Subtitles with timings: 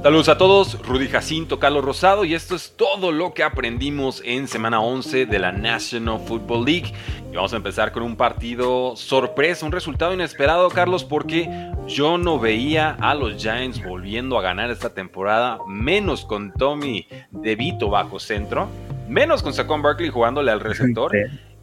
[0.00, 4.46] Saludos a todos, Rudy Jacinto, Carlos Rosado y esto es todo lo que aprendimos en
[4.46, 6.92] semana 11 de la National Football League.
[7.32, 11.50] Y vamos a empezar con un partido sorpresa, un resultado inesperado, Carlos, porque
[11.88, 17.90] yo no veía a los Giants volviendo a ganar esta temporada, menos con Tommy DeVito
[17.90, 18.68] bajo centro,
[19.08, 21.10] menos con Saquon Barkley jugándole al receptor.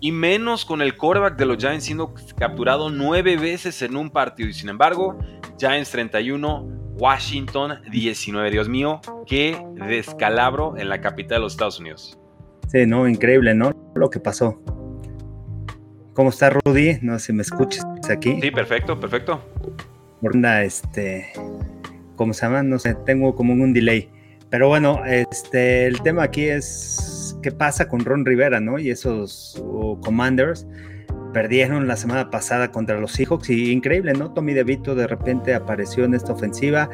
[0.01, 4.49] Y menos con el quarterback de los Giants siendo capturado nueve veces en un partido.
[4.49, 5.17] Y sin embargo,
[5.57, 8.51] Giants 31, Washington 19.
[8.51, 12.17] Dios mío, qué descalabro en la capital de los Estados Unidos.
[12.69, 13.71] Sí, no, increíble, ¿no?
[13.95, 14.61] Lo que pasó.
[16.13, 16.99] ¿Cómo está Rudy?
[17.01, 18.39] No sé si me escuchas aquí.
[18.41, 19.41] Sí, perfecto, perfecto.
[20.21, 21.27] Onda, este,
[22.15, 22.63] ¿cómo se llama?
[22.63, 24.09] No sé, tengo como un delay.
[24.49, 28.79] Pero bueno, este, el tema aquí es qué pasa con Ron Rivera, ¿no?
[28.79, 29.61] Y esos
[30.01, 30.65] Commanders
[31.35, 34.31] perdieron la semana pasada contra los Seahawks y increíble, ¿no?
[34.31, 36.89] Tommy DeVito de repente apareció en esta ofensiva,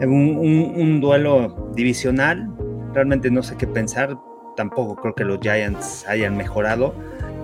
[0.00, 2.50] en un, duelo divisional,
[2.92, 4.18] realmente no sé qué pensar,
[4.56, 6.92] tampoco creo que los Giants hayan mejorado,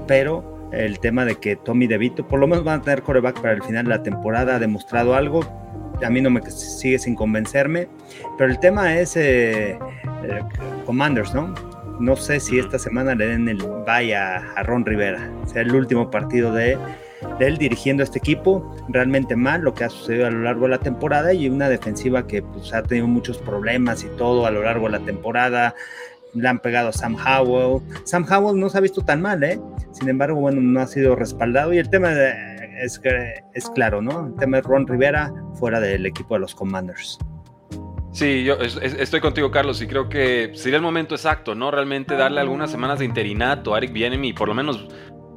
[0.08, 3.52] pero el tema de que Tommy DeVito por lo menos van a tener coreback para
[3.52, 5.42] el final de la temporada, ha demostrado algo,
[6.04, 7.86] a mí no me sigue sin convencerme,
[8.36, 9.78] pero el tema es eh,
[10.24, 10.42] eh,
[10.84, 11.54] Commanders, ¿no?
[11.98, 15.30] No sé si esta semana le den el vaya a Ron Rivera.
[15.46, 16.78] Sea el último partido de,
[17.40, 18.76] él dirigiendo este equipo.
[18.88, 22.26] Realmente mal lo que ha sucedido a lo largo de la temporada y una defensiva
[22.26, 25.74] que pues, ha tenido muchos problemas y todo a lo largo de la temporada.
[26.34, 27.82] Le han pegado a Sam Howell.
[28.04, 29.58] Sam Howell no se ha visto tan mal, ¿eh?
[29.90, 31.72] Sin embargo, bueno, no ha sido respaldado.
[31.72, 32.12] Y el tema
[32.80, 33.00] es,
[33.54, 34.28] es claro, ¿no?
[34.28, 37.18] El tema es Ron Rivera fuera del equipo de los Commanders.
[38.18, 41.70] Sí, yo estoy contigo, Carlos, y creo que sería el momento exacto, ¿no?
[41.70, 44.88] Realmente darle algunas semanas de interinato a Eric Bienemi y por lo menos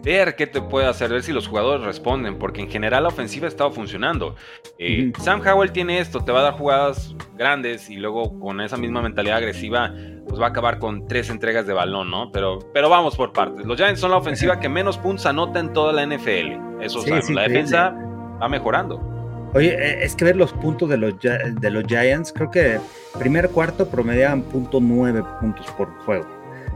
[0.04, 3.46] ver qué te puede hacer, ver si los jugadores responden, porque en general la ofensiva
[3.46, 4.36] ha estado funcionando.
[4.80, 8.78] Eh, Sam Howell tiene esto, te va a dar jugadas grandes y luego con esa
[8.78, 9.94] misma mentalidad agresiva,
[10.28, 12.32] pues va a acabar con tres entregas de balón, ¿no?
[12.32, 13.64] Pero, pero vamos por partes.
[13.64, 16.82] Los Giants son la ofensiva que menos puntos anota en toda la NFL.
[16.82, 17.94] Eso sí, la defensa
[18.42, 19.11] va mejorando.
[19.54, 22.80] Oye, eh, es que ver los puntos de los, de los Giants, creo que
[23.20, 26.26] primer cuarto promediaban .9 puntos por juego.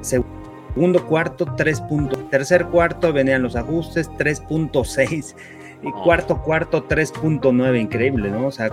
[0.01, 2.29] Segundo cuarto, 3 puntos.
[2.29, 5.35] Tercer cuarto venían los ajustes, 3.6.
[5.83, 7.79] Y cuarto cuarto, 3.9.
[7.79, 8.47] Increíble, ¿no?
[8.47, 8.69] O sea,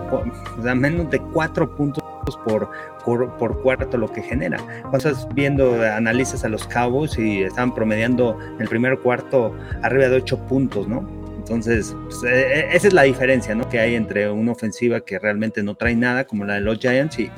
[0.75, 2.03] menos de 4 puntos
[2.45, 2.69] por,
[3.05, 4.57] por, cuarto lo que genera.
[4.81, 10.17] Cuando estás viendo, analizas a los Cowboys y estaban promediando el primer cuarto arriba de
[10.17, 11.22] 8 puntos, ¿no?
[11.43, 13.67] Entonces, pues, eh, eh, esa es la diferencia ¿no?
[13.67, 17.19] que hay entre una ofensiva que realmente no trae nada, como la de los Giants,
[17.19, 17.29] y,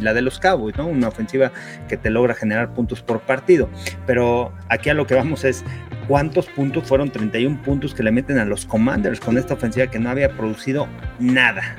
[0.00, 0.88] la de los Cowboys, ¿no?
[0.88, 1.52] una ofensiva
[1.88, 3.68] que te logra generar puntos por partido.
[4.06, 5.64] Pero aquí a lo que vamos es
[6.08, 10.00] cuántos puntos fueron 31 puntos que le meten a los Commanders con esta ofensiva que
[10.00, 10.88] no había producido
[11.20, 11.76] nada.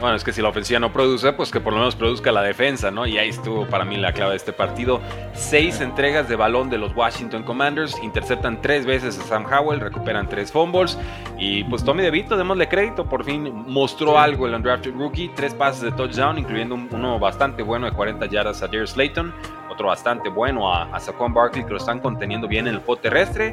[0.00, 2.40] Bueno, es que si la ofensiva no produce, pues que por lo menos produzca la
[2.40, 3.06] defensa, ¿no?
[3.06, 4.98] Y ahí estuvo para mí la clave de este partido.
[5.34, 10.26] Seis entregas de balón de los Washington Commanders, interceptan tres veces a Sam Howell, recuperan
[10.26, 10.96] tres fumbles.
[11.38, 15.28] Y pues Tommy DeVito, démosle crédito, por fin mostró algo el undrafted rookie.
[15.36, 19.34] Tres pases de touchdown, incluyendo uno bastante bueno de 40 yardas a Darius Slayton,
[19.70, 23.02] otro bastante bueno a, a Saquon Barkley, que lo están conteniendo bien en el pot
[23.02, 23.52] terrestre.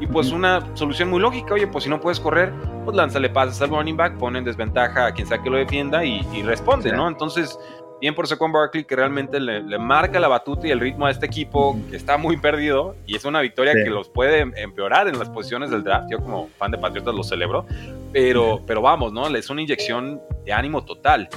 [0.00, 2.52] Y pues una solución muy lógica, oye, pues si no puedes correr,
[2.84, 6.04] pues lánzale pases al running back, pone en desventaja a quien sea que lo defienda
[6.04, 7.08] y, responde, ¿no?
[7.08, 7.58] Entonces,
[8.00, 11.26] bien por Saquon Barkley que realmente le, marca la batuta y el ritmo a este
[11.26, 15.28] equipo que está muy perdido y es una victoria que los puede empeorar en las
[15.28, 16.08] posiciones del draft.
[16.10, 17.66] Yo como fan de Patriotas lo celebro,
[18.12, 19.26] pero, pero vamos, ¿no?
[19.28, 21.28] Es una inyección de ánimo total.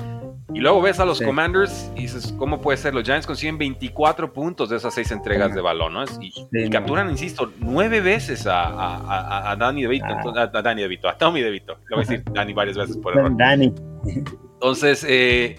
[0.53, 2.93] Y luego ves a los Commanders y dices, ¿cómo puede ser?
[2.93, 6.03] Los Giants consiguen 24 puntos de esas seis entregas de balón, ¿no?
[6.19, 10.49] Y, capturan, insisto, nueve veces a, a, a Danny DeVito, ah.
[10.53, 11.77] a, Danny DeVito, a Tommy DeVito.
[11.89, 13.31] Le voy a decir Danny varias veces por error.
[13.37, 13.73] Danny.
[14.61, 15.57] Entonces, eh,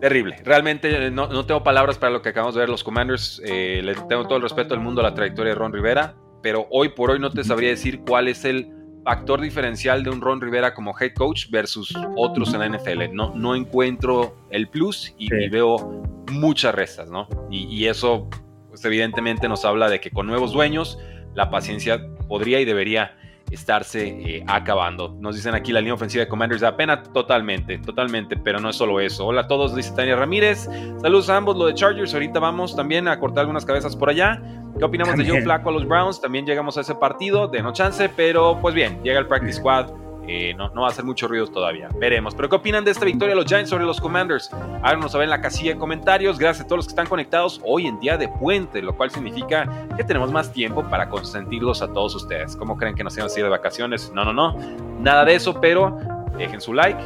[0.00, 0.36] terrible.
[0.44, 3.42] Realmente eh, no, no, tengo palabras para lo que acabamos de ver los Commanders.
[3.44, 6.66] Eh, le tengo todo el respeto del mundo a la trayectoria de Ron Rivera, pero
[6.70, 8.75] hoy por hoy no te sabría decir cuál es el
[9.06, 13.14] factor diferencial de un Ron Rivera como head coach versus otros en la NFL.
[13.14, 17.28] No, no encuentro el plus y, veo muchas restas, ¿no?
[17.48, 18.28] Y, eso,
[18.68, 20.98] pues evidentemente nos habla de que con nuevos dueños
[21.34, 23.16] la paciencia podría y debería
[23.50, 25.16] estarse eh, acabando.
[25.20, 29.00] Nos dicen aquí la línea ofensiva de Commanders apenas totalmente, totalmente, pero no es solo
[29.00, 29.26] eso.
[29.26, 30.68] Hola a todos, dice Tania Ramírez.
[31.00, 32.12] Saludos a ambos, lo de Chargers.
[32.12, 34.42] Ahorita vamos también a cortar algunas cabezas por allá.
[34.78, 36.20] ¿Qué opinamos de Joe Flaco a los Browns?
[36.20, 39.90] También llegamos a ese partido, de no chance, pero pues bien, llega el practice squad
[40.28, 41.88] eh, no, no, va a hacer mucho ruido todavía.
[41.98, 42.34] Veremos.
[42.34, 44.50] Pero ¿qué opinan de esta victoria de los Giants sobre los Commanders?
[44.82, 46.38] Háganos saber en la casilla de comentarios.
[46.38, 49.86] Gracias a todos los que están conectados hoy en día de puente, lo cual significa
[49.96, 52.56] que tenemos más tiempo para consentirlos a todos ustedes.
[52.56, 54.12] ¿Cómo creen que nos íbamos a ir de vacaciones?
[54.12, 54.56] No, no, no.
[55.00, 55.98] Nada de eso, pero
[56.36, 57.00] dejen su like,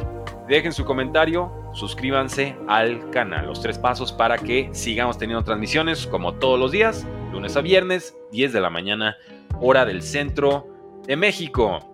[0.47, 3.45] dejen su comentario, suscríbanse al canal.
[3.47, 8.15] Los tres pasos para que sigamos teniendo transmisiones como todos los días, lunes a viernes,
[8.31, 9.15] 10 de la mañana,
[9.59, 10.67] hora del centro
[11.05, 11.90] de México.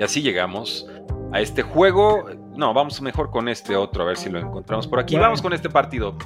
[0.00, 0.86] Y así llegamos
[1.30, 2.24] a este juego.
[2.56, 5.14] No, vamos mejor con este otro, a ver si lo encontramos por aquí.
[5.16, 6.16] vamos con este partido.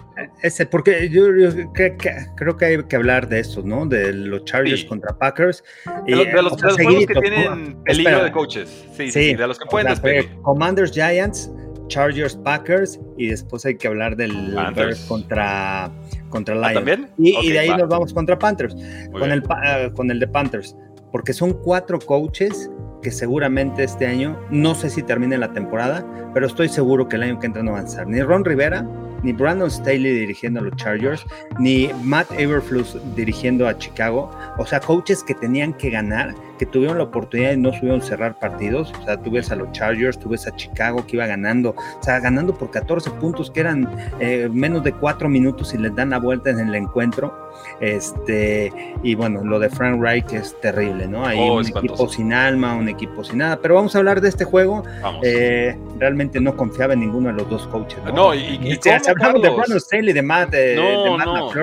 [0.42, 1.24] Ese, porque yo,
[1.72, 3.84] creo que hay que hablar de esto, ¿no?
[3.84, 5.64] De los Chargers contra Packers.
[6.06, 8.86] De, los, de los, juegos que tienen peligro de coaches.
[8.96, 10.30] Sí, sí, de los que pueden despedir.
[10.42, 11.50] Commanders Giants,
[11.88, 15.90] Chargers Packers, y después hay que hablar del Bears contra,
[16.28, 16.74] contra ¿Ah, Lions.
[16.74, 17.10] ¿También?
[17.18, 18.76] Y, de ahí nos vamos contra Panthers,
[19.10, 20.76] con el, ah, con el de Panthers,
[21.10, 22.70] porque son cuatro coaches
[23.04, 27.22] que seguramente este año, no sé si termine la temporada, pero estoy seguro que el
[27.22, 28.08] año que entra no a avanzar.
[28.08, 28.84] Ni Ron Rivera,
[29.24, 31.26] ni Brandon Staley dirigiendo a los Chargers,
[31.58, 34.30] ni Matt Everfluss dirigiendo a Chicago.
[34.58, 38.38] O sea, coaches que tenían que ganar, que tuvieron la oportunidad y no subieron cerrar
[38.38, 38.92] partidos.
[39.00, 42.02] O sea, tú ves a los Chargers, tú ves a Chicago que iba ganando, o
[42.02, 43.88] sea, ganando por 14 puntos, que eran
[44.20, 47.44] eh, menos de 4 minutos y les dan la vuelta en el encuentro.
[47.80, 48.72] Este,
[49.02, 51.24] y bueno, lo de Frank Wright es terrible, ¿no?
[51.24, 53.58] Hay oh, un equipo sin alma, un equipo sin nada.
[53.60, 54.84] Pero vamos a hablar de este juego.
[55.22, 57.98] Eh, realmente no confiaba en ninguno de los dos coaches.
[58.14, 58.76] No, y, y,
[59.14, 61.54] hablamos de Brandon Staley, de Matt, de, Matt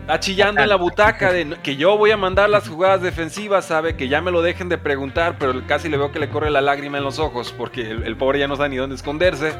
[0.00, 3.94] Está chillando en la butaca de que yo voy a mandar las jugadas defensivas, sabe
[3.94, 6.60] que ya me lo dejen de preguntar, pero casi le veo que le corre la
[6.60, 9.52] lágrima en los ojos porque el, pobre ya no sabe ni dónde esconderse.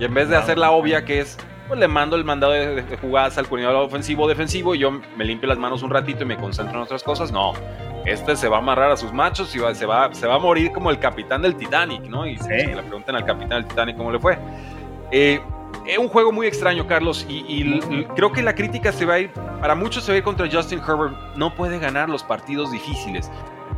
[0.00, 1.36] Y en vez de hacer la obvia que es,
[1.68, 5.26] pues le mando el mandado de, jugadas al coordinador ofensivo o defensivo y yo me
[5.26, 7.30] limpio las manos un ratito y me concentro en otras cosas.
[7.30, 7.52] No,
[8.06, 10.72] este se va a amarrar a sus machos y se, va, se va a morir
[10.72, 12.26] como el capitán del Titanic, ¿no?
[12.26, 14.38] Y le preguntan al capitán del Titanic cómo le fue.
[15.10, 15.38] Eh,
[15.86, 17.80] es un juego muy extraño, Carlos, y,
[18.14, 19.30] creo que la crítica se va a ir,
[19.60, 21.14] para muchos se va a ir contra Justin Herbert.
[21.36, 23.30] No puede ganar los partidos difíciles.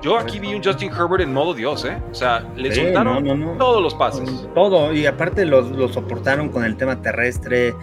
[0.03, 1.97] Yo aquí vi un Justin Herbert en modo Dios, ¿eh?
[2.11, 4.47] O sea, le soltaron todos los pases.
[4.55, 7.75] Todo, y aparte lo soportaron con el tema terrestre,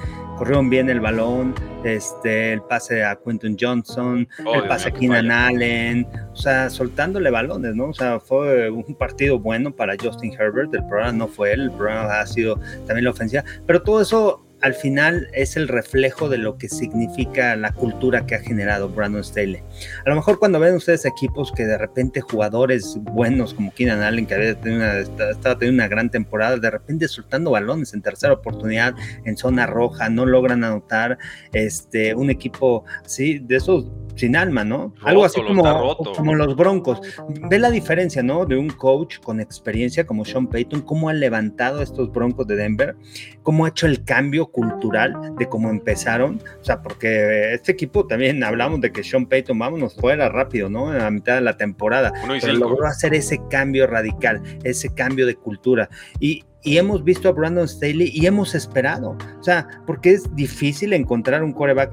[0.41, 1.53] corrieron bien el balón,
[1.83, 7.29] este, el pase a Quentin Johnson, oh, el pase a Keenan Allen, o sea, soltándole
[7.29, 7.89] balones, ¿no?
[7.89, 11.71] O sea, fue un partido bueno para Justin Herbert, el programa no fue él, el
[11.71, 12.55] programa ha sido
[12.87, 17.55] también la ofensiva, pero todo eso al final es el reflejo de lo que significa
[17.55, 19.61] la cultura que ha generado Brandon Staley.
[20.05, 24.25] A lo mejor cuando ven ustedes equipos que de repente jugadores buenos como Keenan Allen,
[24.25, 28.33] que había tenido una, estaba teniendo una gran temporada, de repente soltando balones en tercera
[28.33, 28.93] oportunidad,
[29.25, 31.17] en zona roja, no logran anotar,
[31.53, 33.85] este, un equipo así, de esos
[34.15, 34.93] sin alma, ¿no?
[35.03, 37.01] Algo así como, como los Broncos.
[37.49, 38.45] Ve la diferencia, ¿no?
[38.45, 42.95] De un coach con experiencia como Sean Payton, cómo ha levantado estos Broncos de Denver,
[43.43, 46.41] cómo ha hecho el cambio cultural de cómo empezaron.
[46.61, 50.91] O sea, porque este equipo también hablamos de que Sean Payton, vámonos fuera rápido, ¿no?
[50.91, 52.11] En la mitad de la temporada.
[52.41, 55.89] Pero logró hacer ese cambio radical, ese cambio de cultura.
[56.19, 59.17] Y, y hemos visto a Brandon Staley y hemos esperado.
[59.39, 61.91] O sea, porque es difícil encontrar un coreback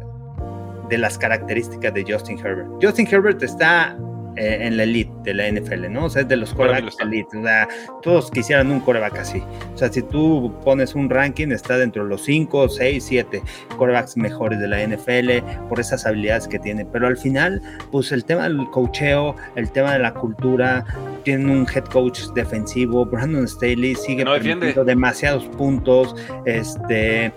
[0.89, 2.69] de las características de Justin Herbert.
[2.83, 3.97] Justin Herbert está
[4.39, 6.05] eh, en la elite de la NFL, ¿no?
[6.05, 7.37] O sea, es de los corebacks elite.
[7.37, 7.67] O sea,
[8.03, 9.43] todos quisieran un coreback así.
[9.75, 13.43] O sea, si tú pones un ranking, está dentro de los 5, 6, 7
[13.77, 16.85] corebacks mejores de la NFL por esas habilidades que tiene.
[16.85, 20.85] Pero al final, pues el tema del cocheo, el tema de la cultura,
[21.25, 23.05] tienen un head coach defensivo.
[23.05, 26.15] Brandon Staley sigue permitiendo demasiados puntos.
[26.45, 27.33] Este, eh,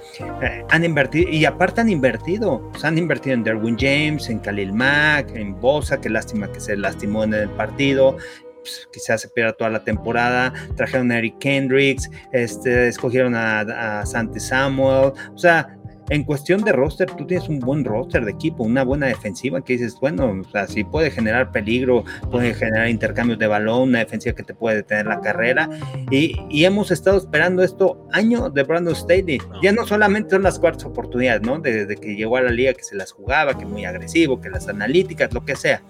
[0.69, 2.61] han invertido, y aparte han invertido.
[2.75, 6.59] O sea, han invertido en Derwin James, en Khalil Mack, en Bosa, qué lástima que
[6.59, 8.17] se la lastimó en el partido.
[8.61, 10.53] Pues, quizás se pierda toda la temporada.
[10.75, 13.61] Trajeron a Eric Kendricks, este, escogieron a,
[14.01, 15.13] a Santi Samuel.
[15.33, 15.77] O sea,
[16.11, 19.73] en cuestión de roster, tú tienes un buen roster de equipo, una buena defensiva que
[19.73, 24.35] dices, bueno, o sea, si puede generar peligro, puede generar intercambios de balón, una defensiva
[24.35, 25.69] que te puede detener la carrera.
[26.11, 29.39] Y, y hemos estado esperando esto año de Brandon Staley.
[29.63, 31.59] Ya no solamente son las cuartas oportunidades, ¿no?
[31.59, 34.67] Desde que llegó a la liga que se las jugaba, que muy agresivo, que las
[34.67, 35.81] analíticas, lo que sea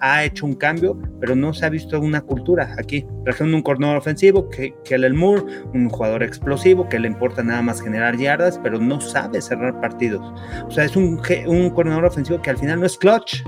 [0.00, 3.06] ha hecho un cambio, pero no se ha visto una cultura aquí.
[3.24, 5.42] Trajeron un corredor ofensivo, que, que el Moore,
[5.74, 10.22] un jugador explosivo, que le importa nada más generar yardas, pero no sabe cerrar partidos.
[10.66, 13.42] O sea, es un, un coordinador ofensivo que al final no es clutch.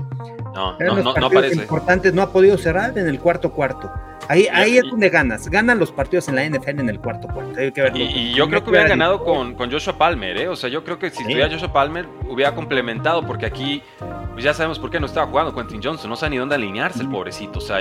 [0.53, 3.89] No, no, no, no, importantes no ha podido cerrar en el cuarto cuarto.
[4.27, 5.49] Ahí, ahí es donde ganas.
[5.49, 7.59] Ganan los partidos en la NFL en el cuarto cuarto.
[7.95, 10.47] y, yo creo que hubiera ganado con, con, Joshua Palmer, ¿eh?
[10.47, 13.81] O sea, yo creo que si estuviera Joshua Palmer, hubiera complementado, porque aquí
[14.33, 16.09] pues ya sabemos por qué no estaba jugando Quentin Johnson.
[16.09, 17.59] No sabe ni dónde alinearse el pobrecito.
[17.59, 17.79] O sea,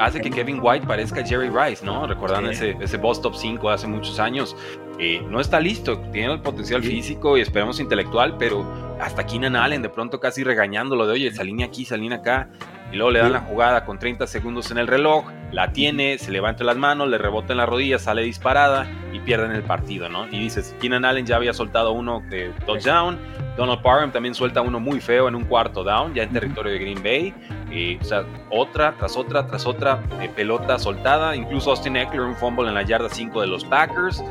[0.00, 2.06] hace que Kevin White parezca Jerry Rice, ¿no?
[2.06, 4.56] Recordando ese, ese Boss Top 5 hace muchos años.
[4.98, 9.82] Eh, no está listo, tiene el potencial físico y esperemos intelectual, pero hasta Keenan Allen
[9.82, 12.50] de pronto casi regañándolo de, oye, línea aquí, línea acá
[12.92, 16.30] y luego le dan la jugada con 30 segundos en el reloj, la tiene, se
[16.30, 20.28] levanta las manos, le rebota en la rodilla, sale disparada y pierden el partido, ¿no?
[20.28, 23.18] Y dices, Keenan Allen ya había soltado uno de touchdown,
[23.56, 26.78] Donald Parham también suelta uno muy feo en un cuarto down, ya en territorio de
[26.78, 32.20] Green Bay, o sea, otra tras otra tras otra eh, pelota soltada, incluso Austin Eckler
[32.20, 34.22] un fumble en la yarda 5 de los Packers,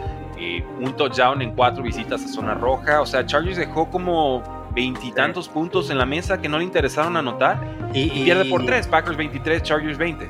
[0.79, 4.43] un touchdown en cuatro visitas a zona roja, o sea, Chargers dejó como
[4.73, 7.59] veintitantos puntos en la mesa que no le interesaron anotar
[7.93, 10.29] y, pierde por tres, Packers 23, Chargers 20.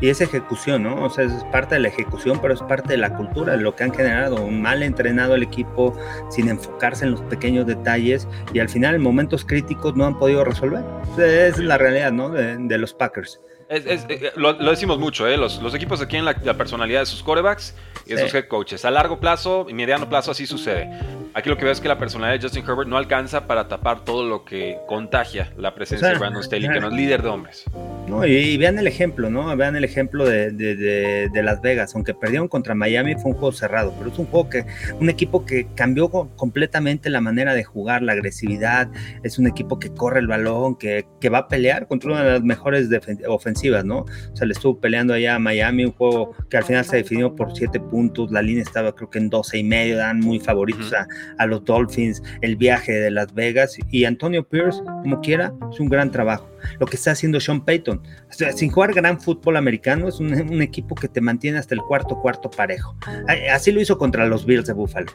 [0.00, 1.04] Y es ejecución, ¿no?
[1.04, 3.74] O sea, es parte de la ejecución, pero es parte de la cultura, de lo
[3.74, 4.44] que han generado.
[4.44, 5.98] Un mal entrenado el equipo
[6.28, 10.44] sin enfocarse en los pequeños detalles y al final en momentos críticos no han podido
[10.44, 10.84] resolver.
[11.18, 12.28] Es la realidad, ¿no?
[12.28, 13.40] De, los Packers.
[13.68, 15.36] Eh, lo, decimos mucho, ¿eh?
[15.36, 17.74] los, los equipos aquí en la, personalidad de sus corebacks
[18.06, 18.84] y de sus head coaches.
[18.84, 20.88] A largo plazo y mediano plazo así sucede.
[21.36, 24.06] Aquí lo que veo es que la personalidad de Justin Herbert no alcanza para tapar
[24.06, 27.64] todo lo que contagia la presencia de Brandon Staley, que no es líder de hombres.
[28.08, 29.54] No, y, vean el ejemplo, ¿no?
[29.54, 31.94] Vean el ejemplo de, de, Las Vegas.
[31.94, 34.64] Aunque perdieron contra Miami, fue un juego cerrado, pero es un juego que,
[34.98, 38.88] un equipo que cambió completamente la manera de jugar, la agresividad.
[39.22, 42.30] Es un equipo que corre el balón, que, que va a pelear contra una de
[42.30, 42.88] las mejores
[43.28, 43.98] ofensivas, ¿no?
[43.98, 47.36] O sea, le estuvo peleando allá a Miami, un juego que al final se definió
[47.36, 48.32] por siete puntos.
[48.32, 51.06] La línea estaba, creo que en 12 y medio, dan muy favoritos a
[51.38, 55.88] a los Dolphins, el viaje de Las Vegas y Antonio Pierce, como quiera, es un
[55.88, 58.02] gran trabajo lo que está haciendo Sean Payton.
[58.54, 62.50] sin jugar gran fútbol americano, es un, equipo que te mantiene hasta el cuarto, cuarto
[62.50, 62.96] parejo.
[63.52, 65.06] Así lo hizo contra los Bills de Buffalo.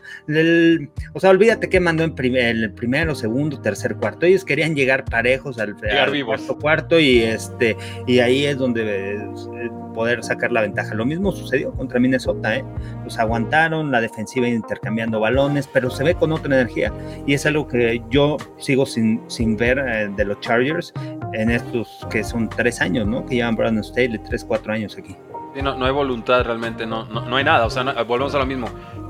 [1.14, 4.26] o sea, olvídate que mandó en el primero, segundo, tercer, cuarto.
[4.26, 5.76] Ellos querían llegar parejos al,
[6.26, 7.76] cuarto, cuarto y, este,
[8.08, 10.94] y ahí es donde eh, poder sacar la ventaja.
[10.94, 12.64] Lo mismo sucedió contra Minnesota, ¿eh?
[13.04, 16.94] Los aguantaron, la defensiva intercambiando balones, pero se ve con otra energía.
[17.26, 20.94] Y es algo que yo sigo sin, sin ver eh, de los Chargers
[21.42, 23.26] en estos que son tres años, ¿no?
[23.26, 25.16] Que llevan Brandon Staley, tres, cuatro años aquí.
[25.62, 27.66] no, no, hay voluntad realmente, no, no, hay nada.
[27.66, 28.68] O sea, volvemos a lo mismo.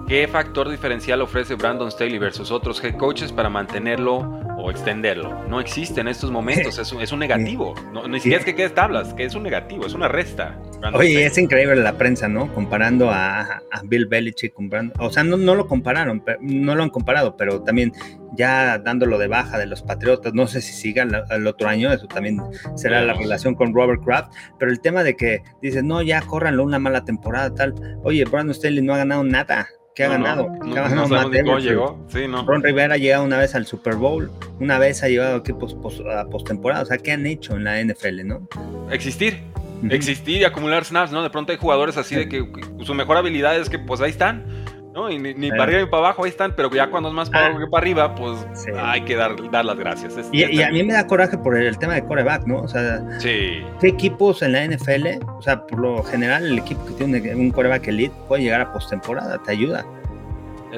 [0.08, 5.46] ¿Qué factor diferencial ofrece Brandon Staley versus otros head coaches para mantenerlo o extenderlo?
[5.48, 7.74] No existe en estos momentos, es un, es un negativo.
[7.94, 10.60] No, ni siquiera es que quede tablas, que es un negativo, es una resta.
[10.94, 12.54] Oye, es increíble la prensa, ¿no?
[12.54, 17.36] Comparando a, Bill Belichick, comprando, o sea, no, no lo compararon, no lo han comparado,
[17.38, 17.94] pero también
[18.34, 22.08] ya dándolo de baja de los Patriotas, no sé si sigan el otro año, eso
[22.08, 22.40] también
[22.76, 26.64] será la relación con Robert Kraft, pero el tema de que dices, no, ya córranlo
[26.64, 30.48] una mala temporada, tal, oye, Brandon Staley no ha ganado nada, ¿Qué ha ganado?
[30.64, 32.06] ¿Qué ha ganado cómo llegó.
[32.08, 32.46] Sí, no.
[32.46, 35.76] Ron Rivera ha llegado una vez al Super Bowl, una vez ha llevado equipos
[36.14, 36.84] a postemporada.
[36.84, 38.48] O sea, ¿qué han hecho en la NFL, no?
[38.90, 39.44] Existir.
[39.90, 41.24] Existir y acumular snaps, ¿no?
[41.24, 42.46] De pronto hay jugadores así de que
[42.84, 44.46] su mejor habilidad es que, pues ahí están.
[44.94, 45.10] ¿No?
[45.10, 47.48] Y ni, para arriba ni para abajo ahí están, pero ya cuando es más para,
[47.48, 47.68] ah.
[47.70, 48.46] para arriba, pues
[48.78, 50.14] hay que dar, dar las gracias.
[50.32, 52.62] y, a mí me da coraje por el, tema de coreback, ¿no?
[52.62, 55.24] O sea, ¿qué equipos en la NFL?
[55.38, 58.74] O sea, por lo general, el equipo que tiene un coreback elite puede llegar a
[58.74, 59.86] postemporada, te ayuda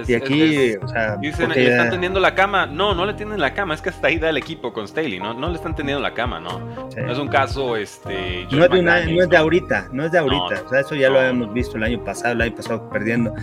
[0.07, 2.65] y aquí, o sea, dicen, le están tendiendo la cama.
[2.65, 5.19] No, no le tienden la cama, es que hasta ahí da el equipo con Staley,
[5.19, 5.33] ¿no?
[5.33, 6.59] No le están tendiendo la cama, ¿no?
[6.59, 8.47] No es un caso, este.
[8.51, 10.63] No es, de no es de ahorita, no es de ahorita.
[10.65, 13.33] o sea, eso ya lo habíamos visto el año pasado, el año pasado perdiendo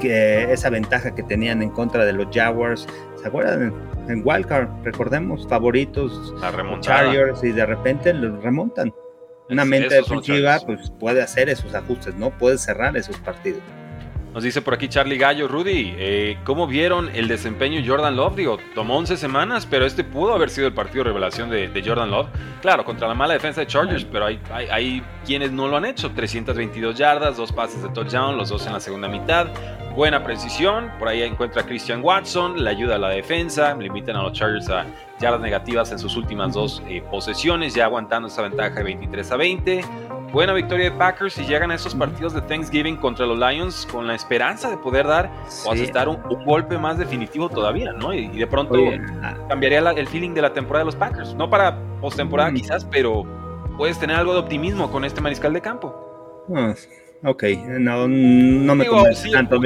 [0.00, 2.86] que esa ventaja que tenían en contra de los Jaguars.
[3.20, 3.74] ¿Se acuerdan?
[4.08, 6.34] En Wildcard, recordemos, favoritos,
[6.80, 8.92] Chargers, y de repente los remontan.
[9.50, 12.30] Una mente defensiva, pues puede hacer esos ajustes, ¿no?
[12.30, 13.62] Puede cerrar esos partidos.
[14.34, 18.36] Nos dice por aquí Charlie Gallo, Rudy, eh, ¿cómo vieron el desempeño Jordan Love?
[18.36, 22.10] Digo, tomó 11 semanas, pero este pudo haber sido el partido de revelación de, Jordan
[22.10, 22.28] Love.
[22.60, 26.10] Claro, contra la mala defensa de Chargers, pero hay, hay, quienes no lo han hecho.
[26.10, 29.48] 322 yardas, dos pases de touchdown, los dos en la segunda mitad.
[29.96, 34.22] Buena precisión, por ahí encuentra a Christian Watson, le ayuda a la defensa, limitan a
[34.22, 34.84] los Chargers a
[35.18, 39.36] yardas negativas en sus últimas dos eh, posesiones, ya aguantando esa ventaja de 23 a
[39.36, 39.84] 20.
[40.32, 44.06] Buena victoria de Packers y llegan a esos partidos de Thanksgiving contra los Lions con
[44.06, 45.30] la esperanza de poder dar
[45.64, 48.12] o asestar un, golpe más definitivo todavía, ¿no?
[48.12, 48.78] Y, de pronto
[49.48, 51.34] cambiaría el feeling de la temporada de los Packers.
[51.34, 52.54] No para postemporada mm.
[52.54, 53.24] quizás, pero
[53.78, 56.44] puedes tener algo de optimismo con este mariscal de campo.
[57.24, 59.60] Ok, no, no me convence tanto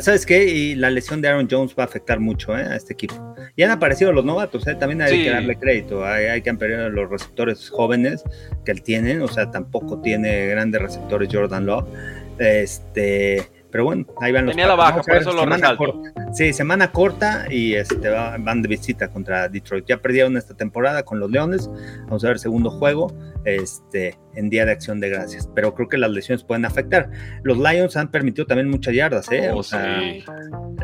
[0.00, 0.46] ¿Sabes qué?
[0.46, 2.62] Y la lesión de Aaron Jones va a afectar mucho ¿eh?
[2.62, 3.36] a este equipo.
[3.54, 4.74] Y han aparecido los novatos, ¿eh?
[4.74, 6.04] también hay que darle crédito.
[6.04, 8.24] Hay, hay que ampliar los receptores jóvenes
[8.64, 11.86] que él tiene, o sea, tampoco tiene grandes receptores Jordan Love.
[12.38, 16.00] Este, pero bueno, ahí van los Tenía la baja, por eso lo resalto.
[16.32, 19.84] Sí, semana corta y este, van de visita contra Detroit.
[19.86, 21.68] Ya perdieron esta temporada con los Leones.
[22.04, 23.14] Vamos a ver segundo juego
[23.44, 25.46] este, en Día de Acción de Gracias.
[25.54, 27.10] Pero creo que las lesiones pueden afectar.
[27.42, 29.50] Los Lions han permitido también muchas yardas, ¿eh?
[29.52, 29.76] Oh, sí.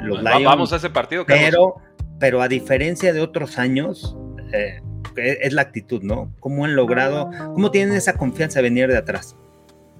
[0.03, 1.77] los Lions, Vamos a ese partido, Pero,
[2.21, 4.19] pero a diferencia de otros años,
[4.53, 4.83] eh,
[5.17, 6.31] es la actitud, ¿no?
[6.41, 9.35] ¿Cómo han logrado, cómo tienen esa confianza de venir de atrás?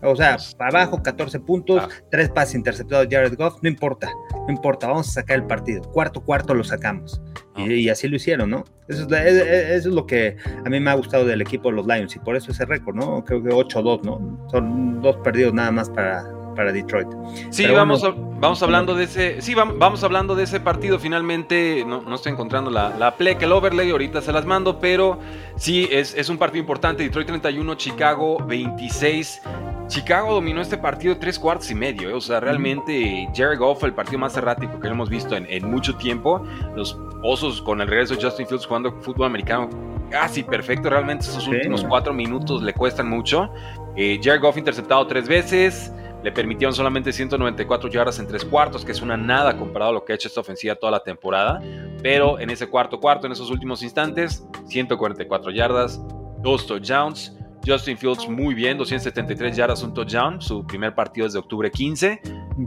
[0.03, 1.89] O sea, para abajo 14 puntos, ah.
[2.11, 4.11] tres pases interceptados Jared Goff, no importa,
[4.47, 5.83] no importa, vamos a sacar el partido.
[5.83, 7.21] Cuarto, cuarto lo sacamos.
[7.57, 8.65] Y, así lo hicieron, ¿no?
[8.89, 12.19] Eso es, lo que a mí me ha gustado del equipo de los Lions y
[12.19, 13.25] por eso ese récord, ¿no?
[13.25, 14.49] Creo que 8-2, ¿no?
[14.51, 16.25] Son dos perdidos nada más para,
[16.57, 17.09] para Detroit.
[17.51, 18.03] Sí, vamos,
[18.41, 20.99] vamos hablando de ese, sí, vamos, hablando de ese partido.
[20.99, 25.19] Finalmente, no, no estoy encontrando la, la que el overlay, ahorita se las mando, pero
[25.57, 27.03] sí, es, es un partido importante.
[27.03, 29.43] Detroit 31, Chicago 26.
[29.89, 32.11] Chicago dominó este partido tres cuartos y medio.
[32.11, 32.15] ¿eh?
[32.15, 36.43] O sea, realmente Jared Goff, el partido más errático que hemos visto en, mucho tiempo.
[36.75, 39.71] Los Osos con el regreso de Justin Fields jugando fútbol americano
[40.11, 40.91] casi perfecto.
[40.91, 43.53] Realmente esos últimos cuatro minutos le cuestan mucho.
[43.97, 45.93] Eh, Jared Goff interceptado tres veces.
[46.23, 50.05] Le permitieron solamente 194 yardas en tres cuartos, que es una nada comparado a lo
[50.05, 51.61] que ha hecho esta ofensiva toda la temporada.
[52.01, 56.01] Pero en ese cuarto cuarto, en esos últimos instantes, 144 yardas,
[56.39, 57.37] dos touchdowns.
[57.67, 62.21] Justin Fields muy bien, 273 yardas, un touchdown, su primer partido desde octubre 15,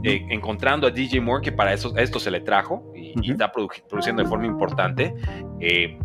[0.04, 4.22] eh, encontrando a DJ Moore, que para eso, esto se le trajo y, está produciendo
[4.22, 5.14] de forma importante.
[5.60, 5.98] Eh,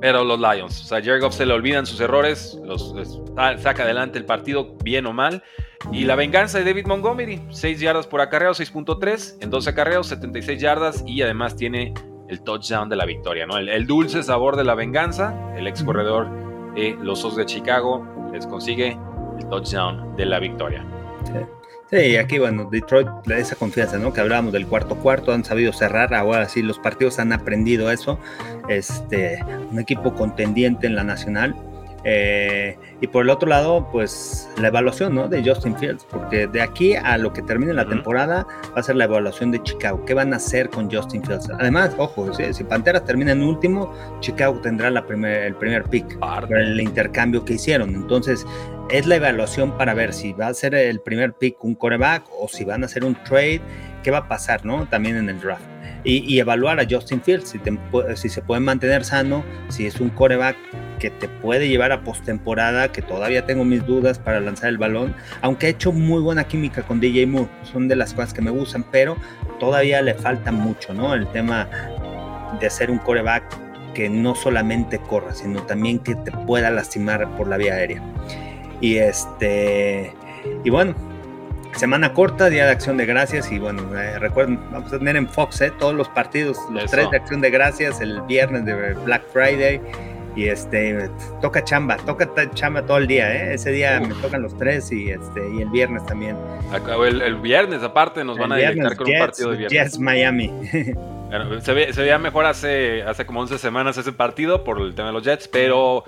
[0.00, 2.94] pero los Lions, o sea, Goff se le olvidan sus errores, los,
[3.58, 5.42] saca adelante el partido, bien o mal.
[5.92, 10.60] Y la venganza de David Montgomery, 6 yardas por acarreo, 6.3, en 12 acarreos, 76
[10.60, 11.94] yardas y además tiene
[12.28, 13.58] el touchdown de la victoria, ¿no?
[13.58, 16.28] El, dulce sabor de la venganza, el ex corredor
[16.74, 18.98] de los Osos de Chicago les consigue
[19.38, 20.84] el touchdown de la victoria.
[21.90, 22.16] Sí.
[22.16, 24.12] aquí bueno, Detroit le da esa confianza, ¿no?
[24.12, 28.18] Que hablábamos del cuarto cuarto, han sabido cerrar, ahora sí los partidos han aprendido eso.
[28.68, 31.54] Este, un equipo contendiente en la nacional,
[32.04, 35.28] eh, y por el otro lado, pues la evaluación ¿no?
[35.28, 38.96] de Justin Fields, porque de aquí a lo que termine la temporada va a ser
[38.96, 40.04] la evaluación de Chicago.
[40.04, 41.48] ¿Qué van a hacer con Justin Fields?
[41.58, 46.56] Además, ojo, si, Panteras termina en último, Chicago tendrá la primer, el primer pick por
[46.56, 47.94] el intercambio que hicieron.
[47.94, 48.46] Entonces,
[48.90, 52.48] es la evaluación para ver si va a ser el primer pick un coreback o
[52.48, 53.60] si van a hacer un trade,
[54.02, 54.86] qué va a pasar, ¿no?
[54.88, 55.77] También en el draft.
[56.04, 57.54] Y, evaluar a Justin Fields,
[58.14, 60.56] si, se puede mantener sano, si es un coreback
[60.98, 65.14] que te puede llevar a postemporada, que todavía tengo mis dudas para lanzar el balón,
[65.42, 68.50] aunque ha hecho muy buena química con DJ Moore, son de las cosas que me
[68.50, 69.16] gustan, pero
[69.60, 71.14] todavía le falta mucho, ¿no?
[71.14, 71.68] El tema
[72.60, 73.44] de ser un coreback
[73.94, 78.02] que no solamente corra, sino también que te pueda lastimar por la vía aérea.
[78.80, 80.14] Y este,
[80.64, 80.94] y bueno,
[81.74, 83.50] semana corta, día de acción de gracias.
[83.52, 87.10] Y bueno, eh, recuerden, vamos a tener en Fox eh, todos los partidos, los tres
[87.10, 89.80] de acción de gracias, el viernes de Black Friday
[90.36, 93.54] y este toca chamba, toca chamba todo el día, ¿eh?
[93.54, 96.36] Ese día me tocan los tres y este y el viernes también.
[97.04, 99.82] El, el viernes aparte nos van a directar con un partido de viernes.
[99.82, 100.52] Jets Miami.
[101.60, 105.24] se, veía mejor hace, hace como 11 semanas ese partido por el tema de los
[105.24, 106.04] Jets, pero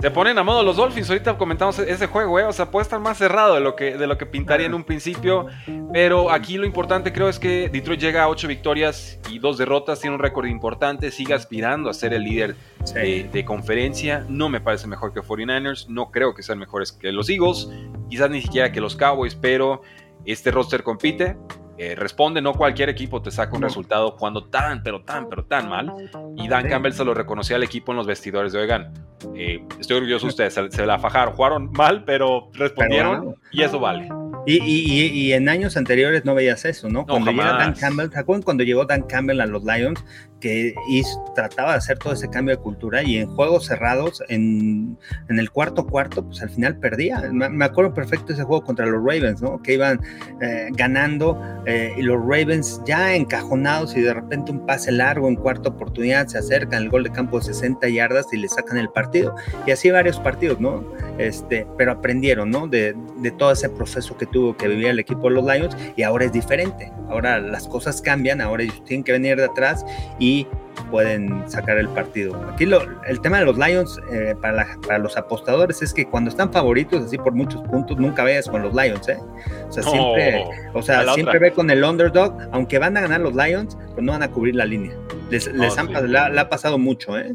[0.00, 1.10] se ponen a modo los Dolphins.
[1.10, 2.44] Ahorita comentamos ese juego, ¿eh?
[2.44, 4.84] O sea, puede estar más cerrado de lo que, de lo que pintaría en un
[4.84, 5.46] principio.
[5.92, 10.00] Pero aquí lo importante creo es que Detroit llega a 8 victorias y 2 derrotas.
[10.00, 11.10] Tiene un récord importante.
[11.10, 12.56] Sigue aspirando a ser el líder
[12.94, 14.24] de, conferencia.
[14.28, 15.88] No me parece mejor que 49ers.
[15.88, 17.68] No creo que sean mejores que los Eagles.
[18.08, 19.34] Quizás ni siquiera que los Cowboys.
[19.34, 19.82] Pero
[20.24, 21.36] este roster compite.
[21.82, 25.66] Eh, responde, no cualquier equipo te saca un resultado cuando tan, pero tan, pero tan
[25.66, 25.90] mal.
[26.36, 28.92] Y Dan Campbell se lo reconocía al equipo en los vestidores de Oigan.
[29.34, 34.10] Eh, estoy orgulloso de ustedes, se, la fajaron, jugaron mal, pero respondieron y eso vale.
[34.44, 37.06] Y, en años anteriores no veías eso, ¿no?
[37.06, 40.04] Cuando llega Dan Campbell, ¿te acuerdan cuando llegó Dan Campbell a los Lions?
[40.40, 40.74] Que
[41.34, 44.98] trataba de hacer todo ese cambio de cultura y en juegos cerrados, en,
[45.28, 47.20] el cuarto cuarto, pues al final perdía.
[47.32, 49.60] Me, acuerdo perfecto ese juego contra los Ravens, ¿no?
[49.62, 50.00] Que iban
[50.40, 55.36] eh, ganando eh, y los Ravens ya encajonados y de repente un pase largo en
[55.36, 58.88] cuarta oportunidad se acercan el gol de campo de 60 yardas y le sacan el
[58.90, 59.34] partido.
[59.66, 60.84] Y así varios partidos, ¿no?
[61.18, 62.66] Este, pero aprendieron, ¿no?
[62.66, 66.02] De, de todo ese proceso que tuvo que vivir el equipo de los Lions y
[66.02, 66.90] ahora es diferente.
[67.08, 69.84] Ahora las cosas cambian, ahora ellos tienen que venir de atrás
[70.18, 70.29] y
[70.90, 72.34] pueden sacar el partido.
[72.52, 76.30] Aquí lo, el tema de los Lions eh, para, para, los apostadores es que cuando
[76.30, 79.18] están favoritos, así por muchos puntos, nunca vayas con los Lions, ¿eh?
[79.68, 83.34] O sea, siempre, o sea, siempre ve con el underdog, aunque van a ganar los
[83.34, 84.96] Lions, pues no van a cubrir la línea.
[85.30, 87.34] Les, les han, le ha pasado mucho, ¿eh?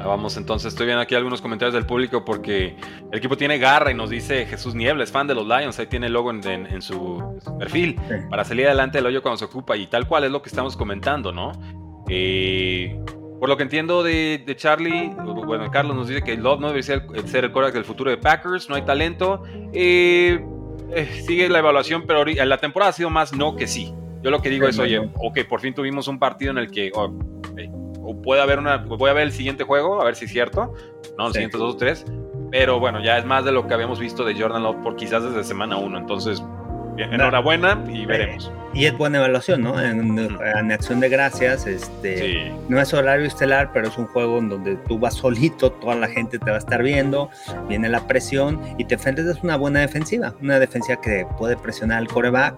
[0.00, 2.76] Ah, vamos, entonces estoy viendo aquí algunos comentarios del público porque
[3.10, 5.86] el equipo tiene garra y nos dice Jesús Niebla, es fan de los Lions, ahí
[5.86, 7.98] tiene el logo en, su, perfil,
[8.30, 10.76] para salir adelante del hoyo cuando se ocupa y tal cual es lo que estamos
[10.76, 11.52] comentando, ¿no?
[12.08, 12.96] Eh,
[13.40, 15.12] por lo que entiendo de, Charlie,
[15.46, 18.16] bueno, Carlos nos dice que Love no debe ser, ser el coreback del futuro de
[18.16, 19.44] Packers, no hay talento.
[19.72, 20.44] Eh,
[20.94, 23.94] eh, sigue la evaluación, pero la temporada ha sido más no que sí.
[24.22, 26.90] Yo lo que digo es, oye, ok, por fin tuvimos un partido en el que
[26.94, 27.16] oh,
[28.08, 30.72] o puede haber una, voy a ver el siguiente juego, a ver si es cierto,
[31.18, 32.06] no, los siguientes dos o tres,
[32.50, 35.22] pero bueno, ya es más de lo que habíamos visto de Jordan Love por quizás
[35.22, 36.42] desde semana uno, entonces
[36.96, 38.50] enhorabuena y veremos.
[38.72, 39.78] Y es buena evaluación, ¿no?
[39.78, 44.76] En, acción de gracias, este, no es horario estelar, pero es un juego en donde
[44.88, 47.28] tú vas solito, toda la gente te va a estar viendo,
[47.68, 51.98] viene la presión y te enfrentas a una buena defensiva, una defensiva que puede presionar
[51.98, 52.56] al coreback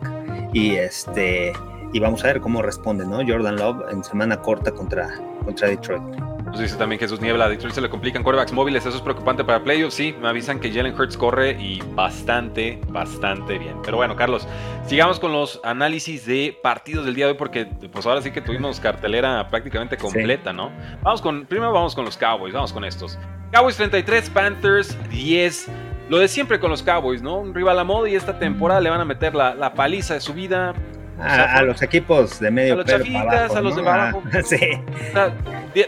[0.53, 1.53] y este
[1.93, 3.19] y vamos a ver cómo responde, ¿no?
[3.27, 5.11] Jordan Love en semana corta contra,
[5.45, 6.03] contra Detroit.
[6.51, 9.45] Nos dice también Jesús Niebla, a Detroit se le complican quarterbacks móviles, eso es preocupante
[9.45, 9.95] para playoffs.
[9.95, 13.77] Sí, me avisan que Jalen Hurts corre y bastante, bastante bien.
[13.85, 14.49] Pero bueno, Carlos,
[14.85, 18.41] sigamos con los análisis de partidos del día de hoy porque pues ahora sí que
[18.41, 20.73] tuvimos cartelera prácticamente completa, ¿no?
[21.03, 23.17] Vamos con, primero vamos con los Cowboys, vamos con estos.
[23.53, 25.69] Cowboys 33, Panthers 10.
[26.09, 27.39] Lo de siempre con los Cowboys, ¿no?
[27.39, 30.21] Un rival a modo y esta temporada le van a meter la, la paliza de
[30.21, 30.75] su vida
[31.23, 34.23] a, los equipos de medio A los chafitas, a los de abajo.
[34.45, 34.59] sí.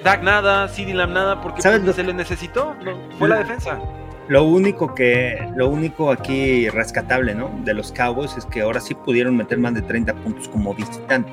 [0.03, 2.75] Dak nada, CD Lamb nada, porque se le necesitó.
[3.19, 3.79] fue la defensa.
[4.29, 7.51] Lo único que, lo único aquí rescatable, ¿no?
[7.65, 11.33] De los Cowboys es que ahora sí pudieron meter más de 30 puntos como visitante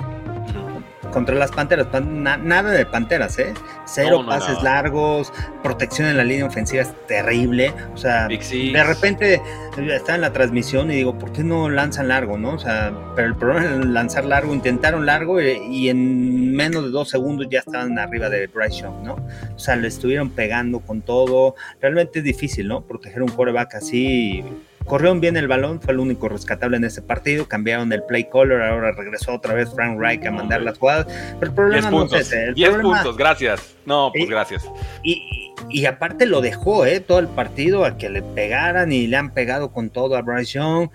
[1.10, 3.54] contra las Panteras, nada de Panteras, ¿eh?
[3.84, 7.72] Cero pases largos, protección en la línea ofensiva es terrible.
[7.94, 9.42] O sea, de repente
[9.76, 12.54] estaba en la transmisión y digo, ¿por qué no lanzan largo, no?
[12.54, 17.10] O sea, pero el problema es lanzar largo, intentaron largo y, en menos de dos
[17.10, 19.14] segundos ya estaban arriba de Bryce Young, ¿no?
[19.54, 21.54] O sea, le estuvieron pegando con todo.
[21.80, 22.82] Realmente es difícil, ¿no?
[22.82, 24.44] Proteger un coreback así
[24.90, 27.46] Corrieron bien el balón, fue el único rescatable en ese partido.
[27.46, 31.06] Cambiaron el play caller, ahora regresó otra vez Frank Reich a mandar las jugadas.
[31.38, 32.52] Pero el problema no es ese.
[32.54, 33.76] 10 puntos, gracias.
[33.86, 34.68] No, pues gracias.
[35.04, 36.98] Y, y, aparte lo dejó, ¿eh?
[36.98, 40.58] Todo el partido a que le pegaran y le han pegado con todo a Bryce
[40.58, 40.88] Young.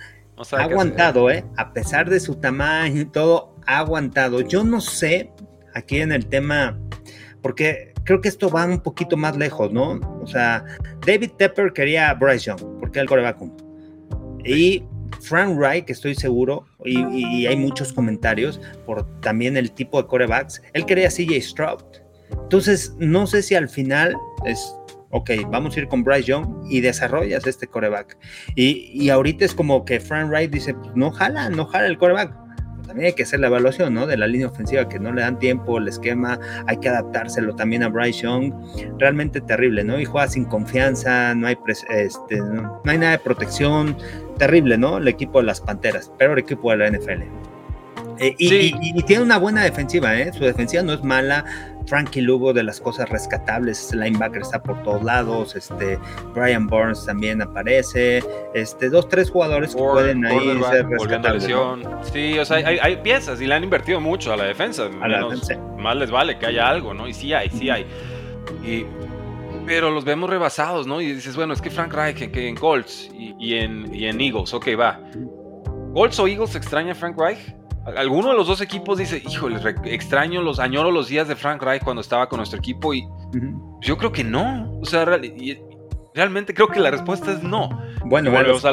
[0.51, 1.45] ha aguantado, ¿eh?
[1.55, 4.41] A pesar de su tamaño y todo, ha aguantado.
[4.41, 5.31] Yo no sé,
[5.73, 6.77] aquí en el tema,
[7.41, 10.01] porque creo que esto va un poquito más lejos, ¿no?
[10.21, 10.65] O sea,
[11.07, 13.37] David Tepper quería a Bryce Young, porque el coreback
[14.45, 14.83] y
[15.21, 20.85] Frank Reich, estoy seguro, y, hay muchos comentarios por también el tipo de corebacks, él
[20.85, 21.83] quería CJ Stroud.
[22.31, 24.75] Entonces, no sé si al final es,
[25.11, 28.17] ok, vamos a ir con Bryce Young y desarrollas este coreback.
[28.55, 32.45] Y, y ahorita es como que Frank Reich dice, no jala, no jala el coreback
[32.85, 34.07] también hay que hacer la evaluación, ¿no?
[34.07, 37.83] De la línea ofensiva que no le dan tiempo, el esquema, hay que adaptárselo también
[37.83, 38.53] a Bryce Young.
[38.97, 39.99] Realmente terrible, ¿no?
[39.99, 41.57] Y juega sin confianza, no hay,
[41.89, 43.97] este, no, hay nada de protección.
[44.37, 44.97] Terrible, ¿no?
[44.97, 47.23] El equipo de las Panteras, peor equipo de la NFL.
[48.19, 50.31] Eh, y, tiene una buena defensiva, ¿eh?
[50.33, 51.45] Su defensiva no es mala.
[51.87, 55.99] Frankie Lugo de las cosas rescatables, linebacker está por todos lados, este
[56.33, 58.23] Brian Burns también aparece,
[58.55, 61.47] este dos tres jugadores que pueden ahí ser rescatables.
[62.11, 64.89] Sí, o sea, hay, piezas y le han invertido mucho a la defensa,
[65.77, 67.07] más les vale que haya algo, ¿no?
[67.07, 67.85] Y sí hay, sí hay.
[69.65, 71.01] Pero los vemos rebasados, ¿no?
[71.01, 74.53] Y dices, bueno, es que Frank Reich que en Colts y, en, y en Eagles,
[74.53, 74.99] ok, va.
[75.93, 77.55] ¿Colts o Eagles extraña a Frank Reich?
[77.97, 81.83] alguno de los dos equipos dice, híjole, extraño los, añoro los días de Frank Reich
[81.83, 83.07] cuando estaba con nuestro equipo y
[83.81, 84.79] yo creo que no.
[84.81, 85.05] O sea,
[86.13, 87.69] realmente creo que la respuesta es no.
[88.05, 88.71] Bueno, ve a los, a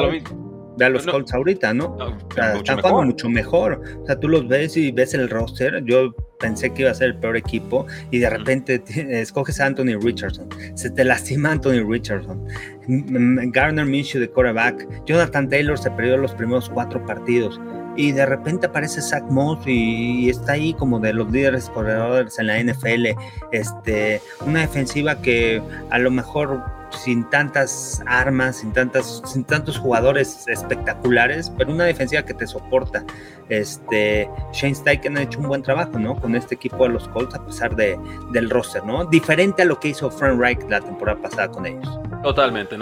[0.89, 1.95] los Colts ahorita, ¿no?
[2.35, 3.81] están jugando mucho mejor.
[4.01, 5.83] O sea, tú los ves y ves el roster.
[5.85, 8.83] Yo pensé que iba a ser el peor equipo y de repente
[9.21, 10.49] escoges a Anthony Richardson.
[10.75, 12.45] Se te lastima Anthony Richardson.
[12.87, 14.87] Garner Minshew de quarterback.
[15.05, 17.59] Jonathan Taylor se perdió los primeros cuatro partidos
[17.95, 22.47] y de repente aparece Zach Moss y, está ahí como de los líderes corredores en
[22.47, 23.07] la NFL.
[23.51, 30.47] Este, una defensiva que a lo mejor sin tantas armas, sin, tantas, sin tantos jugadores
[30.47, 33.03] espectaculares, pero una defensiva que te soporta.
[33.49, 36.15] Este, Shane Steichen ha hecho un buen trabajo, ¿no?
[36.15, 37.99] Con este equipo de los Colts a pesar de,
[38.31, 39.05] del roster, ¿no?
[39.05, 41.99] Diferente a lo que hizo Frank Reich la temporada pasada con ellos.
[42.21, 42.72] Totalmente,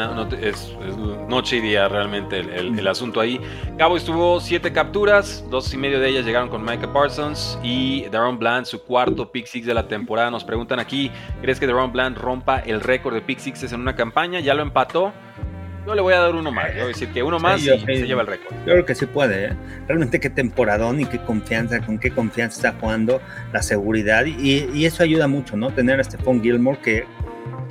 [0.41, 0.75] es,
[1.27, 3.39] noche y día realmente el, asunto ahí.
[3.77, 8.39] Cabo estuvo siete capturas, dos y medio de ellas llegaron con Micah Parsons y Daron
[8.39, 10.31] Bland, su cuarto pick six de la temporada.
[10.31, 13.95] Nos preguntan aquí, ¿crees que Daron Bland rompa el récord de pick sixes en una
[13.95, 14.39] campaña?
[14.39, 15.13] Ya lo empató.
[15.85, 16.67] Yo le voy a dar uno más.
[16.69, 18.55] Yo voy a decir que uno más y se lleva el récord.
[18.59, 19.45] Yo creo que sí puede.
[19.45, 19.53] ¿eh?
[19.87, 23.19] Realmente qué temporadón y qué confianza, con qué confianza está jugando,
[23.51, 24.25] la seguridad.
[24.25, 25.71] Y, y eso ayuda mucho, ¿no?
[25.71, 27.05] Tener a Stephon Gilmore que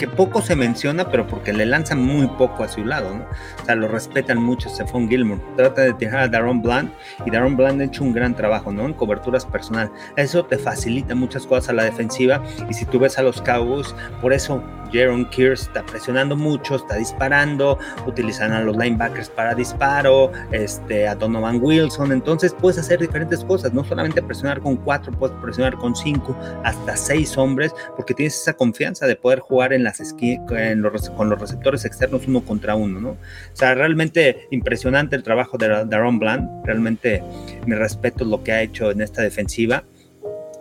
[0.01, 3.27] que poco se menciona, pero porque le lanzan muy poco a su lado, ¿no?
[3.61, 5.43] O sea, lo respetan mucho Stephon Gilmore.
[5.59, 6.91] Trata de tirar a Daron Bland
[7.27, 8.87] y Daron Bland ha hecho un gran trabajo, ¿no?
[8.87, 9.93] En coberturas personal.
[10.17, 13.95] Eso te facilita muchas cosas a la defensiva y si tú ves a los Cowboys,
[14.23, 20.33] por eso Jaron Kears está presionando mucho, está disparando, utilizan a los linebackers para disparo,
[20.51, 25.37] este, a Donovan Wilson, entonces puedes hacer diferentes cosas, no solamente presionar con cuatro, puedes
[25.41, 30.77] presionar con cinco, hasta seis hombres, porque tienes esa confianza de poder jugar en las
[30.77, 33.11] los, con los receptores externos uno contra uno, ¿no?
[33.11, 33.17] O
[33.53, 37.23] sea, realmente impresionante el trabajo de Daron Bland, realmente
[37.67, 39.85] me respeto lo que ha hecho en esta defensiva.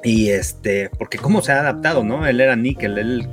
[0.04, 2.26] Y este, porque cómo se ha adaptado, ¿no?
[2.26, 3.30] Él era níquel, él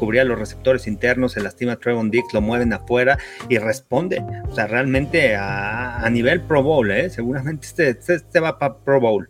[0.00, 4.24] cubría los receptores internos, se lastima Trevon Dix, lo mueven afuera y responde.
[4.48, 7.10] O sea, realmente a, nivel Pro Bowl, ¿eh?
[7.10, 9.28] seguramente este, este, este va para Pro Bowl.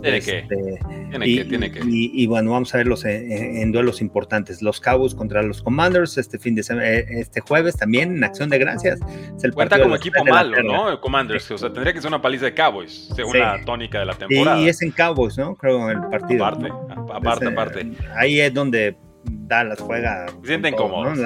[0.00, 0.38] Tiene que.
[0.38, 0.78] Este,
[1.10, 1.80] tiene y, que, tiene que.
[1.84, 4.62] Y, bueno, vamos a verlos en, duelos importantes.
[4.62, 8.48] Los Cowboys contra los Commanders este fin de semana, eh, este jueves también en Acción
[8.48, 9.00] de Gracias.
[9.54, 11.00] Cuenta como equipo malo, ¿no?
[11.00, 14.14] Commanders, o sea, tendría que ser una paliza de Cowboys, según la tónica de la
[14.14, 14.60] temporada.
[14.60, 15.56] Y, es en Cowboys, ¿no?
[15.56, 16.46] Creo el partido.
[16.46, 16.72] Aparte,
[17.12, 17.92] aparte, aparte.
[18.14, 20.26] Ahí es donde Dallas juega.
[20.42, 21.18] Se sienten cómodos.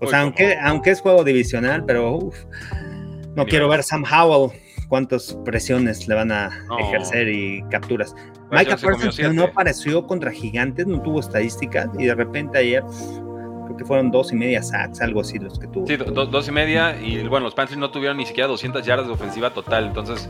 [0.00, 2.30] O sea, aunque, aunque es juego divisional, pero
[3.36, 4.50] no quiero ver Sam Howell
[4.88, 8.14] cuántas presiones le van a ejercer y capturas.
[8.50, 12.82] Micah Parsons no apareció contra gigantes, no tuvo estadísticas y de repente ayer
[13.64, 15.86] creo que fueron dos y media sacks, algo así los que tuvo.
[15.86, 19.14] Sí, dos y media y bueno, los Panthers no tuvieron ni siquiera 200 yardas de
[19.14, 20.28] ofensiva total, entonces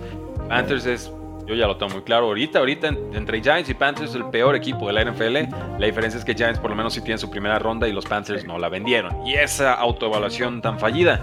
[0.48, 1.12] Panthers es
[1.46, 2.26] yo ya lo tengo muy claro.
[2.26, 5.78] Ahorita, ahorita entre Giants y Panthers es el peor equipo de la NFL.
[5.78, 8.07] La diferencia es que Giants por lo menos sí tienen su primera ronda y los
[8.07, 9.26] Panthers no la vendieron.
[9.26, 11.20] Y esa autoevaluación tan fallida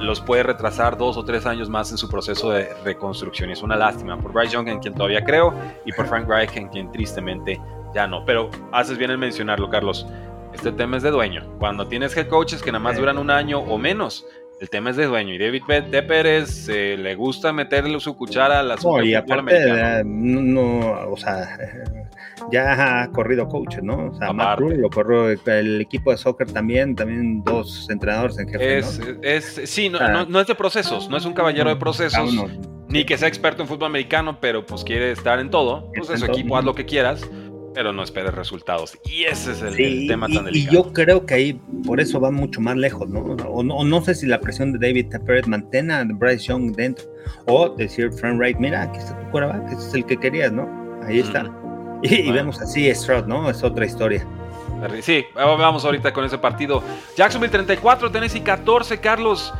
[0.00, 3.50] los puede retrasar dos o tres años más en su proceso de reconstrucción.
[3.50, 5.52] Y es una lástima por Bryce Young, en quien todavía creo,
[5.84, 7.60] y por Frank Reich, en quien tristemente
[7.94, 8.24] ya no.
[8.24, 10.06] Pero haces bien en mencionarlo, Carlos.
[10.52, 11.44] Este tema es de dueño.
[11.58, 14.26] Cuando tienes head coaches que nada más duran un año o menos,
[14.60, 16.02] el tema es de dueño y David T.
[16.02, 21.58] Pérez eh, le gusta meterle su cuchara a la no, y aparte, no, o sea,
[22.52, 24.10] ya ha corrido coaches, ¿no?
[24.10, 28.78] O sea, Matt lo corrió el equipo de soccer también, también dos entrenadores en jefe.
[28.78, 32.34] Es, es, sí, no, no, es de procesos, no es un caballero de procesos,
[32.88, 35.90] ni que sea experto en fútbol americano, pero pues quiere estar en todo.
[35.94, 37.28] Pues en su equipo haz lo que quieras
[37.78, 38.98] pero no esperes resultados.
[39.04, 40.72] Y ese es el, tema tan delicado.
[40.72, 43.20] Y yo creo que ahí por eso va mucho más lejos, ¿no?
[43.20, 47.06] O no, sé si la presión de David Teperet mantenga a Bryce Young dentro.
[47.46, 50.68] O decir, Frank Wright, mira, aquí está tu coreback, ese es el que querías, ¿no?
[51.06, 51.54] Ahí está.
[52.02, 53.48] Y, vemos así Stroud, ¿no?
[53.48, 54.26] Es otra historia.
[55.00, 56.82] Sí, vamos ahorita con ese partido.
[57.16, 59.54] Jacksonville 34, Tennessee 14, Carlos.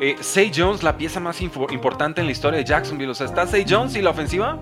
[0.00, 3.10] Eh, Say Jones, la pieza más importante en la historia de Jacksonville.
[3.10, 4.58] O sea, está Say Jones y la ofensiva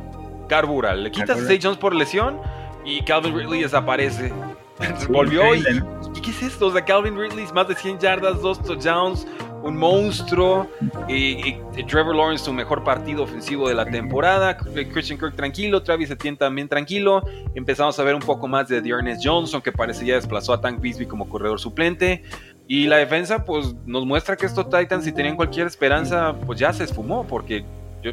[0.49, 0.95] carbura.
[0.95, 2.41] Le quitas a Say Jones por lesión
[2.85, 4.33] y Calvin Ridley desaparece.
[5.11, 6.67] Volvió y, y, ¿qué es esto?
[6.67, 9.27] O sea, Calvin Ridley más de 100 yardas, dos touchdowns,
[9.63, 10.69] un monstruo.
[11.09, 11.57] Y,
[11.89, 14.57] Trevor Lawrence su mejor partido ofensivo de la temporada.
[14.57, 17.23] Christian Kirk tranquilo, Travis Etienne también tranquilo.
[17.55, 20.81] Empezamos a ver un poco más de Dearness Johnson que parece ya desplazó a Tank
[20.81, 22.23] Bisbee como corredor suplente.
[22.67, 26.73] Y la defensa pues nos muestra que estos Titans si tenían cualquier esperanza pues ya
[26.73, 27.65] se esfumó porque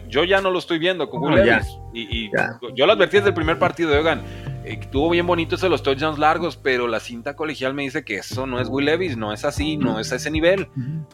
[0.10, 1.44] yo, ya no lo estoy viendo con Will
[1.94, 2.32] Y,
[2.74, 4.22] yo lo advertí desde el primer partido de Ogan.
[4.66, 8.04] Eh, estuvo bien bonito eso de los touchdowns largos, pero la cinta colegial me dice
[8.04, 10.70] que eso no es Will Levis, no es así, no es a ese nivel.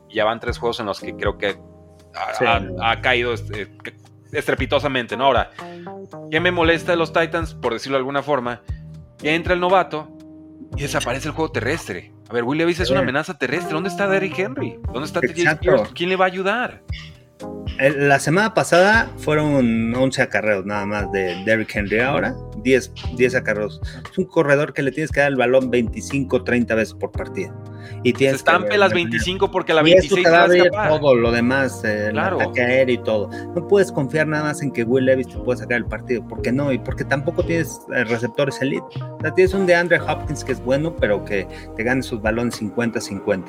[0.09, 1.57] Ya van tres juegos en los que creo que
[2.81, 3.71] ha, caído este,
[4.31, 5.25] estrepitosamente, ¿no?
[5.25, 5.51] Ahora,
[6.29, 8.61] ¿qué me molesta de los Titans, por decirlo de alguna forma?
[9.17, 10.09] Que entra el novato
[10.75, 12.13] y desaparece el juego terrestre.
[12.29, 13.73] A ver, Will Levis es una amenaza terrestre.
[13.73, 14.79] ¿Dónde está Derrick Henry?
[14.93, 16.81] ¿Dónde está TJ ¿Quién le va a ayudar?
[17.81, 21.99] La semana pasada fueron 11 acarreos nada más de Derrick Henry.
[21.99, 23.81] Ahora 10, 10 acarreos.
[24.11, 27.51] Es un corredor que le tienes que dar el balón 25, 30 veces por partido.
[28.03, 31.31] Y tienes se estampe las 25 porque la 26 te va a abrir todo lo
[31.31, 33.29] demás, eh, el ataque aéreo y todo.
[33.55, 36.27] No puedes confiar nada más en que Will Levis te pueda sacar el partido.
[36.27, 36.71] ¿Por qué no?
[36.71, 38.85] Y porque tampoco tienes eh, receptores elite.
[38.99, 42.21] O sea, tienes un de Andre Hopkins que es bueno, pero que te gane sus
[42.21, 43.45] balones 50-50.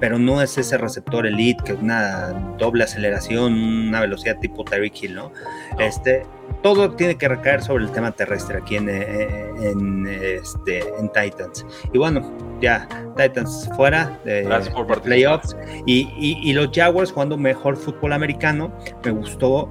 [0.00, 3.52] Pero no es ese receptor elite que es una doble aceleración,
[3.88, 5.32] una velocidad tipo Tyreek Hill, ¿no?
[5.78, 6.24] Este,
[6.62, 11.64] todo tiene que recaer sobre el tema terrestre aquí en, eh, en, este, en Titans.
[11.92, 12.22] Y bueno,
[12.60, 14.48] ya Titans fuera de,
[15.02, 18.72] playoffs y, los Jaguars jugando mejor fútbol americano,
[19.04, 19.70] me gustó.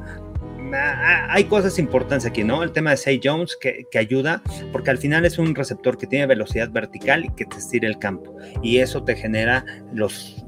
[0.72, 2.62] Ah, hay cosas importantes aquí, ¿no?
[2.62, 6.06] El tema de Say Jones que, que, ayuda, porque al final es un receptor que
[6.06, 8.36] tiene velocidad vertical y que te estira el campo.
[8.62, 10.46] Y eso te genera los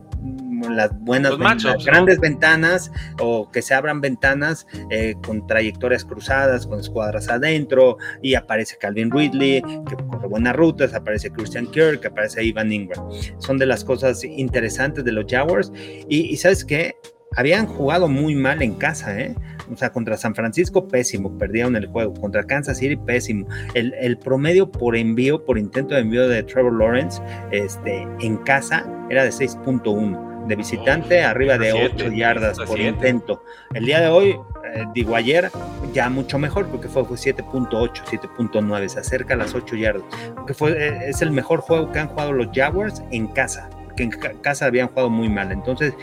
[0.69, 1.37] las buenas,
[1.85, 8.35] grandes ventanas o que se abran ventanas eh, con trayectorias cruzadas, con escuadras adentro y
[8.35, 13.09] aparece Calvin Ridley, que corre buenas rutas, aparece Christian Kirk, aparece Ivan Ingram.
[13.39, 16.95] Son de las cosas interesantes de los Jaguars y, y sabes qué,
[17.35, 19.35] habían jugado muy mal en casa, ¿eh?
[19.71, 22.13] O sea, contra San Francisco, pésimo, perdieron el juego.
[22.13, 23.47] Contra Kansas City, pésimo.
[23.73, 27.21] El, el, promedio por envío, por intento de envío de Trevor Lawrence,
[27.51, 33.43] este, en casa era de 6.1 de visitante, arriba de 8 yardas por intento.
[33.73, 34.29] El día de hoy,
[34.73, 35.51] eh, digo ayer,
[35.93, 40.03] ya mucho mejor, porque fue, fue 7.8, 7.9, se acerca a las 8 yardas.
[40.35, 44.03] Porque fue, eh, es el mejor juego que han jugado los Jaguars en casa, que
[44.03, 45.51] en casa habían jugado muy mal.
[45.51, 45.93] Entonces,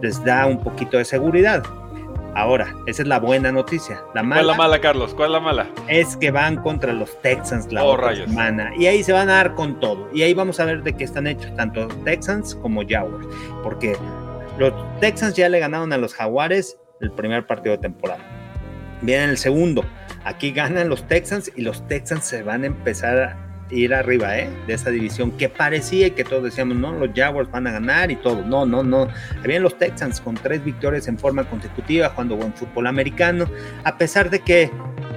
[0.00, 1.62] les da un poquito de seguridad.
[2.34, 4.02] Ahora, esa es la buena noticia.
[4.14, 5.14] La mala, ¿Cuál es la mala, Carlos?
[5.14, 5.70] ¿Cuál es la mala?
[5.88, 8.72] Es que van contra los Texans la oh, otra semana.
[8.78, 10.08] Y ahí se van a dar con todo.
[10.14, 13.26] Y ahí vamos a ver de qué están hechos tanto Texans como Jaguars.
[13.62, 13.96] Porque
[14.58, 18.22] los Texans ya le ganaron a los Jaguares el primer partido de temporada.
[19.02, 19.84] Viene el segundo.
[20.24, 23.41] Aquí ganan los Texans y los Texans se van a empezar a
[23.72, 24.50] ir arriba ¿eh?
[24.66, 28.16] de esa división que parecía que todos decíamos, no, los Jaguars van a ganar y
[28.16, 28.44] todo.
[28.44, 29.08] No, no, no.
[29.42, 33.46] Habían los Texans con tres victorias en forma consecutiva, jugando buen fútbol americano,
[33.84, 34.70] a pesar de que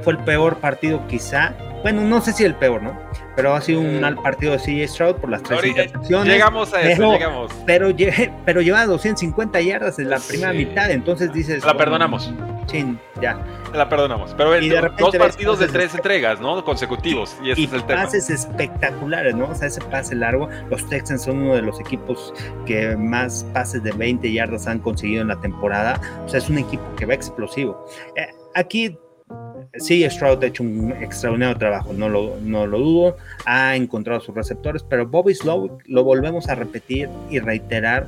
[0.03, 1.53] fue el peor partido quizá.
[1.83, 2.99] Bueno, no sé si el peor, ¿no?
[3.35, 6.33] Pero ha sido un mal partido de CJ Stroud por las tres intercepciones.
[6.33, 7.51] Llegamos a eso, llegamos.
[7.65, 7.89] Pero,
[8.45, 11.63] pero lleva 250 yardas en la primera mitad, entonces dices...
[11.63, 12.33] La perdonamos
[12.65, 13.39] chin, ya.
[13.73, 14.34] La perdonamos.
[14.36, 14.51] Pero
[14.97, 16.63] dos partidos de tres entregas, ¿no?
[16.63, 17.36] Consecutivos.
[17.43, 18.04] Y ese es el tema.
[18.04, 19.49] Pases espectaculares, ¿no?
[19.49, 20.49] O sea, ese pase largo.
[20.69, 22.34] Los Texans son uno de los equipos
[22.65, 25.99] que más pases de 20 yardas han conseguido en la temporada.
[26.25, 27.86] O sea, es un equipo que va explosivo.
[28.15, 28.97] Eh, aquí
[29.78, 34.36] sí, Stroud ha hecho un extraordinario trabajo, no lo, no lo dudo, ha encontrado sus
[34.36, 38.08] receptores, pero Bobby Slow lo volvemos a repetir y reiterar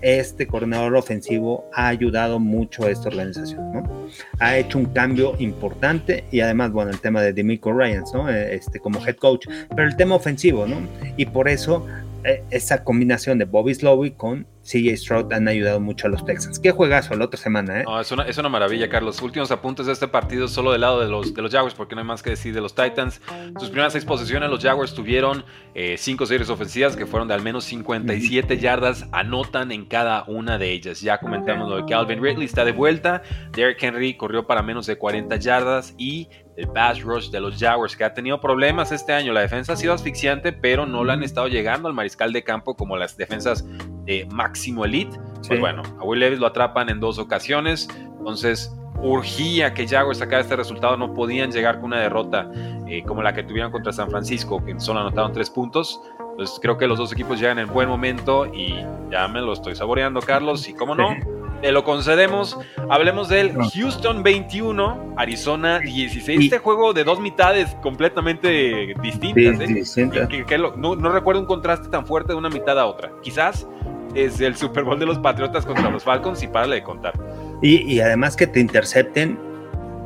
[0.00, 4.08] este coordinador ofensivo ha ayudado mucho a esta organización, ¿no?
[4.38, 8.28] Ha hecho un cambio importante y además, bueno, el tema de Demico Ryans, ¿no?
[8.28, 10.76] Este, como head coach, pero el tema ofensivo, ¿no?
[11.16, 12.07] Y por eso eh,
[12.50, 16.58] esa combinación de Bobby Slowey con CJ Stroud han ayudado mucho a los Texans.
[16.58, 17.84] Qué juegazo la otra semana, ¿eh?
[18.00, 19.22] es, una, es una maravilla, Carlos.
[19.22, 22.02] Últimos apuntes de este partido solo del lado de los, de los Jaguars, porque no
[22.02, 23.22] hay más que decir de los Titans.
[23.58, 27.42] Sus primeras seis posiciones, los Jaguars tuvieron eh, cinco series ofensivas que fueron de al
[27.42, 31.00] menos 57 yardas, anotan en cada una de ellas.
[31.00, 33.22] Ya comentamos lo de Calvin Ridley, está de vuelta.
[33.52, 36.28] Derrick Henry corrió para menos de 40 yardas y
[36.58, 39.32] el pass rush de los Jaguars, que ha tenido problemas este año.
[39.32, 42.74] La defensa ha sido asfixiante, pero no le han estado llegando al mariscal de campo
[42.74, 43.64] como las defensas
[44.04, 45.16] de máximo elite.
[45.46, 50.42] Pues bueno, a Will Levis lo atrapan en dos ocasiones, entonces urgía que Jaguars sacara
[50.42, 52.50] este resultado, no podían llegar con una derrota
[52.88, 56.00] eh, como la que tuvieron contra San Francisco, que solo anotaron tres puntos.
[56.32, 58.74] Entonces creo que los dos equipos llegan en buen momento y
[59.12, 62.58] ya me lo estoy saboreando, Carlos, y cómo no te lo concedemos.
[62.88, 66.40] Hablemos del Houston 21, Arizona 16.
[66.44, 69.60] Este juego de dos mitades completamente distintas.
[69.98, 70.58] ¿eh?
[70.76, 73.12] no, recuerdo un contraste tan fuerte de una mitad a otra.
[73.22, 73.66] Quizás
[74.14, 77.14] es el Super Bowl de los Patriotas contra los Falcons y párale de contar.
[77.62, 79.38] Y, además que te intercepten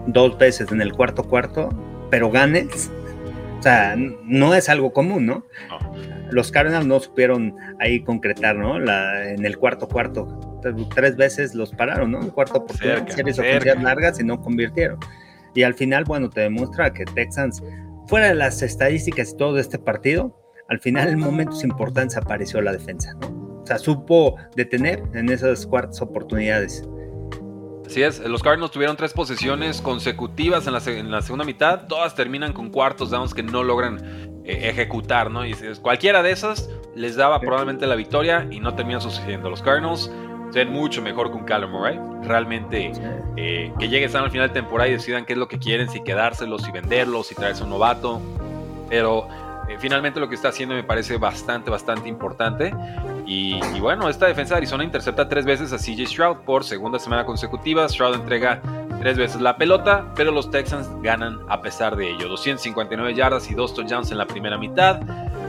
[0.07, 1.69] dos veces en el cuarto cuarto,
[2.11, 2.91] pero ganes.
[3.59, 5.45] O sea, no es algo común, ¿no?
[6.33, 8.79] Los Cardinals no supieron ahí concretar, ¿no?
[8.81, 10.52] La, en el cuarto cuarto
[10.95, 12.21] tres veces los pararon, ¿no?
[12.21, 14.99] El cuarto oportunidad, series ofensivas largas y no convirtieron.
[15.55, 17.63] Y al final, bueno, te demuestra que Texans,
[18.07, 22.61] fuera de las estadísticas y todo de este partido, al final en momentos importantes apareció
[22.63, 23.43] la defensa, ¿no?
[23.63, 26.85] O sea, supo detener en esas cuartas oportunidades.
[27.87, 32.15] Así es, los Cardinals tuvieron tres posesiones consecutivas en la, en la segunda mitad, todas
[32.15, 34.01] terminan con cuartos downs que no logran
[34.45, 35.45] eh, ejecutar, ¿no?
[35.47, 39.51] Y cualquiera de esas les daba probablemente la victoria y no terminan sucediendo.
[39.51, 40.11] Los Cardinals
[40.53, 41.99] ser mucho mejor con Callum Murray.
[42.23, 42.93] Realmente
[43.37, 46.03] eh, que lleguen al final de temporada y decidan qué es lo que quieren, si
[46.03, 48.21] quedárselos, si venderlos, si traerse un novato.
[48.89, 49.27] Pero
[49.69, 52.75] eh, finalmente lo que está haciendo me parece bastante, bastante importante.
[53.25, 57.25] Y, bueno, esta defensa de Arizona intercepta tres veces a CJ Stroud por segunda semana
[57.25, 57.89] consecutiva.
[57.89, 58.61] Stroud entrega
[59.01, 62.29] tres veces la pelota, pero los Texans ganan a pesar de ello.
[62.29, 65.01] 259 yardas y dos touchdowns en la primera mitad.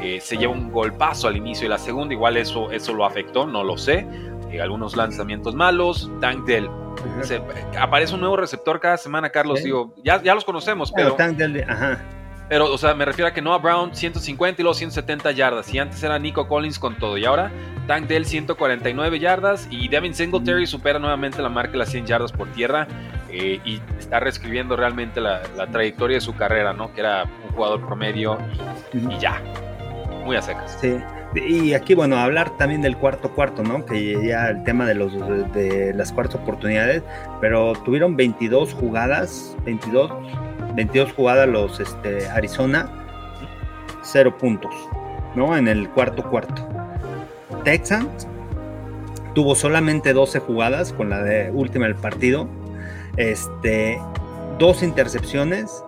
[0.02, 3.46] Eh, se lleva un golpazo al inicio de la segunda, igual eso, eso lo afectó,
[3.48, 4.08] no lo sé.
[4.54, 6.70] Eh, algunos lanzamientos malos, Tank Dell.
[7.80, 9.64] aparece un nuevo receptor cada semana, Carlos.
[9.64, 11.14] Digo, ya, ya los conocemos, pero.
[11.16, 12.00] Tank Dell, ajá.
[12.50, 15.74] Pero, o sea, me refiero a que Noah Brown 150 y luego 170 yardas.
[15.74, 17.18] Y antes era Nico Collins con todo.
[17.18, 17.52] Y ahora
[17.88, 19.68] Tank Dell 149 yardas.
[19.72, 22.88] Y Devin Singletary supera nuevamente la marca de las 100 yardas por tierra.
[23.32, 25.42] Eh, y está reescribiendo realmente la,
[25.72, 26.94] trayectoria de su carrera, ¿no?
[26.94, 28.38] Que era un jugador promedio
[28.94, 29.42] y, ya.
[30.24, 30.78] Muy a secas.
[30.80, 31.00] Sí.
[31.36, 33.86] Y aquí, bueno, hablar también del cuarto cuarto, ¿no?
[33.86, 35.14] Que ya el tema de, los,
[35.54, 37.02] de las cuartas oportunidades,
[37.42, 40.12] pero tuvieron 22 jugadas, 22
[40.76, 42.90] 22 jugadas los este, Arizona,
[44.02, 44.74] 0 puntos,
[45.36, 45.56] ¿no?
[45.56, 46.68] En el cuarto cuarto.
[47.64, 48.28] Texans
[49.34, 52.48] tuvo solamente 12 jugadas con la de última del partido,
[53.18, 54.00] este,
[54.60, 55.84] dos intercepciones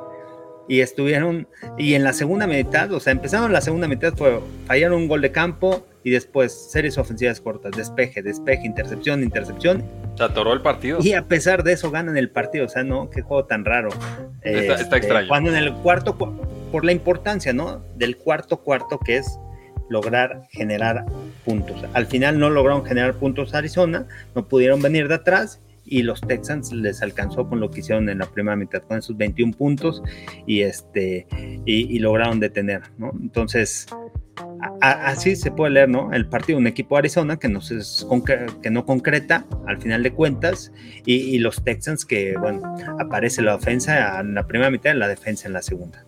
[0.67, 1.47] y estuvieron,
[1.77, 5.21] y en la segunda mitad, o sea, empezaron la segunda mitad, fue, fallaron un gol
[5.21, 9.83] de campo y después series ofensivas cortas, despeje, despeje, intercepción, intercepción.
[10.15, 10.99] Se atoró el partido.
[11.01, 13.89] Y a pesar de eso ganan el partido, o sea, no, qué juego tan raro.
[14.41, 15.27] Está, este, extraño.
[15.27, 17.81] Cuando en el cuarto, por la importancia, ¿no?
[17.95, 19.39] Del cuarto cuarto que es
[19.89, 21.05] lograr generar
[21.43, 21.83] puntos.
[21.93, 26.71] Al final no lograron generar puntos Arizona, no pudieron venir de atrás y los Texans
[26.73, 30.01] les alcanzó con lo que hicieron en la primera mitad, con esos 21 puntos
[30.45, 31.27] y, este,
[31.65, 32.81] y, lograron detener.
[33.21, 33.87] Entonces,
[34.81, 36.11] así se puede leer, ¿no?
[36.11, 37.59] El partido de un equipo de Arizona que no,
[38.61, 40.71] que no concreta al final de cuentas
[41.05, 45.47] y, los Texans que, bueno, aparece la ofensa en la primera mitad y la defensa
[45.47, 46.05] en la segunda.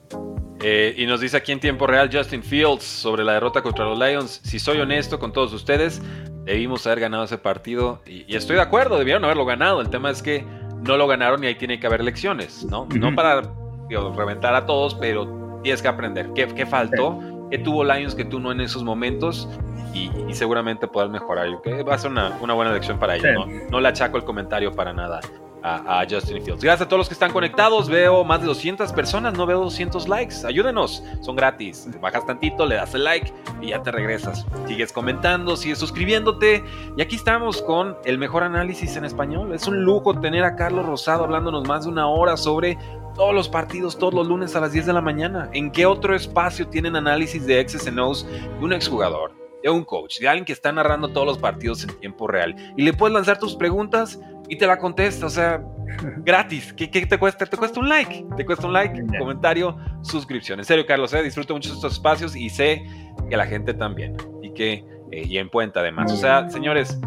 [0.62, 3.98] Eh, y nos dice aquí en tiempo real Justin Fields sobre la derrota contra los
[3.98, 4.42] Lions.
[4.44, 6.02] Si soy honesto con todos ustedes,
[6.46, 8.02] debimos haber ganado ese partido.
[8.06, 9.82] Y, estoy de acuerdo, debieron haberlo ganado.
[9.82, 10.46] El tema es que
[10.82, 12.88] no lo ganaron y ahí tiene que haber lecciones, ¿no?
[12.96, 13.42] No para
[13.90, 16.32] reventar a todos, pero tienes que aprender.
[16.34, 17.20] ¿Qué, qué faltó?
[17.52, 19.48] ¿Qué tuvo Lions que tú no en esos momentos?
[19.94, 21.48] Y, seguramente poder mejorar.
[21.88, 23.34] va a ser una, buena lección para ellos.
[23.34, 23.48] ¿no?
[23.72, 25.22] no le achaco el comentario para nada
[25.64, 26.64] a, Justin Fields.
[26.64, 27.90] Gracias a todos los que están conectados.
[27.90, 30.36] Veo más de 200 personas, no veo 200 likes.
[30.46, 31.88] Ayúdenos, son gratis.
[32.02, 34.46] Bajas tantito, le das el like y ya te regresas.
[34.68, 36.64] Sigues comentando, sigues suscribiéndote.
[36.96, 39.54] Y aquí estamos con el mejor análisis en español.
[39.54, 42.78] Es un lujo tener a Carlos Rosado hablándonos más de una hora sobre
[43.16, 45.50] todos los partidos, todos los lunes a las 10 de la mañana.
[45.54, 49.47] ¿En qué otro espacio tienen análisis de X's and de un exjugador?
[49.68, 52.56] De un coach, de alguien que está narrando todos los partidos en tiempo real.
[52.78, 55.62] Y le puedes lanzar tus preguntas y te la contesta, o sea,
[56.20, 56.74] gratis.
[56.74, 57.46] ¿Qué, te cuesta?
[57.46, 60.60] Te cuesta un like, te cuesta un like, comentario, suscripción.
[60.60, 62.86] En serio, Carlos, eh, disfruto mucho estos espacios y sé
[63.30, 64.16] que la gente también.
[64.42, 66.14] Y que, eh, y en cuenta además.
[66.14, 66.98] O sea, señores,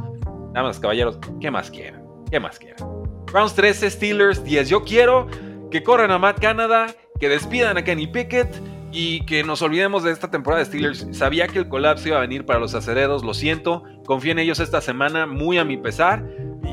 [0.52, 2.02] damas, caballeros, ¿qué más quieren?
[2.30, 2.84] ¿Qué más quieren?
[3.32, 4.68] Rounds 13, Steelers 10.
[4.68, 5.28] Yo quiero
[5.70, 6.88] que corran a Matt Canada,
[7.18, 8.54] que despidan a Kenny Pickett
[8.92, 11.06] y que nos olvidemos de esta temporada de Steelers.
[11.12, 13.84] Sabía que el colapso iba a venir para los acereros, lo siento.
[14.04, 16.24] Confío en ellos esta semana, muy a mi pesar.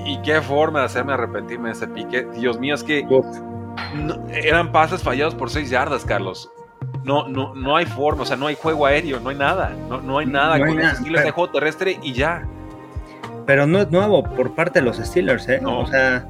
[0.06, 2.28] Y qué forma de hacerme arrepentirme de ese pique.
[2.36, 3.06] Dios mío, es que
[4.32, 6.50] eran pases fallados por 6 yardas, Carlos.
[7.04, 9.76] No, no, no hay forma, o sea, no hay juego aéreo, no hay nada.
[9.90, 12.48] No, no hay nada con los Steelers de juego terrestre y ya.
[13.46, 15.62] Pero no es nuevo por parte de los Steelers, ¿eh?
[15.66, 16.28] O sea,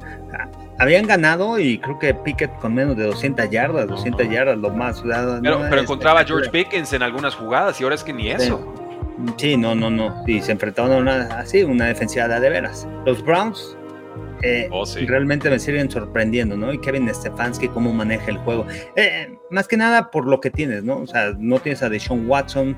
[0.78, 5.02] habían ganado y creo que Pickett con menos de 200 yardas, 200 yardas lo más.
[5.42, 8.74] pero, encontraba a George Pickens en algunas jugadas y ahora es que ni eso.
[9.36, 10.22] Sí, no, no, no.
[10.26, 12.86] Y se enfrentaron a una, así, una defensiva de veras.
[13.04, 13.76] Los Browns
[14.42, 16.72] eh, oh, realmente me siguen sorprendiendo, ¿no?
[16.72, 18.66] Y Kevin Stefanski, cómo maneja el juego.
[18.94, 20.98] Eh, más que nada por lo que tienes, ¿no?
[20.98, 22.76] O sea, no tienes a Deshaun Watson,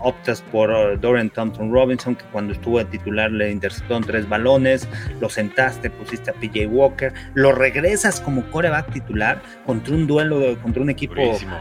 [0.00, 4.88] optas por uh, Dorian Thompson Robinson, que cuando estuvo a titular le interceptaron tres balones,
[5.20, 10.82] lo sentaste, pusiste a PJ Walker, lo regresas como coreback titular contra un duelo, contra
[10.82, 11.14] un equipo,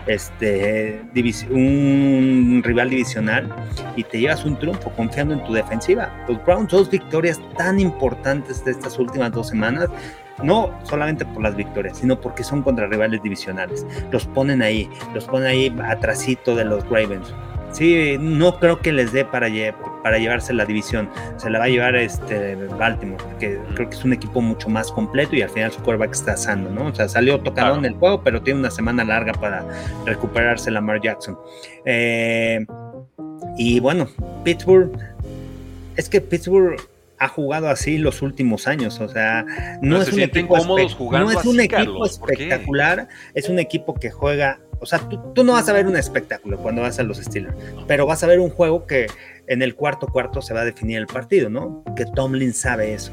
[0.08, 1.02] este,
[1.50, 3.48] un rival divisional
[3.96, 6.10] y te llevas un triunfo confiando en tu defensiva.
[6.28, 9.90] Los Browns, dos victorias tan importantes de estas últimas dos semanas,
[10.44, 13.86] no solamente por las victorias, sino porque son contra rivales divisionales.
[14.12, 17.34] Los ponen ahí, los ponen ahí atrasito de los Ravens.
[17.72, 19.48] Sí, no creo que les dé para,
[20.04, 21.10] para llevarse la división.
[21.38, 24.92] Se la va a llevar este Baltimore, porque creo que es un equipo mucho más
[24.92, 26.88] completo y al final su quarterback está sano, ¿no?
[26.88, 29.66] O sea, salió tocado en el juego, pero tiene una semana larga para
[30.06, 31.38] recuperarse Lamar Jackson.
[31.86, 32.66] Eh,
[33.58, 34.08] y bueno,
[34.44, 34.92] Pittsburgh,
[35.96, 36.78] es que Pittsburgh
[37.20, 39.00] ha jugado así los últimos años.
[39.00, 39.46] O sea,
[39.82, 40.78] no, es un, equipo, no
[41.30, 45.00] es un equipo espectacular, es un equipo que juega o sea,
[45.34, 47.56] tú, no vas a ver un espectáculo cuando vas a los Steelers,
[47.88, 49.08] pero vas a ver un juego que
[49.48, 51.84] en el cuarto cuarto se va a definir el partido, ¿no?
[51.96, 53.12] Que Tomlin sabe eso.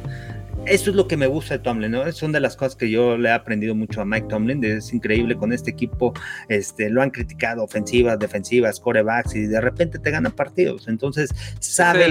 [0.66, 2.06] Eso es lo que me gusta de Tomlin, ¿no?
[2.06, 4.62] Es una de las cosas que yo le he aprendido mucho a Mike Tomlin.
[4.64, 6.12] Es increíble con este equipo,
[6.48, 10.88] este, lo han criticado ofensivas, defensivas, corebacks y de repente te ganan partidos.
[10.88, 12.06] Entonces, sabe.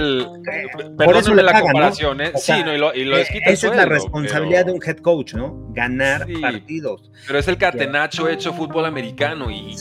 [0.97, 2.31] por eso le la comparación, ¿eh?
[2.35, 5.33] sí, no, y lo, y lo eh, Esa es la responsabilidad de un head coach,
[5.33, 5.67] ¿no?
[5.73, 7.11] Ganar partidos.
[7.27, 9.75] Pero es el catenacho hecho fútbol americano y,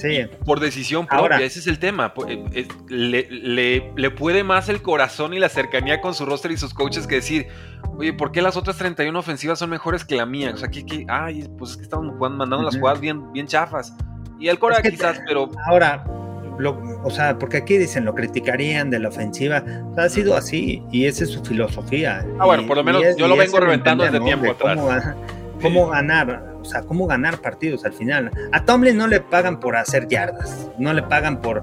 [0.45, 1.39] por decisión propia.
[1.39, 2.13] ese es el tema.
[2.29, 6.57] Eh, le, le, le puede más el corazón y la cercanía con su roster y
[6.57, 7.49] sus coaches que decir
[7.97, 10.53] Oye, ¿por qué las otras 31 ofensivas son mejores que la mía?
[10.53, 13.95] O sea, que, ay, pues es que estamos jugando, mandando las jugadas bien, bien chafas.
[14.41, 15.51] Y el Cora quizás, pero.
[15.67, 16.05] Ahora,
[17.03, 19.65] o sea, porque aquí dicen lo criticarían de la ofensiva.
[19.97, 22.27] ha sido así y esa es su filosofía.
[22.39, 25.15] Ah, bueno, por lo menos yo lo vengo reventando desde tiempo atrás.
[25.63, 28.31] Cómo, ganar, o sea, cómo ganar partidos al final.
[28.53, 31.63] A Tomlin no le pagan por hacer yardas, no le pagan por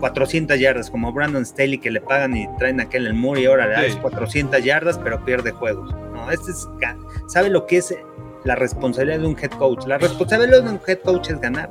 [0.00, 3.66] 400 yardas, como Brandon Staley que le pagan y traen aquel el Moore y ahora
[3.66, 5.90] le das 400 yardas, pero pierde juegos.
[6.12, 6.68] No, este es,
[7.28, 7.94] sabe lo que es
[8.44, 9.86] la responsabilidad de un head coach.
[9.86, 11.70] La responsabilidad de un head coach es ganar.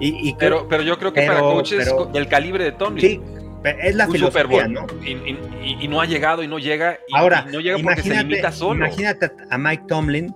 [0.00, 3.00] Y, pero, pero yo creo que para coaches del calibre de Tomlin.
[3.00, 3.20] Sí,
[3.64, 4.86] es la filosofía, ¿no?
[5.02, 6.98] Y, no ha llegado y no llega.
[7.08, 8.84] Y, Ahora, no llega porque se limita solo.
[8.84, 10.34] Imagínate a Mike Tomlin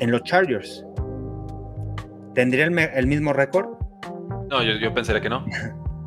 [0.00, 0.84] en los Chargers.
[2.34, 3.66] ¿Tendría el, mismo récord?
[4.50, 5.44] No, yo, yo pensaría que no.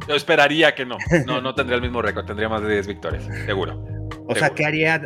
[0.07, 0.97] Yo esperaría que no.
[1.25, 3.83] No, no tendría el mismo récord, tendría más de 10 victorias, seguro.
[4.27, 5.01] O sea, ¿qué haría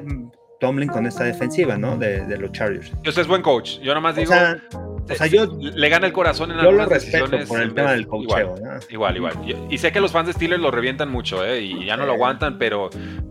[0.59, 1.97] Tomlin con esta defensiva, ¿no?
[1.97, 2.91] De, los Chargers.
[3.01, 3.79] Yo es buen coach.
[3.79, 4.31] Yo nomás digo.
[4.31, 5.47] O sea, yo.
[5.59, 8.55] Le gana el corazón en yo lo respeto por el tema del coacheo.
[8.89, 9.33] Igual, igual,
[9.69, 11.61] Y sé que los fans de Steelers lo revientan mucho, ¿eh?
[11.61, 12.89] Y ya no lo aguantan, pero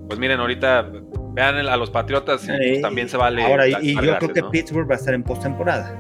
[0.09, 0.91] pues miren, ahorita
[1.41, 3.43] vean a los Patriotas y pues, también se vale.
[3.43, 5.97] Ahora, y, yo creo que Pittsburgh va a estar en postemporada.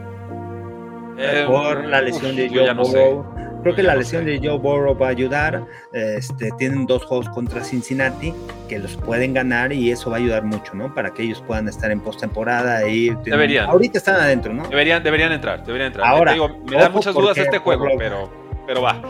[1.18, 3.40] Eh, por la lesión de Joe Burrow.
[3.62, 5.66] Creo que la lesión de Joe Burrow va a ayudar.
[5.92, 8.32] Este, tienen dos juegos contra Cincinnati
[8.68, 10.94] que los pueden ganar y eso va a ayudar mucho, ¿no?
[10.94, 12.88] Para que ellos puedan estar en postemporada.
[12.88, 13.68] Y deberían.
[13.68, 14.66] Ahorita están adentro, ¿no?
[14.68, 16.06] Deberían, deberían entrar, deberían entrar.
[16.06, 16.34] Ahora,
[16.64, 18.30] me da muchas dudas este juego, pero,
[18.66, 19.02] pero va.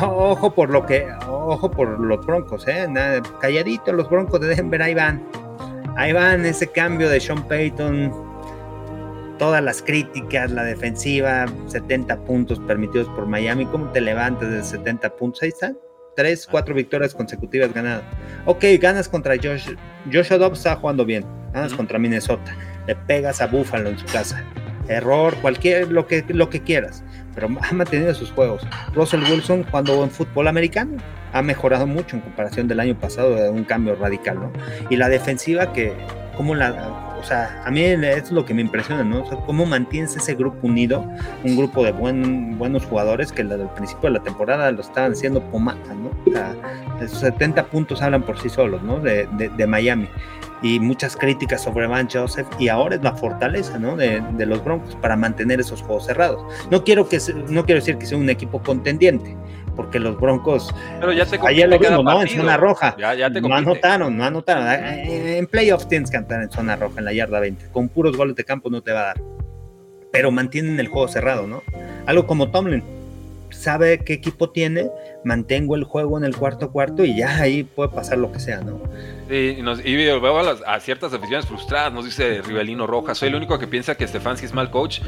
[0.00, 2.88] Ojo por lo que, ojo por los Broncos, ¿eh?
[3.40, 5.22] Calladito los Broncos de Denver, ahí van.
[5.96, 8.32] Ahí van ese cambio de Sean Payton
[9.42, 13.66] todas las críticas, la defensiva, 70 puntos permitidos por Miami.
[13.66, 15.42] ¿Cómo te levantas de 70 puntos?
[15.42, 15.76] Ahí están.
[16.14, 18.04] Tres, cuatro victorias consecutivas ganadas.
[18.46, 19.74] Ok, ganas contra Josh.
[20.12, 21.24] Joshua Dobbs está jugando bien.
[21.52, 22.56] Ganas contra Minnesota.
[22.86, 24.44] Le pegas a Buffalo en su casa.
[24.86, 27.02] Error, cualquier, lo que, lo que quieras.
[27.34, 28.62] Pero ha mantenido sus juegos.
[28.94, 30.98] Russell Wilson, cuando en fútbol americano,
[31.32, 34.52] ha mejorado mucho en comparación del año pasado, de un cambio radical, ¿no?
[34.90, 35.92] Y la defensiva que,
[36.36, 39.22] como la, o sea, a mí es lo que me impresiona, ¿no?
[39.22, 41.04] O sea, cómo mantienes ese grupo unido,
[41.44, 45.40] un grupo de buen, buenos jugadores que el principio de la temporada lo estaban haciendo
[45.40, 46.10] pomada, ¿no?
[46.26, 46.54] O sea,
[47.00, 48.98] esos 70 puntos hablan por sí solos, ¿no?
[48.98, 50.08] De, de, Miami.
[50.62, 53.96] Y muchas críticas sobre Van Joseph, y ahora es la fortaleza, ¿no?
[53.96, 56.42] De, de, los Broncos para mantener esos juegos cerrados.
[56.72, 57.18] No quiero, que,
[57.48, 59.36] no quiero decir que sea un equipo contendiente,
[59.74, 62.22] porque los Broncos pero ya te ayer lo vimos, ¿no?
[62.22, 62.96] En zona roja.
[63.42, 64.66] no anotaron, no anotaron.
[64.68, 67.68] Eh, en playoffs tienes que entrar en zona roja, en la yarda 20.
[67.70, 69.22] Con puros goles de campo no te va a dar.
[70.10, 71.62] Pero mantienen el juego cerrado, ¿no?
[72.06, 72.82] Algo como Tomlin.
[73.50, 74.90] Sabe qué equipo tiene,
[75.24, 78.62] mantengo el juego en el cuarto cuarto y ya ahí puede pasar lo que sea,
[78.62, 78.80] ¿no?
[79.28, 83.34] Sí, y, nos, y veo a, ciertas aficiones frustradas, nos dice Rivelino Rojas, soy el
[83.34, 85.00] único que piensa que Stefanski es mal coach.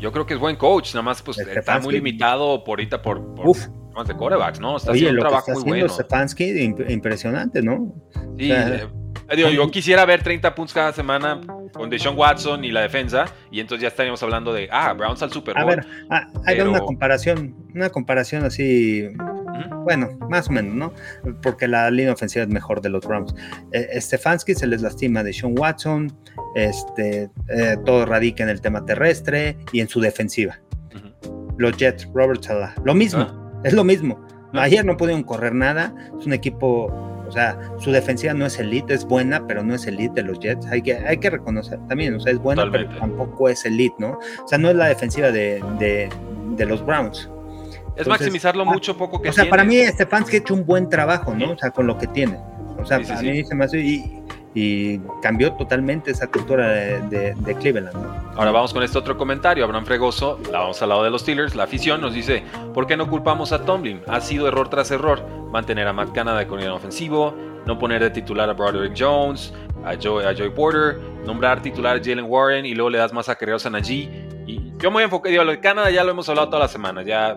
[0.00, 3.18] Yo creo que es buen coach, nada más pues está muy limitado por ahorita por,
[3.44, 4.76] Uf más de corebacks, ¿no?
[4.76, 5.88] Está haciendo un trabajo muy bueno.
[5.88, 7.94] Stefanski, impresionante, ¿no?
[8.38, 8.88] Sí, eh,
[9.54, 11.40] yo quisiera ver 30 puntos cada semana
[11.72, 15.32] con Deshaun Watson y la defensa, y entonces ya estaríamos hablando de, ah, Browns al
[15.32, 15.64] Super Bowl.
[15.64, 19.08] A ver, ah, hay una comparación, una comparación así,
[19.84, 20.92] bueno, más o menos, ¿no?
[21.42, 23.34] Porque la línea ofensiva es mejor de los Browns.
[23.72, 26.12] Eh, Stefanski se les lastima de Sean Watson,
[26.54, 30.58] este, eh, todo radica en el tema terrestre y en su defensiva.
[31.56, 33.22] Los Jets, Robert Sala, lo mismo.
[33.22, 33.43] Ah.
[33.64, 34.20] Es lo mismo.
[34.52, 35.94] Ayer no pudieron correr nada.
[36.18, 36.86] Es un equipo,
[37.26, 40.38] o sea, su defensiva no es elite, es buena, pero no es elite de los
[40.38, 40.66] Jets.
[40.66, 44.18] Hay que, hay que reconocer también, o sea, es buena, pero tampoco es elite, ¿no?
[44.44, 47.28] O sea, no es la defensiva de, de, los Browns.
[47.96, 51.34] Es maximizarlo mucho, poco que O sea, para mí Stefanski ha hecho un buen trabajo,
[51.34, 51.52] ¿no?
[51.52, 52.38] O sea, con lo que tiene.
[52.78, 53.80] O sea, para mí se me hace...
[53.80, 54.23] Y,
[54.54, 57.96] y cambió totalmente esa cultura de, Cleveland.
[58.36, 59.64] Ahora vamos con este otro comentario.
[59.64, 63.08] Abraham Fregoso, vamos al lado de los Steelers, la afición nos dice, ¿por qué no
[63.08, 64.00] culpamos a Tomlin?
[64.06, 65.24] Ha sido error tras error.
[65.50, 67.34] Mantener a Matt Canada de coordinador ofensivo,
[67.66, 69.52] no poner de titular a Broderick Jones,
[69.84, 73.70] a Joy, Porter, nombrar titular a Jalen Warren y luego le das más a a
[73.70, 74.08] Najee.
[74.46, 77.02] Y yo muy enfocado, digo, lo de Canadá ya lo hemos hablado toda la semana,
[77.02, 77.34] ya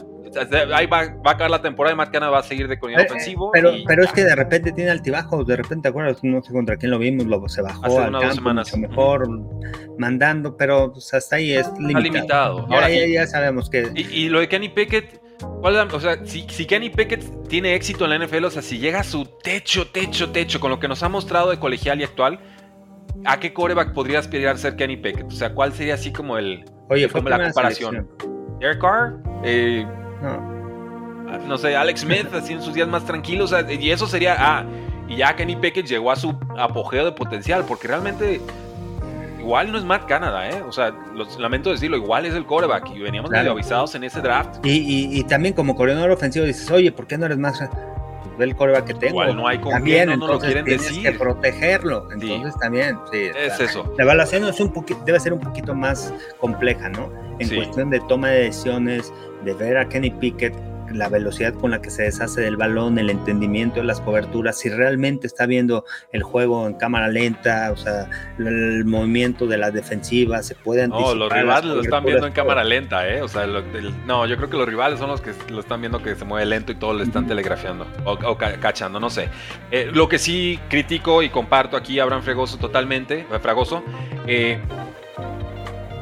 [0.74, 3.52] ahí va, a acabar la temporada y Matt Canada va a seguir de coordinador ofensivo.
[3.52, 6.24] Pero, pero es que de repente tiene altibajos, de repente, ¿te acuerdas?
[6.24, 8.68] No sé contra quién lo vimos, luego se bajó Hace al campo, semanas.
[8.68, 9.30] mucho mejor,
[9.98, 12.02] mandando, pero pues, hasta ahí es limitado.
[12.02, 12.60] limitado.
[12.70, 13.92] Ahora, ya, ya, sabemos que...
[13.96, 15.22] Y, lo de Kenny Pickett,
[15.62, 19.02] o sea, si, si, Kenny Pickett tiene éxito en la NFL, o sea, si llega
[19.02, 22.40] a su techo, techo, techo, con lo que nos ha mostrado de colegial y actual,
[23.26, 25.28] ¿a qué coreback podría aspirar ser Kenny Pickett?
[25.28, 26.66] O sea, ¿cuál sería así como el...
[26.90, 28.08] Oye, fue como la comparación?
[28.60, 29.86] Derek Carr, eh,
[30.22, 31.38] no.
[31.48, 31.58] no.
[31.58, 34.66] sé, Alex Smith, así en sus días más tranquilos, y eso sería, ah,
[35.08, 38.42] y ya Kenny Pickett llegó a su apogeo de potencial, porque realmente
[39.40, 40.62] igual no es Matt Canada, ¿eh?
[40.68, 40.94] O sea,
[41.40, 44.66] lamento decirlo, igual es el coreback, y veníamos medio avisados en ese draft.
[44.66, 47.62] Y, y, también como coordinador ofensivo dices, oye, ¿por qué no eres más
[48.38, 49.22] del coreback que tengo.
[49.22, 51.04] Igual no hay con también, no, lo quieren tienes decir.
[51.04, 52.12] que protegerlo.
[52.12, 53.30] Entonces también, sí.
[53.38, 53.92] Es eso.
[53.98, 54.74] La evaluación es un
[55.06, 57.10] debe ser un poquito más compleja, ¿no?
[57.40, 59.14] En cuestión de toma de decisiones,
[59.44, 60.54] de ver a Kenny Pickett
[60.92, 64.70] la velocidad con la que se deshace del balón, el entendimiento de las coberturas, si
[64.70, 68.10] realmente está viendo el juego en cámara lenta, o sea,
[68.40, 71.14] el movimiento de la defensiva, se puede anticipar.
[71.14, 73.22] No, los rivales lo están viendo en cámara lenta, ¿eh?
[73.22, 73.48] O sea,
[74.06, 76.46] no, yo creo que los rivales son los que lo están viendo que se mueve
[76.46, 79.30] lento y todo le están telegrafiando o, cachando, no sé.
[79.72, 83.84] Eh, lo que sí critico y comparto aquí, Abraham Fregoso totalmente, Fragoso,
[84.26, 84.60] eh,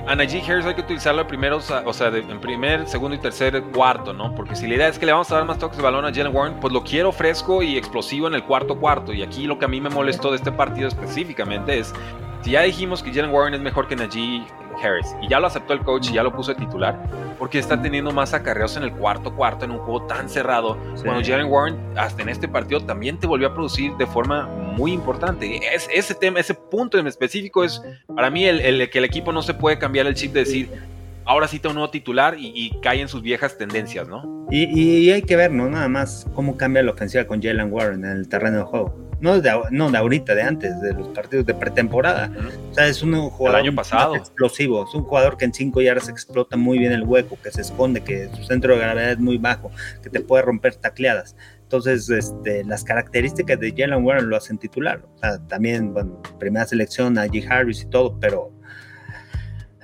[0.08, 4.14] a Najee Harris hay que utilizarlo primero, o sea, en primer, segundo y tercer cuarto,
[4.14, 4.36] ¿no?
[4.36, 6.14] Porque si la idea es que le vamos a dar más toques de balón a
[6.14, 9.14] Jalen Warren, pues lo quiero fresco y explosivo en el cuarto cuarto.
[9.14, 11.94] Y aquí lo que a mí me molestó de este partido específicamente es,
[12.42, 14.46] si ya dijimos que Jalen Warren es mejor que Najee
[14.82, 15.16] Harris.
[15.22, 16.98] Y ya lo aceptó el coach y ya lo puso de titular.
[17.38, 20.78] Porque está teniendo más acarreos en el cuarto cuarto en un juego tan cerrado.
[21.04, 24.94] Cuando Jalen Warren, hasta en este partido, también te volvió a producir de forma muy
[24.94, 25.60] importante.
[25.74, 27.82] Es, ese tema, ese punto en específico es
[28.16, 30.70] para mí el, que el equipo no se puede cambiar el chip de decir
[31.26, 34.48] ahora sí tengo un nuevo titular y, cae en sus viejas tendencias, ¿no?
[34.52, 35.68] Y, hay que ver, ¿no?
[35.68, 39.05] Nada más cómo cambia la ofensiva con Jalen Warren en el terreno de juego.
[39.20, 42.32] No de, no de ahorita, de antes, de los partidos de pretemporada.
[42.72, 44.16] O sea, es un jugador año pasado.
[44.16, 44.86] explosivo.
[44.88, 48.02] Es un jugador que en cinco yardas explota muy bien el hueco, que se esconde,
[48.02, 49.72] que su centro de gravedad es muy bajo,
[50.04, 51.36] que te puede romper tacleadas.
[51.64, 55.02] Entonces, este, las características de Jalen Warren lo hacen titular.
[55.16, 57.50] O sea, también, bueno, primera selección, a G.
[57.50, 58.52] Harris y todo, pero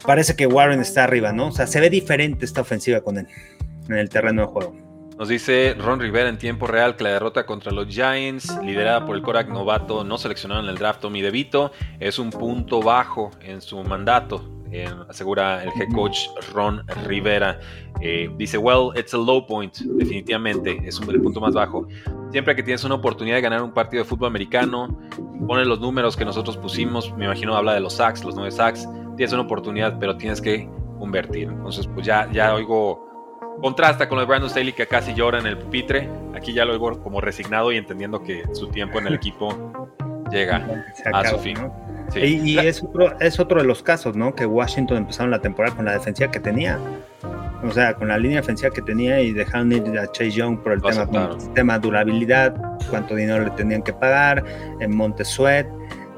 [0.06, 1.48] parece que Warren está arriba, ¿no?
[1.48, 3.28] O sea, se ve diferente esta ofensiva con él
[3.88, 4.91] en el terreno de juego.
[5.22, 9.16] Nos dice Ron Rivera en tiempo real que la derrota contra los Giants, liderada por
[9.16, 13.62] el Korak novato no seleccionado en el draft Tommy DeVito, es un punto bajo en
[13.62, 14.44] su mandato,
[15.08, 16.22] asegura el head coach
[16.56, 17.60] Ron Rivera.
[18.02, 21.88] Eh, dice, well, it's a low point, definitivamente, es un, el punto más bajo.
[22.32, 25.00] Siempre que tienes una oportunidad de ganar un partido de fútbol americano,
[25.46, 28.90] pone los números que nosotros pusimos, me imagino habla de los sacks, los nueve sacks,
[29.18, 30.68] tienes una oportunidad, pero tienes que
[30.98, 31.48] convertir.
[31.48, 33.11] Entonces, pues ya, ya oigo,
[33.60, 36.10] contrasta con lo de Brandon Staley que casi llora en el pupitre.
[36.36, 39.98] Aquí ya lo oigo como resignado y entendiendo que su tiempo en el equipo
[40.32, 41.58] llega a su fin.
[42.16, 44.36] Y, es, otro, es otro de los casos, ¿no?
[44.36, 46.80] Que Washington empezaron la temporada con la defensiva que tenía.
[47.64, 50.74] O sea, con la línea defensiva que tenía y dejaron ir a Chase Young por
[50.74, 51.08] el tema,
[51.54, 52.56] tema durabilidad,
[52.90, 54.44] cuánto dinero le tenían que pagar,
[54.80, 55.68] en Montesuet.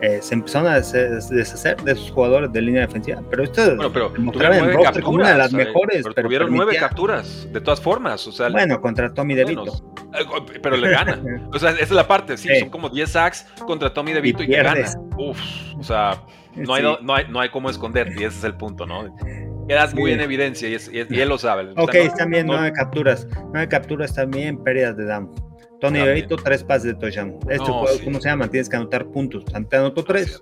[0.04, 3.24] Eh, se empezaron a deshacer de esos jugadores de línea defensiva.
[3.30, 6.04] Pero esto bueno, pero tuvieron nueve capturas, una de las mejores.
[6.04, 8.28] Pero, tuvieron nueve capturas, de todas formas.
[8.28, 9.82] O sea, bueno, contra Tommy DeVito.
[10.14, 11.24] Eh, pero le gana.
[11.54, 12.36] o sea, esa es la parte.
[12.36, 14.86] Sí, son como 10 sacks contra Tommy DeVito y, y te gana.
[15.18, 15.39] Uf,
[15.80, 16.22] o sea,
[16.56, 19.16] no, hay, no, hay, no hay cómo esconder, y ese es el punto, ¿no?
[19.70, 21.72] Quedas muy en evidencia y, él lo sabe.
[21.78, 23.26] Ok, están bien, nueve capturas.
[23.54, 25.32] Nueve capturas también, pérdidas de down.
[25.84, 27.38] Tony Bebito, tres pases de touchdown.
[27.49, 28.47] Este juego, ¿cómo se llama?
[28.47, 29.43] Tienes que anotar puntos.
[29.43, 30.41] Te anotó tres.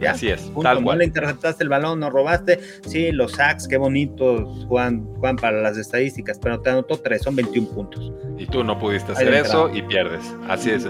[0.00, 0.10] ¿Ya?
[0.10, 0.50] Así es.
[0.60, 2.58] Tal no le interceptaste el balón, no robaste.
[2.84, 7.36] Sí, los sacks, qué bonitos, Juan, Juan, para las estadísticas, pero te anotó tres, son
[7.36, 8.12] 21 puntos.
[8.36, 10.24] Y tú no pudiste hacer eso y pierdes.
[10.48, 10.88] Así es.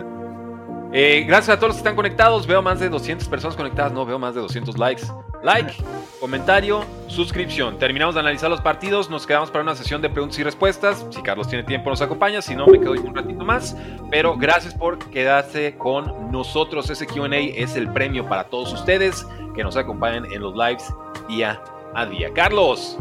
[0.90, 2.46] Eh, gracias a todos los que están conectados.
[2.46, 3.92] Veo más de 200 personas conectadas.
[3.92, 5.02] No, veo más de 200 likes.
[5.42, 5.72] Like,
[6.20, 7.78] comentario, suscripción.
[7.78, 9.10] Terminamos de analizar los partidos.
[9.10, 11.04] Nos quedamos para una sesión de preguntas y respuestas.
[11.10, 12.40] Si Carlos tiene tiempo, nos acompaña.
[12.40, 13.76] Si no, me quedo un ratito más.
[14.10, 16.88] Pero gracias por quedarse con nosotros.
[16.88, 20.92] Ese QA es el premio para todos ustedes que nos acompañan en los lives
[21.28, 21.60] día
[21.94, 22.30] a día.
[22.32, 22.96] Carlos,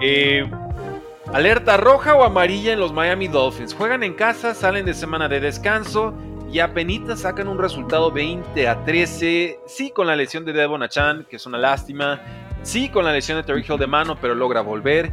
[0.00, 0.48] eh,
[1.34, 3.74] alerta roja o amarilla en los Miami Dolphins.
[3.74, 6.14] Juegan en casa, salen de semana de descanso
[6.56, 9.60] y apenas sacan un resultado 20 a 13.
[9.66, 12.18] Sí, con la lesión de Devon Achan, que es una lástima.
[12.62, 15.12] Sí, con la lesión de Terry Hill de mano, pero logra volver.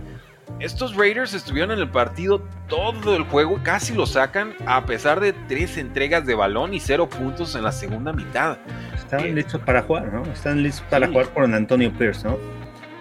[0.61, 5.33] Estos Raiders estuvieron en el partido todo el juego, casi lo sacan, a pesar de
[5.33, 8.57] tres entregas de balón y cero puntos en la segunda mitad.
[8.95, 10.23] Están listos para jugar, ¿no?
[10.31, 12.37] Están listos para jugar con Antonio Pierce, ¿no?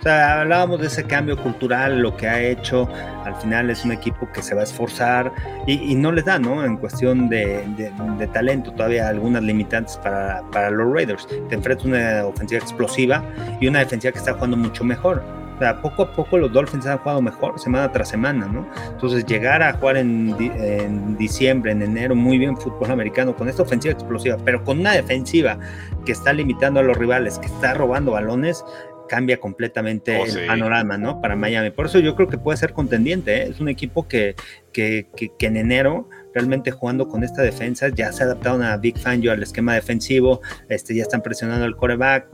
[0.03, 2.89] O sea, hablábamos de ese cambio cultural, lo que ha hecho.
[3.25, 5.33] Al final es un equipo que se va a esforzar
[5.69, 6.65] y, no les da, ¿no?
[6.65, 7.93] En cuestión de,
[8.33, 11.29] talento, todavía algunas limitantes para, para los Raiders.
[11.49, 13.25] Te enfrentas una ofensiva explosiva
[13.61, 15.23] y una defensiva que está jugando mucho mejor.
[15.55, 18.67] O sea, poco a poco los Dolphins han jugado mejor semana tras semana, ¿no?
[18.91, 23.63] Entonces, llegar a jugar en, en, diciembre, en enero, muy bien fútbol americano, con esta
[23.63, 25.59] ofensiva explosiva, pero con una defensiva
[26.05, 28.65] que está limitando a los rivales, que está robando balones,
[29.09, 31.21] cambia completamente oh, el panorama, ¿no?
[31.21, 31.71] Para Miami.
[31.71, 33.37] Por eso yo creo que puede ser contendiente.
[33.37, 33.49] ¿eh?
[33.51, 34.35] Es un equipo que,
[34.73, 38.99] que, que, que, en enero realmente jugando con esta defensa, ya se adaptaron a Big
[38.99, 42.27] Fangio al esquema defensivo, este, ya están presionando al coreback,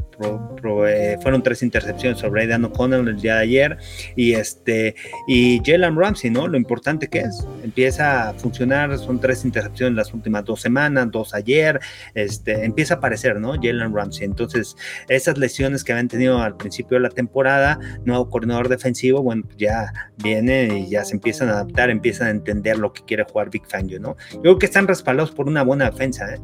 [0.89, 3.79] eh, fueron tres intercepciones sobre Aidan O'Connell el día de ayer,
[4.17, 4.95] y este,
[5.27, 6.47] y Jalen Ramsey, ¿no?
[6.47, 11.35] Lo importante que es, empieza a funcionar, son tres intercepciones las últimas dos semanas, dos
[11.35, 11.81] ayer,
[12.15, 13.55] este, empieza a aparecer, ¿no?
[13.55, 14.77] Jalen Ramsey, entonces
[15.09, 19.93] esas lesiones que habían tenido al principio de la temporada, nuevo coordinador defensivo, bueno, ya
[20.23, 23.67] viene y ya se empiezan a adaptar, empiezan a entender lo que quiere jugar Big
[23.67, 23.99] Fangio.
[23.99, 26.35] Yo creo que están respaldados por una buena defensa.
[26.35, 26.39] ¿eh?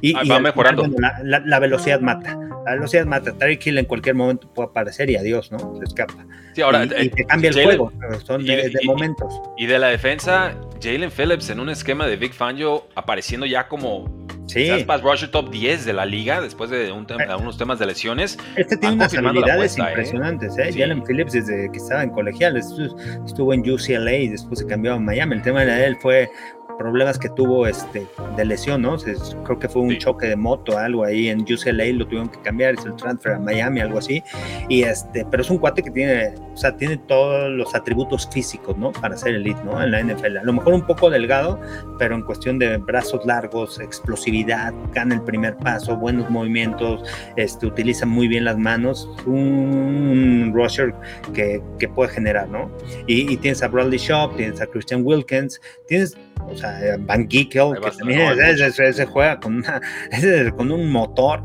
[0.00, 0.86] Y, ah, va mejorando.
[1.22, 2.38] la, velocidad mata.
[2.64, 3.32] La velocidad mata.
[3.32, 5.76] Tyreek Hill en cualquier momento puede aparecer y adiós, ¿no?
[5.78, 6.26] Se escapa.
[6.54, 7.92] Sí, ahora, y, eh, te cambia el juego.
[8.24, 9.40] Son de, momentos.
[9.56, 14.25] Y de la defensa, Jalen Phillips en un esquema de Big Fangio apareciendo ya como
[14.46, 14.84] Sí.
[14.86, 17.34] Pass rusher top 10 de la liga después de un eh.
[17.38, 18.38] unos temas de lesiones.
[18.56, 20.72] Este tiene unas habilidades impresionantes, ¿eh?
[20.72, 24.98] Jalen Phillips desde que estaba en colegial estuvo en UCLA y después se cambió a
[24.98, 25.36] Miami.
[25.36, 26.30] El tema de él fue
[26.78, 28.06] problemas que tuvo este,
[28.36, 28.96] de lesión, ¿no?
[29.44, 32.74] creo que fue un choque de moto, algo ahí en UCLA, lo tuvieron que cambiar,
[32.74, 34.22] es el transfer a Miami, algo así.
[34.68, 38.76] Y este, pero es un cuate que tiene, o sea, tiene todos los atributos físicos,
[38.76, 38.92] ¿no?
[38.92, 39.82] Para ser elite, ¿no?
[39.82, 40.38] En la NFL.
[40.38, 41.60] A lo mejor un poco delgado,
[41.98, 47.02] pero en cuestión de brazos largos, explosividad, gana el primer paso, buenos movimientos,
[47.36, 50.94] este, utiliza muy bien las manos, un rusher
[51.34, 52.70] que, que puede generar, ¿no?
[53.06, 57.74] Y, y tienes a Bradley Shop, tienes a Christian Wilkins, tienes o sea, Van Giekel,
[57.74, 59.80] que también se, juega con, una,
[60.56, 61.42] con un motor,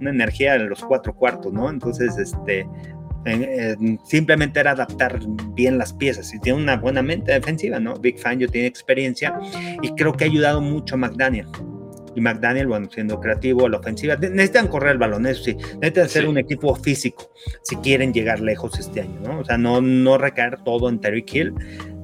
[0.00, 1.70] una energía de los cuatro cuartos, ¿no?
[1.70, 2.66] Entonces, este,
[4.04, 5.20] simplemente era adaptar
[5.54, 7.94] bien las piezas y tiene una buena mente defensiva, ¿no?
[7.94, 9.38] Big Fangio tiene experiencia
[9.80, 11.46] y creo que ha ayudado mucho a McDaniel.
[12.14, 16.08] Y McDaniel, bueno, siendo creativo a la ofensiva, necesitan correr el balón, eso sí, necesitan
[16.10, 17.30] ser un equipo físico
[17.62, 19.40] si quieren llegar lejos este año, ¿no?
[19.40, 21.54] O sea, no, no recaer todo en Terry Kill,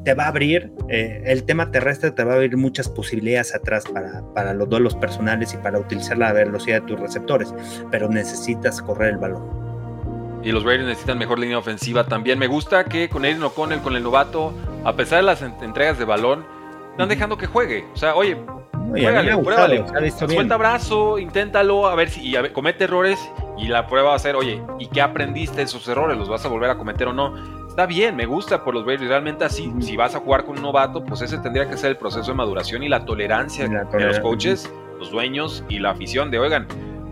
[0.09, 3.85] te va a abrir, eh, el tema terrestre te va a abrir muchas posibilidades atrás
[3.93, 7.53] para, para los duelos personales y para utilizar la velocidad de tus receptores,
[7.91, 10.41] pero necesitas correr el balón.
[10.43, 12.39] Y los Raiders necesitan mejor línea ofensiva también.
[12.39, 16.07] Me gusta que con Aiden O'Connell, con el novato, a pesar de las entregas de
[16.07, 16.47] balón,
[16.93, 17.85] están dejando que juegue.
[17.93, 18.39] O sea, oye,
[18.91, 23.19] pruébale, Suelta brazo, inténtalo, a ver si comete errores
[23.59, 26.17] y la prueba va a ser, oye, ¿y qué aprendiste de esos errores?
[26.17, 27.58] ¿Los vas a volver a cometer o no?
[27.79, 29.09] Está bien, me gusta por los Raiders.
[29.09, 31.97] Realmente así, si vas a jugar con un novato, pues ese tendría que ser el
[31.97, 34.68] proceso de maduración y la tolerancia, de los coaches,
[34.99, 36.66] los dueños y la afición de, oigan,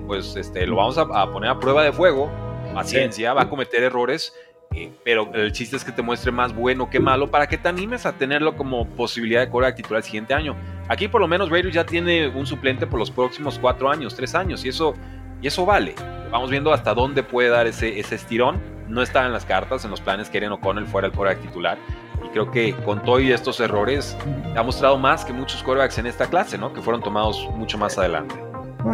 [0.09, 2.29] pues este, lo vamos a, poner a prueba de fuego,
[2.75, 4.35] paciencia, va a cometer errores,
[4.75, 7.69] eh, pero el chiste es que te muestre más bueno que malo para que te
[7.69, 10.57] animes a tenerlo como posibilidad de cobrar titular el siguiente año.
[10.89, 14.35] Aquí por lo menos Raiders ya tiene un suplente por los próximos cuatro años, tres
[14.35, 14.95] años, y eso,
[15.41, 15.95] y eso vale.
[16.33, 19.91] Vamos viendo hasta dónde puede dar ese, ese estirón no estaba en las cartas, en
[19.91, 21.79] los planes que Eren O'Connell fuera el quarterback titular.
[22.25, 24.17] Y creo que con todo y estos errores
[24.57, 26.73] ha mostrado más que muchos quarterbacks en esta clase, ¿no?
[26.73, 28.35] Que fueron tomados mucho más adelante.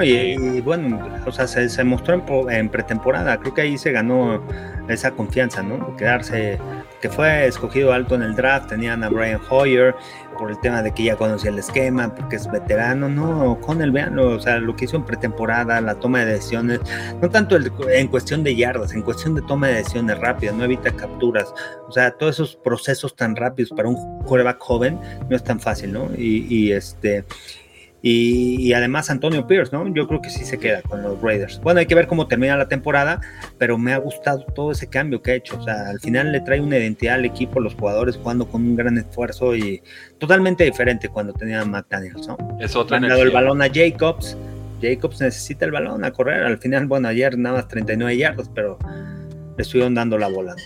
[0.02, 3.38] y, bueno, o sea, se, mostró en, en, pretemporada.
[3.38, 4.42] Creo que ahí se ganó
[4.88, 5.96] esa confianza, ¿no?
[5.96, 6.58] Quedarse,
[7.00, 8.68] que fue escogido alto en el draft.
[8.68, 9.94] Tenían a Brian Hoyer,
[10.38, 13.90] por el tema de que ya conocía el esquema, porque es veterano, no, con el
[13.90, 16.80] veanlo, o sea, lo que hizo en pretemporada, la toma de decisiones,
[17.20, 20.90] no tanto en cuestión de yardas, en cuestión de toma de decisiones rápidas, no evita
[20.92, 21.52] capturas,
[21.88, 25.92] o sea, todos esos procesos tan rápidos para un coreback joven no es tan fácil,
[25.92, 26.08] ¿no?
[26.16, 27.24] Y este,
[28.04, 29.86] y, además Antonio Pierce, ¿no?
[29.94, 31.60] Yo creo que sí se queda con los Raiders.
[31.60, 33.20] Bueno, hay que ver cómo termina la temporada,
[33.58, 35.56] pero me ha gustado todo ese cambio que ha hecho.
[35.56, 38.74] O sea, al final le trae una identidad al equipo, los jugadores jugando con un
[38.74, 39.80] gran esfuerzo y
[40.18, 42.36] totalmente diferente cuando tenía a McDaniels, ¿no?
[42.60, 44.36] Es otra Han dado el balón a Jacobs.
[44.82, 46.42] Jacobs necesita el balón a correr.
[46.42, 48.78] Al final, bueno, ayer nada más 39 yardas, pero
[49.56, 50.56] le estuvieron dando la bola.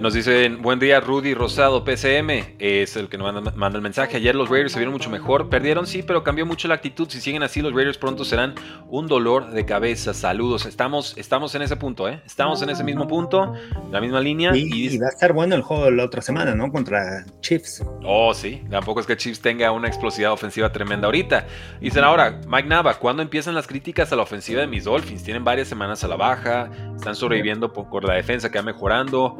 [0.00, 4.16] Nos dicen, buen día Rudy Rosado, PCM, es el que nos manda, el mensaje.
[4.16, 7.08] Ayer los Raiders se vieron mucho mejor, perdieron sí, pero cambió mucho la actitud.
[7.10, 8.54] Si siguen así, los Raiders pronto serán
[8.88, 10.14] un dolor de cabeza.
[10.14, 12.22] Saludos, estamos, estamos en ese punto, ¿eh?
[12.24, 13.54] Estamos en ese mismo punto,
[13.90, 14.52] la misma línea.
[14.54, 16.70] Y, va a estar bueno el juego de la otra semana, ¿no?
[16.70, 17.84] Contra Chiefs.
[18.04, 21.46] Oh, sí, tampoco es que Chiefs tenga una explosividad ofensiva tremenda ahorita.
[21.80, 25.24] Dicen ahora, Mike Nava, ¿cuándo empiezan las críticas a la ofensiva de mis Dolphins?
[25.24, 29.36] Tienen varias semanas a la baja, están sobreviviendo por, la defensa que va mejorando.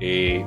[0.00, 0.44] Eh,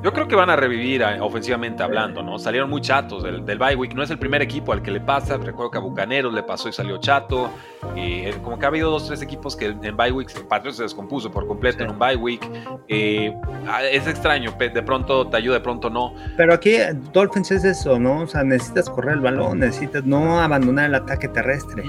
[0.00, 2.38] yo creo que van a revivir eh, ofensivamente hablando, ¿no?
[2.38, 3.94] Salieron muy chatos del, del bye week.
[3.94, 5.38] No es el primer equipo al que le pasa.
[5.38, 7.50] Recuerdo que a Bucaneros le pasó y salió chato.
[7.96, 11.32] Eh, como que ha habido dos tres equipos que en bye week Patriots se descompuso
[11.32, 12.48] por completo en un bye week.
[12.86, 13.34] Eh,
[13.66, 14.52] ah, es extraño.
[14.56, 16.14] De pronto te ayuda, de pronto no.
[16.36, 16.76] Pero aquí
[17.12, 18.20] Dolphins es eso, ¿no?
[18.20, 21.82] O sea, necesitas correr el balón, necesitas no abandonar el ataque terrestre.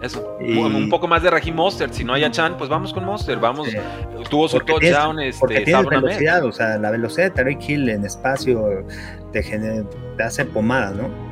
[0.00, 0.36] Eso.
[0.40, 1.92] Un poco más de Raheem Monster.
[1.92, 3.38] Si no hay a Chan, pues vamos con Monster.
[3.38, 3.68] Vamos.
[4.28, 5.16] Tuvo su touchdown.
[5.16, 8.84] Tienes, este, tienes velocidad, o sea, la velocidad de Tarek Hill en espacio
[9.32, 11.25] te, te hace pomada, ¿no?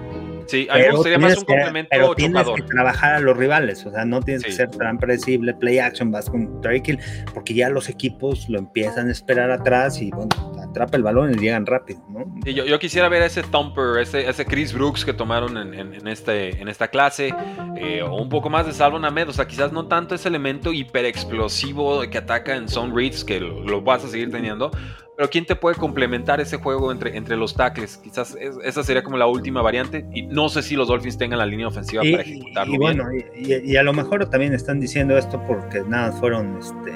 [0.47, 3.85] Sí, a mí me gustaría más un complemento Pero tienes que trabajar a los rivales,
[3.87, 6.99] o sea, no tienes que ser tan predecible, play action, vas con Hill,
[7.33, 10.31] porque ya los equipos lo empiezan a esperar atrás y bueno,
[10.63, 12.25] atrapa el balón y llegan rápido, ¿no?
[12.45, 16.61] yo, yo, quisiera ver ese Thumper, ese, ese Chris Brooks que tomaron en, en, este,
[16.61, 17.35] en esta clase,
[17.77, 20.73] eh, o un poco más de Salvo Named, o sea, quizás no tanto ese elemento
[20.73, 24.71] hiper explosivo que ataca en zone reads, que lo vas a seguir teniendo,
[25.17, 27.99] pero ¿quién te puede complementar ese juego entre, entre los tackles?
[27.99, 30.05] Quizás esa sería como la última variante.
[30.13, 32.75] Y no sé si los Dolphins tengan la línea ofensiva para ejecutarlo.
[32.75, 33.05] Y, bueno,
[33.37, 36.93] y, a lo mejor también están diciendo esto porque nada, fueron este,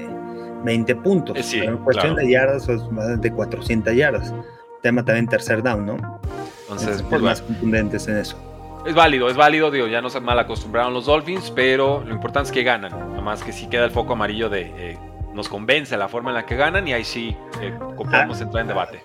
[0.65, 1.37] 20 puntos.
[1.37, 4.35] Eh, sí, en cuestión de yardas, es más de 400 yardas.
[4.83, 6.21] Tema también tercer down, ¿no?
[6.63, 8.37] Entonces, pues, más contundentes en eso.
[8.85, 12.49] Es válido, es válido, digo, ya no se mal acostumbraron los Dolphins, pero lo importante
[12.49, 12.93] es que ganan.
[12.93, 14.99] Nada más que si queda el foco amarillo de eh,
[15.39, 18.67] nos convence la forma en la que ganan y ahí sí eh, podemos entrar en
[18.67, 19.01] debate.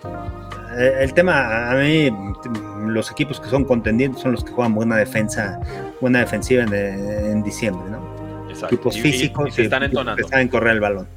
[0.79, 2.09] Eh, el tema, a mí,
[2.87, 5.61] los equipos que son contendientes son los que juegan buena defensa,
[6.01, 8.49] buena defensiva en, diciembre, ¿no?
[8.49, 8.73] Exacto.
[8.73, 10.23] Equipos físicos y, están entonando.
[10.23, 11.07] que saben correr el balón.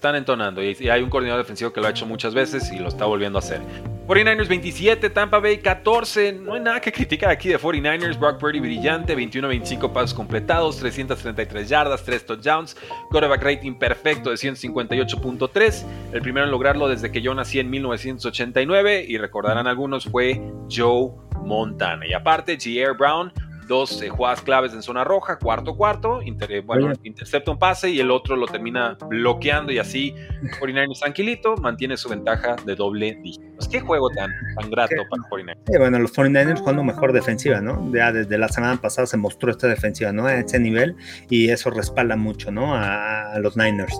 [0.00, 2.88] Están entonando y, hay un coordinador defensivo que lo ha hecho muchas veces y lo
[2.88, 3.60] está volviendo a hacer.
[4.06, 6.32] 49ers 27, Tampa Bay 14.
[6.32, 8.18] No hay nada que criticar aquí de 49ers.
[8.18, 12.78] Brock Purdy brillante, 21-25 pasos completados, 333 yardas, 3 touchdowns.
[13.10, 15.84] Quarterback rating perfecto de 158.3.
[16.14, 19.04] El primero en lograrlo desde que yo nací en 1989.
[19.06, 20.40] Y recordarán algunos fue
[20.70, 21.10] Joe
[21.44, 22.06] Montana.
[22.06, 22.94] Y aparte, G.R.
[22.94, 23.30] Brown
[23.70, 26.20] dos jugadas claves en zona roja, cuarto cuarto,
[26.64, 30.12] bueno, intercepta un pase y el otro lo termina bloqueando y así
[30.60, 33.44] 49ers tranquilito mantiene su ventaja de doble dígito.
[33.54, 35.78] Pues, qué juego tan, tan grato para 49ers.
[35.78, 37.90] bueno, los 49ers jugando mejor defensiva, ¿no?
[37.94, 40.26] Ya desde la semana pasada se mostró esta defensiva, ¿no?
[40.26, 40.96] A ese nivel
[41.28, 42.74] y eso respalda mucho, ¿no?
[42.74, 43.96] A, a los Niners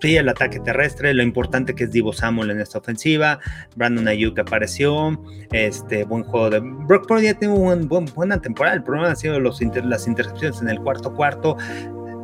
[0.00, 3.40] sí, el ataque terrestre, lo importante que es Divo Samuel en esta ofensiva,
[3.76, 5.20] Brandon Ayuk apareció,
[5.52, 7.76] este buen juego de Brock Purdy ya tiene una
[8.14, 11.56] buena temporada, el problema ha sido los las intercepciones en el cuarto cuarto,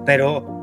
[0.06, 0.54] pero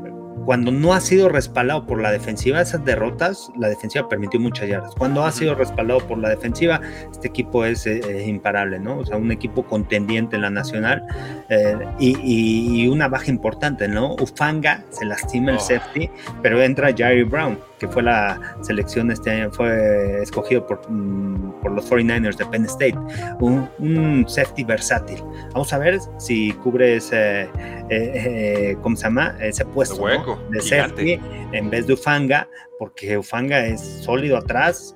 [0.44, 4.94] cuando no ha sido respaldado por la defensiva, esas derrotas, la defensiva permitió muchas yardas.
[4.96, 8.98] Cuando ha sido respaldado por la defensiva, este equipo es eh, imparable, ¿no?
[8.98, 11.04] O sea, un equipo contendiente en la nacional
[11.48, 14.14] eh, y, una baja importante, ¿no?
[14.14, 15.60] Ufanga se lastima el oh.
[15.60, 16.10] safety,
[16.42, 21.72] pero entra Jerry Brown que fue la selección este año, fue escogido por, mm, por
[21.72, 22.96] los 49ers de Penn State,
[23.40, 25.20] un, safety versátil.
[25.52, 27.48] Vamos a ver si cubre ese, eh,
[27.90, 29.36] eh, ¿cómo se llama?
[29.40, 30.06] Ese puesto
[30.50, 31.20] de safety
[31.50, 34.94] en vez de Ufanga, porque Ufanga es sólido atrás,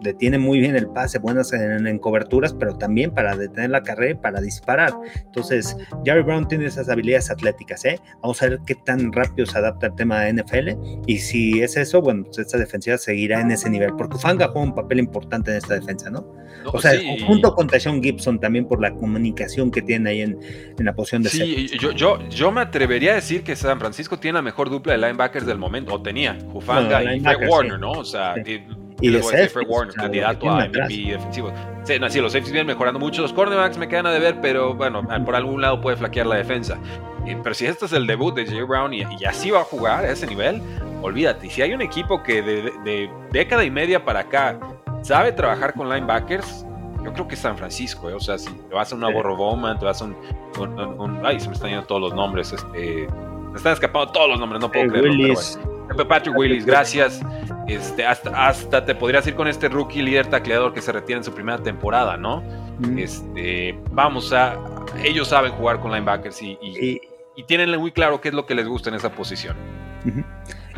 [0.00, 4.14] detiene muy bien el pase, buenas en, coberturas, pero también para detener la carrera y
[4.14, 4.92] para disparar.
[5.24, 7.98] Entonces, Jerry Brown tiene esas habilidades atléticas, ¿eh?
[8.22, 10.70] Vamos a ver qué tan rápido se adapta al tema de NFL
[11.06, 14.68] y si es eso, bueno, pues esta defensiva seguirá en ese nivel, porque Fanga juega
[14.68, 16.26] un papel importante en esta defensa, ¿no?
[16.72, 16.92] o sea,
[17.26, 20.38] junto con Tashon Gibson también por la comunicación que tiene ahí en,
[20.78, 24.34] la posición de Sí, yo, yo, yo me atrevería a decir que San Francisco tiene
[24.38, 27.92] la mejor dupla de linebackers del momento, o tenía, Jufanga y Fred Warner, ¿no?
[27.92, 28.34] O sea,
[29.00, 31.52] y de safety, Warner, candidato a MVP defensivo.
[31.84, 33.22] Sí, no, sí, los safeties vienen mejorando mucho.
[33.22, 36.78] Los cornerbacks me quedan a deber, pero bueno, por algún lado puede flaquear la defensa.
[37.24, 40.10] Pero si este es el debut de Jay Brown y, así va a jugar a
[40.10, 40.62] ese nivel,
[41.02, 41.50] olvídate.
[41.50, 44.58] Si hay un equipo que de, década y media para acá
[45.02, 46.64] sabe trabajar con linebackers,
[47.04, 48.08] yo creo que es San Francisco.
[48.10, 48.14] ¿eh?
[48.14, 51.48] O sea, si te vas a una Borro Bowman, te vas a un, Ay, se
[51.48, 52.52] me están yendo todos los nombres.
[52.52, 53.08] Este,
[53.50, 55.34] me están escapando todos los nombres, no puedo creerlo.
[56.08, 57.20] Patrick Willis, gracias.
[57.66, 61.24] Este, hasta, hasta te podrías ir con este rookie líder tacleador que se retira en
[61.24, 62.42] su primera temporada, ¿no?
[62.96, 64.56] Este, vamos a.
[65.02, 67.00] Ellos saben jugar con linebackers y, y,
[67.44, 69.56] tienen muy claro qué es lo que les gusta en esa posición.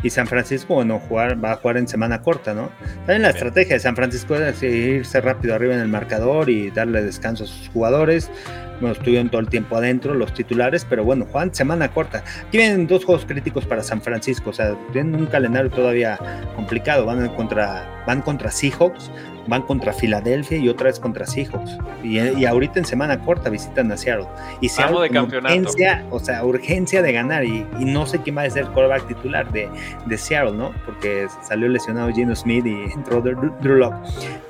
[0.01, 2.69] Y San Francisco, bueno, jugar, va a jugar en semana corta, ¿no?
[3.05, 7.03] También la estrategia de San Francisco es irse rápido arriba en el marcador y darle
[7.03, 8.31] descanso a sus jugadores.
[8.79, 12.23] Bueno, estuvieron todo el tiempo adentro los titulares, pero bueno, juegan semana corta.
[12.47, 16.17] Aquí vienen dos juegos críticos para San Francisco, o sea, tienen un calendario todavía
[16.55, 17.05] complicado.
[17.05, 19.11] Van contra, van contra Seahawks,
[19.47, 21.77] van contra Filadelfia y otra vez contra Seahawks.
[22.03, 24.27] Y, ahorita en semana corta visitan a Seattle.
[24.61, 25.55] Y Seattle de campeonato.
[25.55, 27.43] urgencia, o sea, urgencia de ganar.
[27.43, 29.69] Y, no sé quién va a ser el quarterback titular de,
[30.05, 30.71] de, Seattle, ¿no?
[30.85, 33.21] Porque salió lesionado Gino Smith y entró
[33.61, 33.97] Drew Locke.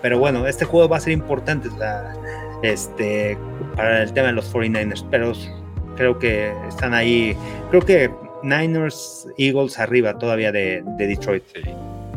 [0.01, 1.69] Pero bueno, este juego va a ser importante.
[1.69, 2.13] O sea,
[2.61, 3.37] este,
[3.75, 5.33] para el tema de los 49ers, pero
[5.95, 7.35] creo que están ahí,
[7.69, 8.11] creo que
[8.43, 11.43] Niners, Eagles arriba todavía de, de Detroit.
[11.53, 11.61] Sí.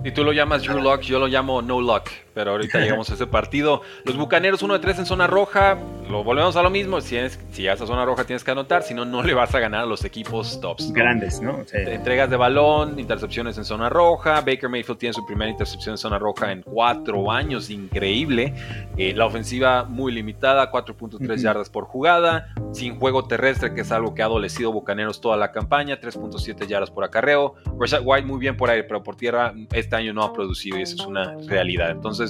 [0.04, 2.10] Si tú lo llamas Drew Lock, yo lo llamo No Luck.
[2.34, 3.82] Pero ahorita llegamos a ese partido.
[4.04, 5.78] Los bucaneros 1 de 3 en zona roja.
[6.10, 7.00] Lo volvemos a lo mismo.
[7.00, 8.82] Si, es, si a zona roja tienes que anotar.
[8.82, 10.92] Si no, no le vas a ganar a los equipos tops.
[10.92, 11.64] Grandes, ¿no?
[11.72, 14.40] Entregas de balón, intercepciones en zona roja.
[14.40, 17.70] Baker Mayfield tiene su primera intercepción en zona roja en cuatro años.
[17.70, 18.54] Increíble.
[18.96, 20.70] Eh, la ofensiva muy limitada.
[20.70, 22.48] 4.3 yardas por jugada.
[22.72, 26.00] Sin juego terrestre, que es algo que ha adolecido bucaneros toda la campaña.
[26.00, 27.54] 3.7 yardas por acarreo.
[27.78, 30.82] Rashad White muy bien por aire, pero por tierra este año no ha producido y
[30.82, 31.90] eso es una realidad.
[31.90, 32.21] Entonces,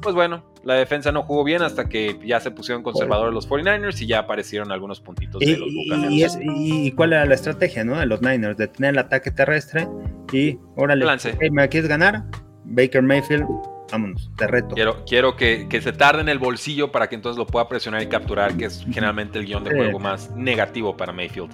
[0.00, 4.00] pues bueno, la defensa no jugó bien hasta que ya se pusieron conservadores los 49ers
[4.00, 6.38] y ya aparecieron algunos puntitos de los Buccaneers.
[6.42, 7.98] Y, cuál era la estrategia ¿no?
[7.98, 8.56] de los Niners?
[8.56, 9.88] De tener el ataque terrestre
[10.32, 11.06] y órale,
[11.50, 12.24] ¿me quieres ganar?
[12.64, 13.46] Baker Mayfield,
[13.90, 14.74] vámonos, te reto.
[14.74, 18.06] Quiero, quiero que, se tarde en el bolsillo para que entonces lo pueda presionar y
[18.06, 21.50] capturar, que es generalmente el guion de juego más negativo para Mayfield.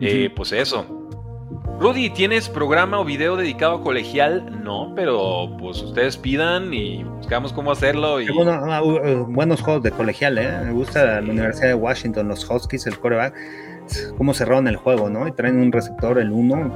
[0.00, 1.07] Eh, pues eso,
[1.78, 4.64] Rudy, ¿tienes programa o video dedicado a colegial?
[4.64, 8.20] No, pero pues ustedes pidan y buscamos cómo hacerlo.
[8.20, 8.26] Y...
[8.48, 10.50] Ah, uh, buenos juegos de colegial, ¿eh?
[10.64, 13.32] Me gusta la Universidad de Washington, los Huskies, el coreback,
[14.16, 15.28] cómo cerraron el juego, ¿no?
[15.28, 16.72] Y traen un receptor, el 1.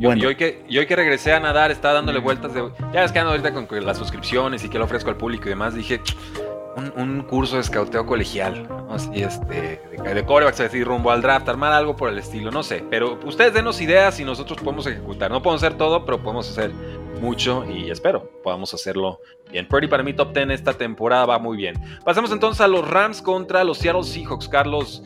[0.00, 0.22] Bueno.
[0.22, 2.70] Yo, hoy que, yo que regresé a nadar, estaba dándole vueltas de.
[2.92, 5.50] Ya es que ando ahorita con las suscripciones y que lo ofrezco al público y
[5.50, 5.74] demás.
[5.74, 6.00] Dije,
[6.96, 11.72] un, curso de escauteo colegial, Así, este, de, de corebacks, decir, rumbo al draft, armar
[11.72, 12.84] algo por el estilo, no sé.
[12.90, 15.30] Pero ustedes denos ideas y nosotros podemos ejecutar.
[15.30, 16.72] No podemos hacer todo, pero podemos hacer
[17.22, 19.20] mucho y espero podamos hacerlo
[19.50, 19.66] bien.
[19.68, 21.76] Purdy para mí top 10 esta temporada va muy bien.
[22.04, 24.48] Pasamos entonces a los Rams contra los Seattle Seahawks.
[24.48, 25.02] Carlos,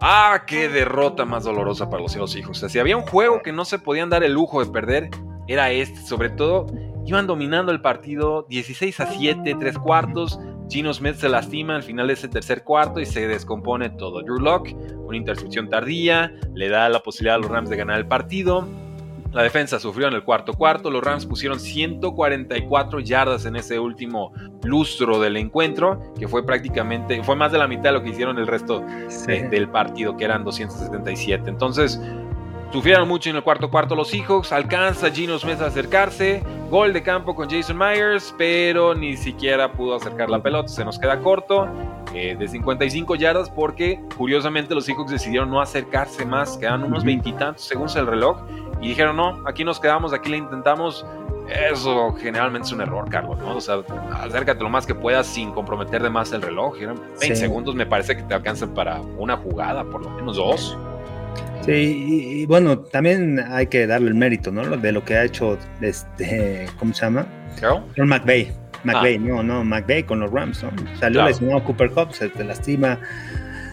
[0.00, 2.58] ah, qué derrota más dolorosa para los Seattle Seahawks.
[2.58, 5.10] O sea, si había un juego que no se podían dar el lujo de perder,
[5.46, 6.00] era este.
[6.02, 6.66] Sobre todo,
[7.08, 10.38] iban dominando el partido 16 a 7, tres cuartos.
[10.68, 14.20] Gino Smith se lastima al final de ese tercer cuarto y se descompone todo.
[14.20, 18.06] Drew Locke, una intercepción tardía, le da la posibilidad a los Rams de ganar el
[18.06, 18.68] partido.
[19.32, 20.90] La defensa sufrió en el cuarto cuarto.
[20.90, 24.32] Los Rams pusieron 144 yardas en ese último
[24.62, 28.38] lustro del encuentro, que fue prácticamente, fue más de la mitad de lo que hicieron
[28.38, 28.84] el resto
[29.26, 31.48] del partido, que eran 277.
[31.48, 32.00] Entonces,
[32.72, 34.52] Sufrieron mucho en el cuarto cuarto los Seahawks.
[34.52, 36.42] Alcanza Gino Smith a acercarse.
[36.70, 40.68] Gol de campo con Jason Myers, pero ni siquiera pudo acercar la pelota.
[40.68, 41.66] Se nos queda corto
[42.12, 46.58] eh, de 55 yardas porque curiosamente los Seahawks decidieron no acercarse más.
[46.58, 48.42] Quedan unos veintitantos según el reloj.
[48.82, 51.06] Y dijeron, no, aquí nos quedamos, aquí le intentamos.
[51.48, 53.56] Eso generalmente es un error, Carlos, ¿no?
[53.56, 56.76] O sea, acércate lo más que puedas sin comprometer de más el reloj.
[56.76, 60.76] 20 segundos me parece que te alcanzan para una jugada, por lo menos dos.
[61.64, 64.64] Sí, y, bueno, también hay que darle el mérito, ¿no?
[64.76, 67.26] De lo que ha hecho, este, ¿cómo se llama?
[67.96, 68.52] John McVeigh.
[68.84, 69.20] McVeigh, ah.
[69.20, 70.70] no, no, McVeigh con los Rams, ¿no?
[70.98, 72.98] Salió lesionado Cooper Cup, se te lastima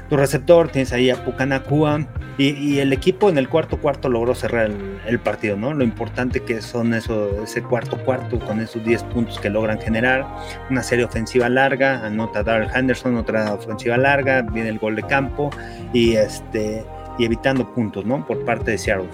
[0.10, 2.06] tu receptor, tienes ahí a Pucanacua
[2.38, 4.70] y, y, el equipo en el cuarto cuarto logró cerrar
[5.08, 5.74] el, partido, ¿no?
[5.74, 10.28] Lo importante que son eso, ese cuarto cuarto con esos 10 puntos que logran generar,
[10.70, 15.50] una serie ofensiva larga, anota Darrell Henderson, otra ofensiva larga, viene el gol de campo
[15.94, 16.84] y este
[17.18, 18.26] y evitando puntos, ¿no?
[18.26, 19.10] Por parte de Seattle.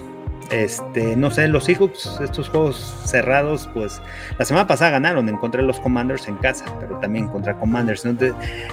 [0.50, 2.76] Este, no sé, los Seahawks, estos juegos
[3.06, 4.02] cerrados, pues
[4.38, 8.06] la semana pasada ganaron, encontré los Commanders en casa, pero también contra Commanders.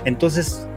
[0.04, 0.68] Entonces,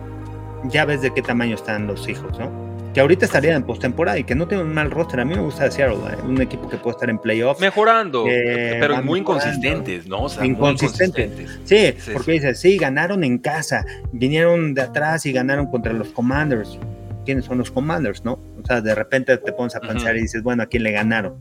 [0.65, 2.73] ya ves de qué tamaño están los Seahawks, ¿no?
[2.95, 5.19] Que ahorita estarían en postemporada y que no tienen un mal roster.
[5.19, 6.19] A mí me gusta Seattle, ¿eh?
[6.25, 7.61] un equipo que puede estar en playoffs.
[7.61, 10.27] Mejorando, pero muy inconsistentes, ¿no?
[10.43, 11.59] inconsistentes.
[11.65, 16.79] Sí, porque dices, sí, ganaron en casa, vinieron de atrás y ganaron contra los Commanders
[17.25, 18.33] quiénes son los commanders, ¿no?
[18.33, 21.35] O sea, de repente te pones a pensar y dices, bueno, ¿a quién le ganaron?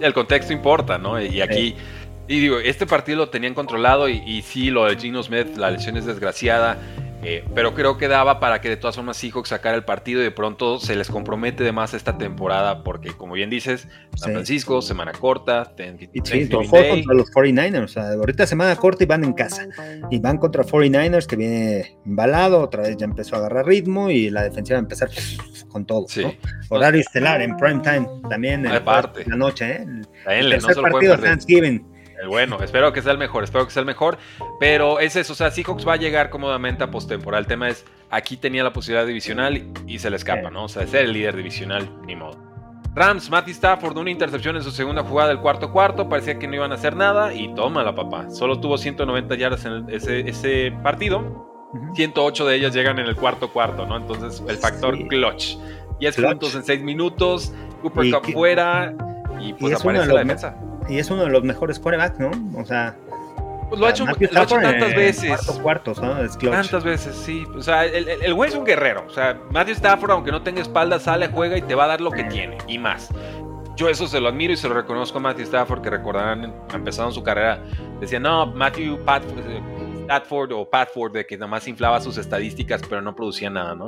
[0.00, 1.20] El contexto importa, ¿no?
[1.20, 1.76] Y aquí,
[2.28, 5.96] y digo, este partido lo tenían controlado y, sí, lo de Gino Smith, la lesión
[5.96, 6.76] es desgraciada.
[7.24, 10.24] Eh, pero creo que daba para que de todas formas Seahawks sacara el partido y
[10.24, 14.82] de pronto se les compromete de más esta temporada porque como bien dices, San Francisco,
[14.82, 19.34] semana corta, y sí, contra los 49ers, o sea, ahorita semana corta y van en
[19.34, 19.68] casa.
[20.10, 24.28] Y van contra 49ers que viene embalado, otra vez ya empezó a agarrar ritmo y
[24.30, 25.08] la defensiva va a empezar
[25.68, 26.06] con todo.
[26.70, 29.86] Horario estelar en prime time también en la noche, ¿eh?
[30.26, 31.91] El, partido Thanksgiving
[32.26, 34.18] bueno, espero que sea el mejor, espero que sea el mejor.
[34.60, 37.40] Pero es eso, o sea, Seahawks va a llegar cómodamente a postemporada.
[37.40, 40.64] El tema es, aquí tenía la posibilidad divisional y, se le escapa, ¿no?
[40.64, 42.38] O sea, ser el líder divisional, ni modo.
[42.94, 46.56] Rams, Matty Stafford, una intercepción en su segunda jugada del cuarto cuarto, parecía que no
[46.56, 48.28] iban a hacer nada y toma la papá.
[48.30, 51.48] Solo tuvo 190 yardas en ese, partido.
[51.94, 53.96] 108 de ellas llegan en el cuarto cuarto, ¿no?
[53.96, 55.56] Entonces el factor clutch.
[56.00, 58.92] 10 puntos en 6 minutos, Cooper Cup fuera
[59.40, 62.30] y pues aparece la defensa y es uno de los mejores quarterbacks, ¿no?
[62.60, 62.96] O sea,
[63.72, 65.46] pues lo ha hecho, tantas veces.
[65.62, 66.14] Cuartos, ¿no?
[66.50, 67.46] tantas veces, sí.
[67.56, 69.02] O sea, el, güey es un guerrero.
[69.06, 72.02] O sea, Matthew Stafford, aunque no tenga espalda, sale, juega y te va a dar
[72.02, 73.08] lo que tiene y más.
[73.74, 77.12] Yo eso se lo admiro y se lo reconozco a Matthew Stafford, que recordarán, empezando
[77.12, 77.64] su carrera,
[77.98, 78.98] decía, no, Matthew
[80.02, 83.86] Stafford o Patford, de que nada más inflaba sus estadísticas, pero no producía nada, ¿no?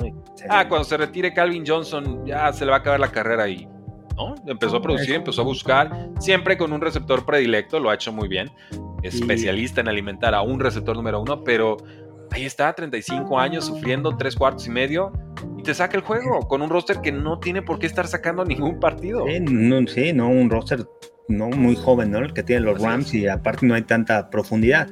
[0.49, 3.67] Ah, cuando se retire Calvin Johnson, ya se le va a acabar la carrera y
[4.15, 4.35] ¿no?
[4.47, 8.27] Empezó a producir, empezó a buscar, siempre con un receptor predilecto, lo ha hecho muy
[8.27, 8.49] bien,
[9.03, 11.77] especialista en alimentar a un receptor número uno, pero
[12.31, 15.11] ahí está, 35 años, sufriendo tres cuartos y medio,
[15.57, 18.45] y te saca el juego con un roster que no tiene por qué estar sacando
[18.45, 19.25] ningún partido.
[19.27, 20.85] Sí, no, sí, no un roster
[21.27, 22.19] no muy joven, ¿no?
[22.19, 24.87] El que tiene los Rams y aparte no hay tanta profundidad.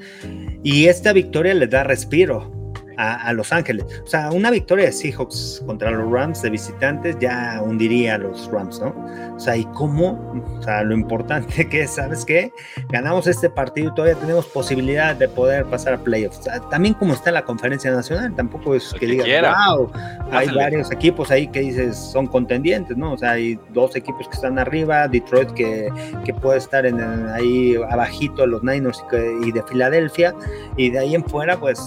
[0.64, 2.63] Y esta victoria le da respiro
[2.98, 3.86] a, Los Ángeles.
[4.04, 8.50] O sea, una victoria de Seahawks contra los Rams de visitantes ya hundiría a los
[8.52, 8.94] Rams, ¿no?
[9.36, 12.52] O sea, y cómo, o sea, lo importante que es, ¿sabes qué?
[12.90, 16.42] Ganamos este partido y todavía tenemos posibilidad de poder pasar a playoffs.
[16.70, 19.28] también como está la conferencia nacional, tampoco es que, digas,
[19.68, 19.92] wow,
[20.32, 23.14] hay varios equipos ahí que dices son contendientes, ¿no?
[23.14, 25.90] O sea, hay dos equipos que están arriba, Detroit que,
[26.26, 29.04] que puede estar en, ahí abajito, los Niners
[29.44, 30.34] y de Filadelfia,
[30.78, 31.80] y de ahí en fuera, pues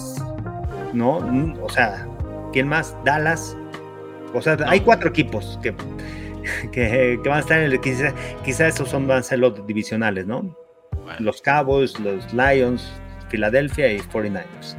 [0.97, 1.17] ¿no?
[1.61, 2.07] O sea,
[2.53, 2.95] ¿quién más?
[3.05, 3.57] Dallas.
[4.33, 5.73] O sea, hay cuatro equipos que,
[6.71, 7.79] que, van a estar en el.
[7.79, 10.55] Quizá, quizá esos son, van a ser los divisionales, ¿no?
[11.19, 12.91] Los Cowboys, los Lions,
[13.29, 14.75] Filadelfia y 49ers.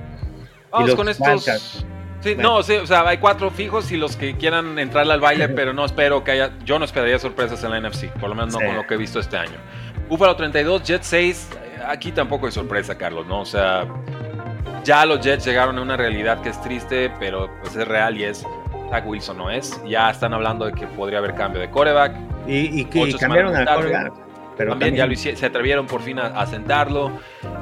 [0.71, 1.85] Vamos con estos.
[2.21, 5.49] Sí, no, sí, o sea, hay cuatro fijos y los que quieran entrarle al baile,
[5.55, 6.59] pero no espero que haya.
[6.65, 8.97] Yo no esperaría sorpresas en la NFC, por lo menos no con lo que he
[8.97, 9.57] visto este año.
[10.09, 11.51] Buffalo 32, Jet 6.
[11.87, 13.41] Aquí tampoco hay sorpresa, Carlos, ¿no?
[13.41, 13.87] O sea,
[14.85, 18.25] ya los Jets llegaron a una realidad que es triste, pero pues es real y
[18.25, 18.45] es
[18.91, 19.81] Zach Wilson no es.
[19.87, 22.17] Ya están hablando de que podría haber cambio de coreback.
[22.47, 24.13] Y, que cambiaron al coreback.
[24.57, 27.13] Pero también, ya lo se atrevieron por fin a, sentarlo.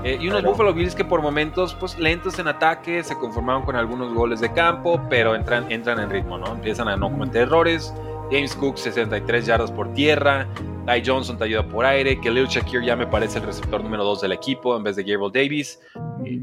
[0.02, 3.76] Eh, y unos Buffalo Bills que por momentos, pues lentos en ataque, se conformaron con
[3.76, 6.52] algunos goles de campo, pero entran, entran en ritmo, ¿no?
[6.52, 7.92] Empiezan a no cometer errores.
[8.30, 10.48] James Cook, 63 yardas por tierra.
[10.86, 12.20] Ty Johnson te ayuda por aire.
[12.20, 15.02] Que Lil Shakir ya me parece el receptor número 2 del equipo en vez de
[15.02, 15.80] Gabriel Davis.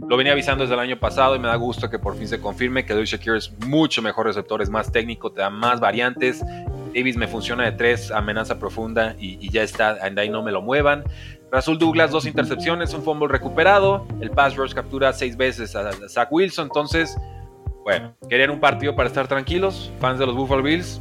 [0.08, 2.40] Lo venía avisando desde el año pasado y me da gusto que por fin se
[2.40, 6.44] confirme que Lil Shakir es mucho mejor receptor, es más técnico, te da más variantes.
[6.94, 11.04] Davis me funciona de tres, amenaza profunda y, ya está, ahí no me lo muevan.
[11.52, 14.08] Rasul Douglas, dos intercepciones, un fumble recuperado.
[14.22, 16.66] El pass rush captura seis veces a Zach Wilson.
[16.66, 17.16] Entonces,
[17.84, 19.92] bueno, querían un partido para estar tranquilos.
[20.00, 21.00] Fans de los Buffalo Bills,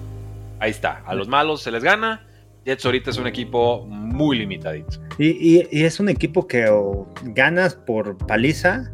[0.62, 1.02] ahí está.
[1.06, 2.26] A los malos se les gana
[2.64, 5.00] Jets ahorita es un equipo muy limitadito.
[5.18, 8.92] Y, es un equipo que o ganas por paliza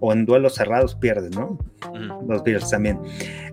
[0.00, 1.58] o en duelos cerrados pierdes, ¿no?
[2.28, 3.00] Los Bills también.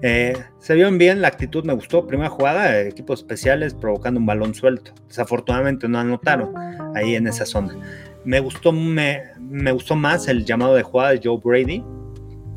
[0.03, 2.05] Eh, se vio bien, la actitud me gustó.
[2.05, 4.91] Primera jugada, equipos especiales provocando un balón suelto.
[5.07, 6.53] Desafortunadamente no anotaron
[6.95, 7.75] ahí en esa zona.
[8.23, 11.83] Me gustó, me, me gustó más el llamado de jugada de Joe Brady,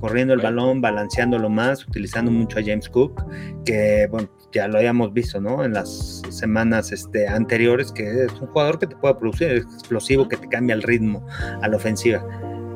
[0.01, 3.23] corriendo el balón, balanceándolo más, utilizando mucho a James Cook,
[3.65, 5.65] que bueno, ya lo habíamos visto, ¿no?
[5.65, 10.29] En las semanas este, anteriores, que es un jugador que te puede producir, es explosivo,
[10.29, 11.27] que te cambia el ritmo
[11.63, 12.25] a la ofensiva.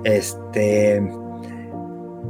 [0.04, 1.02] Este,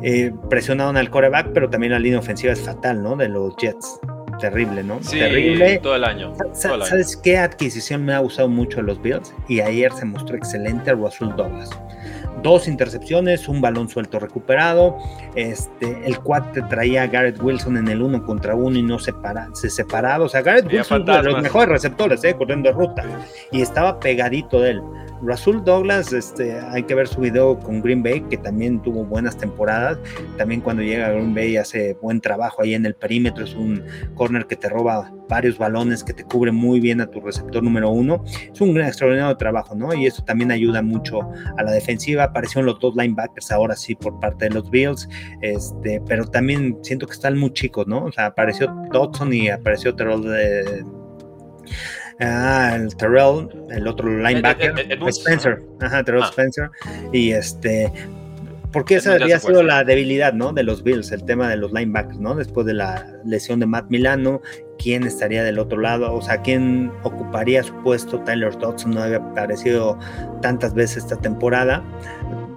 [0.03, 3.16] eh, presionaron al coreback, pero también la línea ofensiva es fatal, ¿no?
[3.16, 4.01] De los Jets.
[4.40, 5.01] Terrible, ¿no?
[5.03, 5.78] Sí, Terrible.
[5.78, 6.34] Todo el año.
[6.53, 9.32] ¿Sabes qué adquisición me ha gustado mucho de los Bills?
[9.49, 11.70] Y ayer se mostró excelente Russell Douglas
[12.43, 14.97] dos intercepciones, un balón suelto recuperado.
[15.34, 19.49] Este, el cuate traía a Garrett Wilson en el uno contra uno y no separa,
[19.53, 20.24] se separaba.
[20.24, 23.05] O sea, Garrett Wilson uno de los mejores receptores, eh, corriendo ruta.
[23.51, 24.82] Y estaba pegadito de él.
[25.25, 29.37] Rasul Douglas, este, hay que ver su video con Green Bay, que también tuvo buenas
[29.37, 29.99] temporadas.
[30.37, 33.45] También cuando llega a Green Bay hace buen trabajo ahí en el perímetro.
[33.45, 37.20] Es un corner que te roba varios balones, que te cubre muy bien a tu
[37.20, 38.25] receptor número uno.
[38.53, 39.95] Es un extraordinario trabajo, ¿no?
[39.95, 41.20] Y eso también ayuda mucho
[41.57, 42.25] a la defensiva.
[42.25, 45.09] Aparecieron los dos linebackers ahora sí por parte de los Bills,
[45.41, 48.07] este, pero también siento que están muy chicos, ¿no?
[48.07, 50.85] O sea, apareció Dodson y apareció Terrell de
[52.23, 54.75] Ah, el Terrell, el otro linebacker,
[55.09, 56.29] Spencer, ajá, Terrell ah.
[56.29, 56.70] Spencer,
[57.12, 57.93] y este,
[58.73, 60.53] porque esa había sido la debilidad, ¿no?
[60.53, 62.35] De los Bills, el tema de los linebackers, ¿no?
[62.35, 64.41] Después de la lesión de Matt Milano,
[64.79, 66.14] ¿quién estaría del otro lado?
[66.14, 68.20] O sea, ¿quién ocuparía su puesto?
[68.20, 69.99] Tyler Dodson no había aparecido
[70.41, 71.85] tantas veces esta temporada.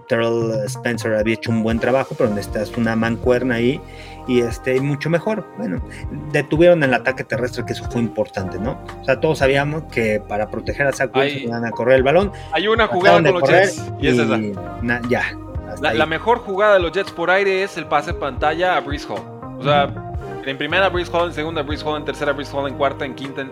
[0.07, 3.82] Terrell Spencer había hecho un buen trabajo, pero necesitas una mancuerna ahí
[4.14, 5.47] y este, mucho mejor.
[5.57, 5.82] Bueno,
[6.32, 8.80] detuvieron el ataque terrestre, que eso fue importante, ¿no?
[9.02, 12.31] O sea, todos sabíamos que para proteger a Zach Wilson iban a correr el balón.
[12.52, 14.39] Hay una jugada con los Jets y, es esa.
[15.10, 15.38] ya.
[15.81, 19.22] La, mejor jugada de los Jets por aire es el pase pantalla a Breeze Hall.
[19.60, 19.93] O sea,
[20.45, 23.15] en primera Breeze Hall, en segunda Breeze Hall, en tercera Breeze Hall, en cuarta, en
[23.15, 23.45] quinta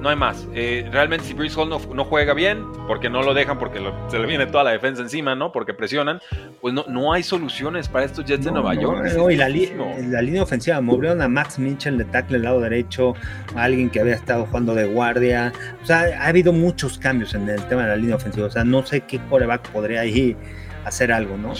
[0.00, 0.46] no hay más.
[0.54, 4.26] Eh, realmente si Breeze Hall no, juega bien, porque no lo dejan, porque se le
[4.26, 5.52] viene toda la defensa encima, ¿no?
[5.52, 6.20] Porque presionan,
[6.60, 9.06] pues no, no hay soluciones para estos Jets de Nueva York.
[9.16, 13.14] No, y la, la, línea ofensiva, movieron a Max Mitchell de tackle al lado derecho,
[13.56, 15.52] a alguien que había estado jugando de guardia.
[15.82, 18.46] O sea, ha habido muchos cambios en el tema de la línea ofensiva.
[18.46, 20.36] O sea, no sé qué coreback podría ahí
[20.84, 21.54] hacer algo, ¿no?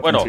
[0.00, 0.24] Bueno,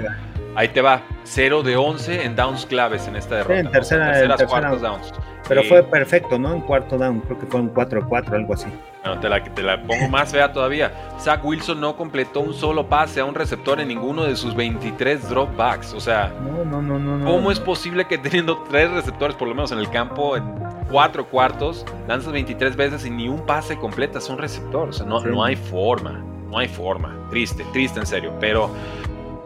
[0.56, 1.02] ahí te va.
[1.24, 3.60] 0 de 11 en downs claves en esta derrota.
[3.60, 5.14] en tercera, terceras, cuartos downs.
[5.48, 6.54] Pero fue perfecto, ¿no?
[6.54, 8.68] En cuarto down, creo que fue un 4-4, algo así.
[9.04, 10.92] Bueno, te la, te la pongo más fea todavía.
[11.20, 15.30] Zach Wilson no completó un solo pase a un receptor en ninguno de sus 23
[15.30, 15.94] dropbacks.
[15.94, 19.54] O sea, no, no, no, no, ¿cómo es posible que teniendo tres receptores, por lo
[19.54, 20.44] menos en el campo, en
[20.90, 24.90] cuatro cuartos, lanzas 23 veces y ni un pase completas a un receptor?
[24.90, 26.24] O sea, no, no hay forma.
[26.50, 27.16] No hay forma.
[27.30, 28.34] Triste, triste en serio.
[28.40, 28.72] Pero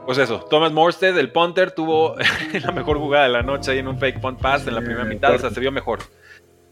[0.10, 2.15] pues eso, Thomas Morstead, el punter, tuvo
[2.64, 5.06] la mejor jugada de la noche ahí en un fake punt pass en la primera
[5.06, 5.99] mitad, o sea, se vio mejor.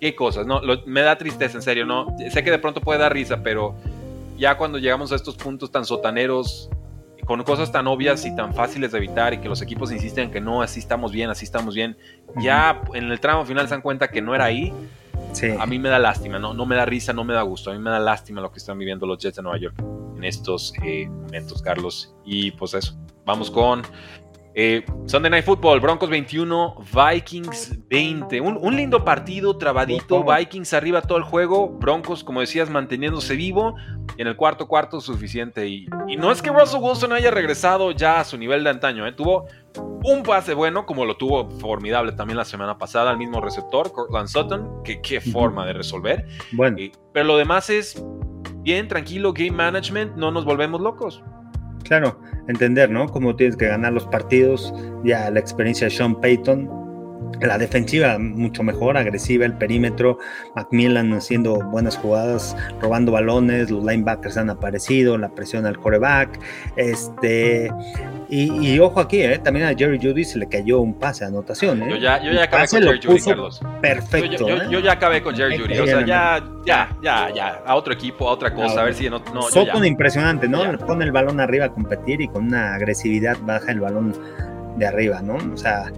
[0.02, 0.60] Qué cosas, ¿no?
[0.88, 2.08] me da tristeza, en serio, ¿no?
[2.32, 3.76] Sé que de pronto puede dar risa, pero
[4.40, 6.72] ya cuando llegamos a estos puntos tan sotaneros,
[7.26, 10.42] con cosas tan obvias y tan fáciles de evitar y que los equipos insisten que
[10.42, 11.96] no, así estamos bien, así estamos bien,
[12.38, 14.74] ya en el tramo final se dan cuenta que no era ahí.
[15.34, 15.52] Sí.
[15.60, 16.54] A mí me da lástima, ¿no?
[16.54, 18.58] no me da risa, no me da gusto, a mí me da lástima lo que
[18.58, 19.76] están viviendo los Jets de Nueva York
[20.16, 22.16] en estos eh, momentos, Carlos.
[22.26, 23.82] Y pues eso, Vamos con
[24.60, 28.42] eh, Sunday Night Football, Broncos 21, Vikings 20.
[28.42, 33.76] Un, lindo partido, trabadito, Vikings arriba todo el juego, Broncos, como decías, manteniéndose vivo.
[34.18, 35.68] En el cuarto cuarto suficiente.
[35.68, 35.86] Y,
[36.18, 39.12] no es que Russell Wilson haya regresado ya a su nivel de antaño, ¿eh?
[39.12, 39.46] tuvo
[40.04, 44.28] un pase bueno, como lo tuvo formidable también la semana pasada, al mismo receptor, Cortland
[44.28, 46.26] Sutton, que qué forma de resolver.
[46.54, 46.78] Bueno.
[46.80, 48.04] Eh, pero lo demás es
[48.64, 51.22] bien, tranquilo, game management, no nos volvemos locos.
[51.88, 52.20] Claro,
[52.50, 53.08] entender, ¿no?
[53.08, 54.74] Cómo tienes que ganar los partidos,
[55.06, 56.70] ya la experiencia de Sean Payton,
[57.42, 60.18] la defensiva mucho mejor, agresiva, el perímetro,
[60.56, 66.40] Macmillan haciendo buenas jugadas, robando balones, los linebackers han aparecido, la presión al coreback,
[66.76, 67.72] este,
[68.30, 69.40] y, ojo aquí, ¿eh?
[69.40, 71.82] también a Jerry Judy se le cayó un pase de anotación.
[71.84, 71.88] ¿eh?
[71.92, 73.62] Yo, ya, yo ya acabé con Jerry Judy, Carlos.
[73.82, 74.50] Perfecto.
[74.50, 74.68] ¿eh?
[74.70, 78.28] Yo, ya acabé con Jerry Judy, o sea, ya, ya, ya, ya, a otro equipo,
[78.28, 79.22] a otra cosa, a ver si no...
[79.34, 80.78] no Soto impresionante, ¿no?
[80.80, 84.14] Pone el balón arriba a competir y con una agresividad baja el balón
[84.78, 85.38] de arriba, ¿no?
[85.54, 85.92] O sea,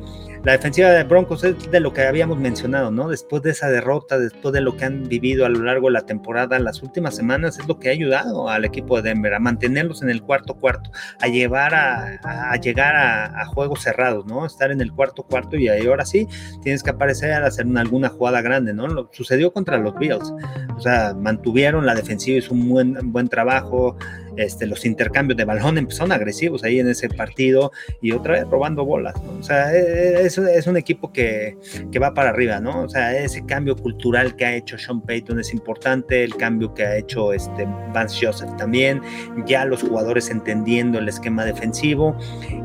[0.44, 3.10] la defensiva de Broncos es de lo que habíamos mencionado, ¿no?
[3.10, 6.06] Después de esa derrota, después de lo que han vivido a lo largo de la
[6.06, 10.02] temporada, las últimas semanas es lo que ha ayudado al equipo de Denver a mantenerlos
[10.02, 14.46] en el cuarto cuarto, a llevar a, llegar a, juegos cerrados, ¿no?
[14.46, 16.28] Estar en el cuarto cuarto y ahí ahora sí
[16.62, 18.88] tienes que aparecer a hacer alguna jugada grande, ¿no?
[18.88, 20.34] Lo, sucedió contra los Bills,
[20.76, 23.98] o sea, mantuvieron la defensiva, hizo un buen, buen trabajo,
[24.40, 27.72] este, los intercambios de balón empezaron agresivos ahí en ese partido
[28.02, 31.58] y otra vez robando bolas, O sea, e, e, es, es un equipo que,
[31.92, 32.84] que, va para arriba, ¿no?
[32.84, 36.86] O sea, ese cambio cultural que ha hecho Sean Payton es importante, el cambio que
[36.86, 39.02] ha hecho este Vance Joseph también,
[39.46, 42.18] ya los jugadores entendiendo el esquema defensivo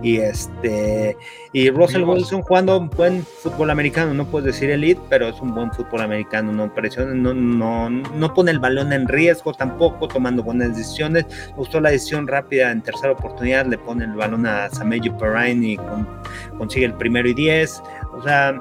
[0.02, 1.16] y este
[1.54, 5.54] y Russell Wilson jugando un buen fútbol americano, no puedes decir elite, pero es un
[5.54, 10.42] buen fútbol americano, no presiona, no, no, no pone el balón en riesgo tampoco, tomando
[10.42, 11.26] buenas decisiones.
[11.50, 15.64] Me gustó la decisión rápida en tercera oportunidad, le pone el balón a Sameji Perrine
[15.64, 15.78] y
[16.58, 17.80] consigue el primero y diez.
[18.12, 18.60] O sea,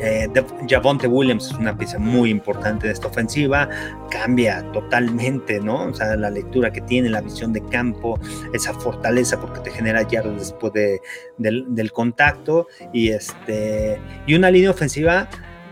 [0.00, 0.28] eh,
[0.68, 3.68] Javonte Williams es una pieza muy importante de esta ofensiva,
[4.10, 5.86] cambia totalmente, ¿no?
[5.86, 8.18] O sea, la lectura que tiene, la visión de campo,
[8.52, 11.00] esa fortaleza porque te genera yardas después de,
[11.38, 15.28] del, contacto y, este, y una línea ofensiva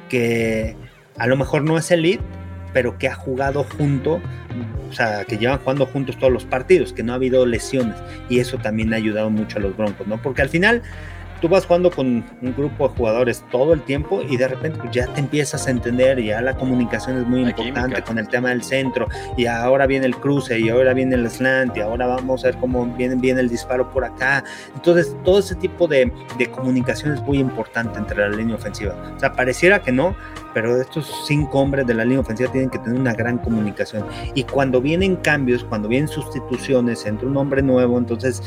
[0.09, 0.77] que
[1.19, 2.23] a lo mejor no es elite,
[2.73, 4.21] pero que ha jugado junto,
[4.91, 7.97] o sea, que llevan jugando juntos todos los partidos, que no ha habido lesiones.
[8.29, 10.21] Y eso también ha ayudado mucho a los Broncos, ¿no?
[10.21, 10.83] Porque al final
[11.45, 14.93] tú vas jugando con un grupo de jugadores todo el tiempo y de repente pues,
[14.93, 18.63] ya te empiezas a entender, ya la comunicación es muy importante con el tema del
[18.63, 22.47] centro y ahora viene el cruce y ahora viene el slant y ahora vamos a
[22.47, 24.43] ver cómo viene, viene el disparo por acá.
[24.75, 28.95] Entonces todo ese tipo de, de comunicación es muy importante entre la línea ofensiva.
[29.15, 30.17] O sea, pareciera que no,
[30.55, 34.07] pero estos cinco hombres de la línea ofensiva tienen que tener una gran comunicación.
[34.35, 38.43] Y cuando vienen cambios, cuando vienen sustituciones entre un hombre nuevo, entonces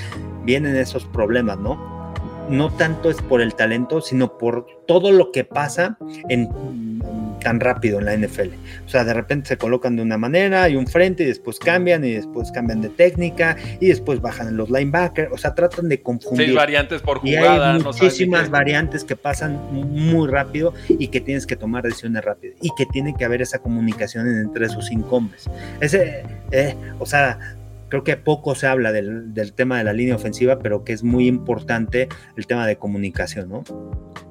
[0.45, 1.96] vienen esos problemas, ¿no?
[2.49, 5.97] No tanto es por el talento, sino por todo lo que pasa
[6.29, 6.49] en
[7.39, 8.49] tan rápido en la NFL.
[8.85, 12.03] O sea, de repente se colocan de una manera y un frente y después cambian
[12.03, 15.31] y después cambian de técnica y después bajan los linebackers.
[15.31, 16.47] O sea, tratan de confundir.
[16.47, 17.75] Seis variantes por jugada.
[17.75, 22.69] hay muchísimas variantes que pasan muy rápido y que tienes que tomar decisiones rápidas y
[22.75, 25.49] que tiene que haber esa comunicación entre esos cinco hombres.
[25.79, 27.57] Ese, eh, o sea,
[27.89, 31.27] creo que poco se habla del, tema de la línea ofensiva, pero que es muy
[31.27, 33.63] importante el tema de comunicación, ¿no?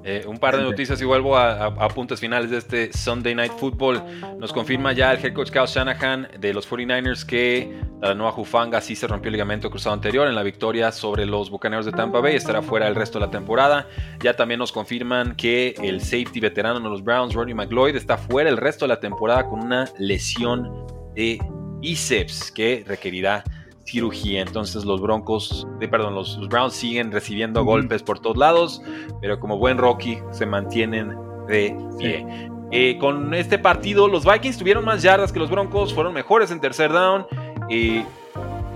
[0.04, 4.00] Eh, un par de noticias y vuelvo a, puntos finales de este Sunday Night Football.
[4.38, 8.80] Nos confirma ya el head coach Kyle Shanahan de los 49ers que la nueva Jufanga
[8.80, 12.20] sí se rompió el ligamento cruzado anterior en la victoria sobre los Bucaneros de Tampa
[12.20, 12.36] Bay.
[12.36, 13.88] Estará fuera el resto de la temporada.
[14.22, 18.48] Ya también nos confirman que el safety veterano de los Browns, Rodney McLeod, está fuera
[18.48, 21.40] el resto de la temporada con una lesión de
[21.80, 23.44] bíceps que requerirá
[23.84, 24.42] cirugía.
[24.42, 28.82] Entonces los Broncos, de, perdón, los, Browns siguen recibiendo golpes por todos lados,
[29.20, 31.14] pero como buen Rocky se mantienen
[31.48, 32.26] de pie.
[32.72, 36.60] Eh, con este partido los Vikings tuvieron más yardas que los Broncos, fueron mejores en
[36.60, 37.26] tercer down.
[37.70, 38.02] y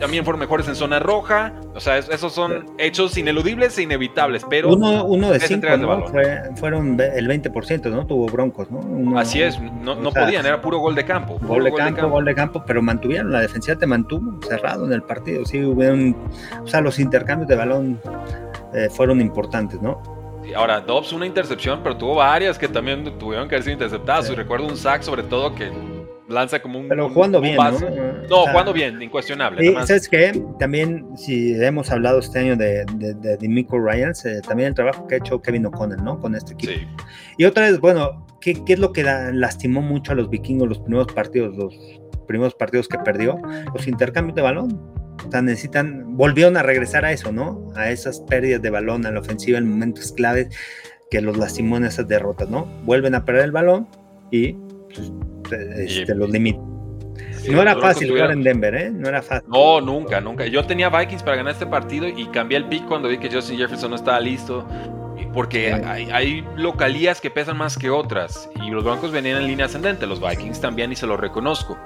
[0.00, 1.52] también fueron mejores en zona roja.
[1.74, 4.70] O sea, esos son hechos ineludibles e inevitables, pero...
[4.70, 5.68] Uno, uno de cinco,
[6.56, 8.06] fueron el 20%, ¿no?
[8.06, 9.18] Tuvo Broncos, ¿no?
[9.18, 11.38] Así es, no, podían, era puro gol de campo.
[11.42, 15.02] Gol, de, campo, gol de campo, pero mantuvieron, la defensiva te mantuvo cerrado en el
[15.02, 15.44] partido.
[15.44, 16.16] Sí, hubieron,
[16.62, 18.00] o sea, los intercambios de balón
[18.74, 20.02] eh, fueron importantes, ¿no?
[20.56, 24.30] Ahora, Dobbs una intercepción, pero tuvo varias que también tuvieron que haber sido interceptadas.
[24.30, 25.70] Y recuerdo un sack sobre todo que
[26.30, 26.88] lanza como un.
[26.88, 27.78] Pero jugando bien, ¿no?
[28.28, 29.64] No, jugando bien, incuestionable.
[29.64, 34.68] Y sabes que también, si hemos hablado este año de, de, de, Ryans, eh, también
[34.68, 36.18] el trabajo que ha hecho Kevin O'Connell, ¿no?
[36.20, 36.72] Con este equipo.
[37.36, 40.78] Y otra vez, bueno, ¿qué, ¿qué, es lo que lastimó mucho a los vikingos los
[40.78, 41.74] primeros partidos, los
[42.26, 43.40] primeros partidos que perdió?
[43.74, 44.80] Los intercambios de balón.
[45.26, 47.70] O sea, necesitan, volvieron a regresar a eso, ¿no?
[47.74, 50.48] A esas pérdidas de balón a la ofensiva en momentos claves
[51.10, 52.66] que los lastimó en esas derrotas, ¿no?
[52.84, 53.88] Vuelven a perder el balón
[54.30, 55.12] y pues,
[55.56, 56.60] este, los límites.
[57.50, 58.90] no era fácil jugar en Denver, ¿eh?
[58.90, 59.48] No era fácil.
[59.48, 60.46] No, nunca, nunca.
[60.46, 63.58] Yo tenía Vikings para ganar este partido y cambié el pick cuando vi que Justin
[63.58, 64.66] Jefferson no estaba listo.
[65.32, 68.50] Porque hay, localías que pesan más que otras.
[68.64, 70.06] Y los Broncos venían en línea ascendente.
[70.06, 71.78] Los Vikings también, y se lo reconozco.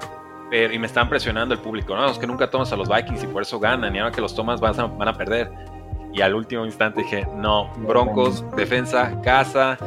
[0.49, 1.95] Pero, y me están presionando el público.
[1.95, 3.95] No, es que nunca tomas a los Vikings y por eso ganan.
[3.95, 5.51] Y ahora que los tomas a, van a perder.
[6.11, 9.77] Y al último instante dije, no, Broncos, defensa, casa,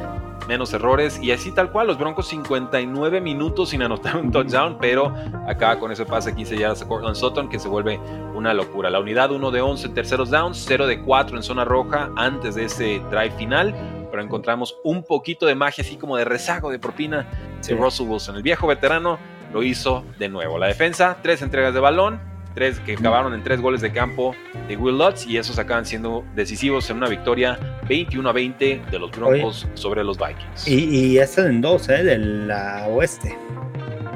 [0.48, 5.14] menos errores y así tal cual, los Broncos 59 minutos sin anotar un touchdown, pero
[5.46, 8.00] acaba con ese pase 15 yardas a Cortland Sutton que se vuelve
[8.34, 8.88] una locura.
[8.88, 12.54] La unidad 1 de 11 en terceros downs, 0 de 4 en zona roja antes
[12.54, 13.74] de ese drive final,
[14.10, 17.26] pero encontramos un poquito de magia así como de rezago de propina
[17.66, 18.36] de Russell Wilson.
[18.36, 19.18] El viejo veterano
[19.52, 20.58] lo hizo de nuevo.
[20.58, 22.20] La defensa, tres entregas de balón,
[22.58, 24.34] tres, que acabaron en tres goles de campo
[24.66, 27.56] de Will Lutz y esos acaban siendo decisivos en una victoria
[27.88, 30.66] 21 a 20 de los Broncos sobre los Vikings.
[30.66, 32.02] Y, ya están en dos, ¿eh?
[32.02, 33.38] De la oeste.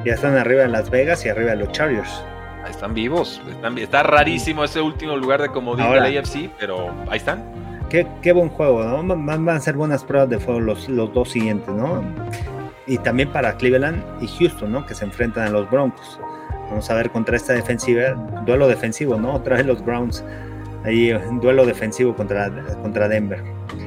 [0.05, 2.25] Ya están arriba de Las Vegas y arriba de los Chargers.
[2.69, 3.41] están vivos.
[3.77, 7.45] está rarísimo ese último lugar de comodín de la AFC, pero ahí están.
[7.89, 9.17] Qué, buen juego, ¿no?
[9.25, 12.03] Van, a ser buenas pruebas de fuego los, los dos siguientes, ¿no?
[12.89, 14.85] Y también para Cleveland y Houston, ¿no?
[14.85, 16.19] Que se enfrentan a los Broncos.
[16.73, 18.15] Vamos a ver contra esta defensiva,
[18.47, 19.35] duelo defensivo, ¿no?
[19.35, 20.25] Otra vez los Browns,
[20.87, 22.51] ahí un duelo defensivo contra,
[22.81, 23.45] contra Denver.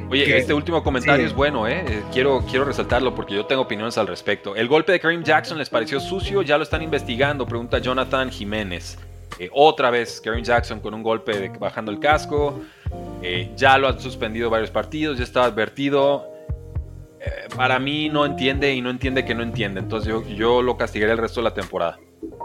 [0.08, 1.84] Oye, este último comentario es bueno, ¿eh?
[1.84, 2.02] ¿eh?
[2.12, 4.54] Quiero, quiero resaltarlo porque yo tengo opiniones al respecto.
[4.54, 8.96] El golpe de Kareem Jackson les pareció sucio, ya lo están investigando, pregunta Jonathan Jiménez.
[9.40, 12.60] Eh, otra vez Kareem Jackson con un golpe de, bajando el casco.
[13.20, 16.24] Eh, ya lo han suspendido varios partidos, ya estaba advertido.
[17.56, 19.80] para mí no entiende y no entiende que no entiende.
[19.80, 21.98] Entonces yo, yo lo castigaré el resto de la temporada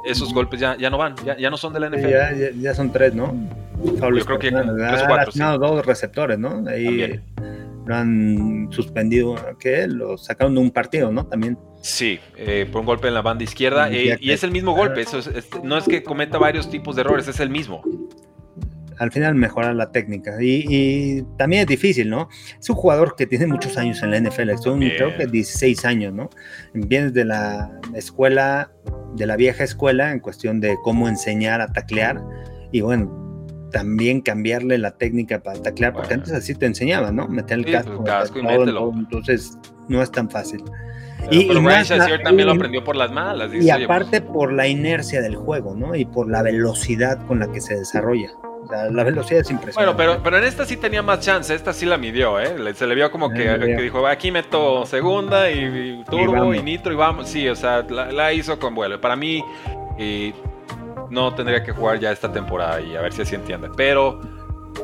[0.05, 2.09] esos golpes ya, ya no van, ya, ya no son de la NFL.
[2.09, 3.33] Ya, ya, son tres, ¿no?
[3.83, 5.57] Yo creo que tres o cuatro.
[5.57, 6.63] dos receptores, ¿no?
[6.67, 7.19] Ahí
[7.85, 11.25] lo han suspendido, que lo sacaron de un partido, ¿no?
[11.25, 11.57] También.
[11.81, 13.91] Sí, eh, por un golpe en la banda izquierda.
[13.91, 15.01] Eh, y es el mismo golpe.
[15.01, 15.19] Eso
[15.63, 17.81] no es que cometa varios tipos de errores, es el mismo
[19.01, 20.37] al final mejorar la técnica.
[20.39, 22.29] Y, también es difícil, ¿no?
[22.59, 26.13] Es un jugador que tiene muchos años en la NFL, son creo que 16 años,
[26.13, 26.29] ¿no?
[26.75, 28.69] Vienes de la escuela
[29.15, 32.21] de la vieja escuela en cuestión de cómo enseñar a taclear
[32.71, 33.21] y bueno,
[33.71, 37.27] también cambiarle la técnica para taclear, porque antes así te enseñaban, ¿no?
[37.27, 38.91] Meter el pues, casco, y mételo.
[38.95, 39.57] entonces
[39.87, 40.63] no es tan fácil.
[41.31, 41.85] y, pero Brian
[42.23, 43.51] también lo aprendió por las malas.
[43.53, 45.95] y aparte pues por la inercia del juego, ¿no?
[45.95, 48.29] Y por la velocidad con la que se desarrolla.
[48.71, 49.93] Sea, la velocidad es impresionante.
[49.95, 52.73] Bueno, pero, pero en esta sí tenía más chance, esta sí la midió, ¿eh?
[52.73, 57.27] Se le vio como que, dijo, aquí meto segunda y, turbo y, nitro y vamos.
[57.27, 59.01] Sí, o sea, la, hizo con vuelo.
[59.01, 59.43] Para mí,
[59.99, 60.33] y
[61.09, 63.69] no tendría que jugar ya esta temporada y a ver si así entiende.
[63.75, 64.21] Pero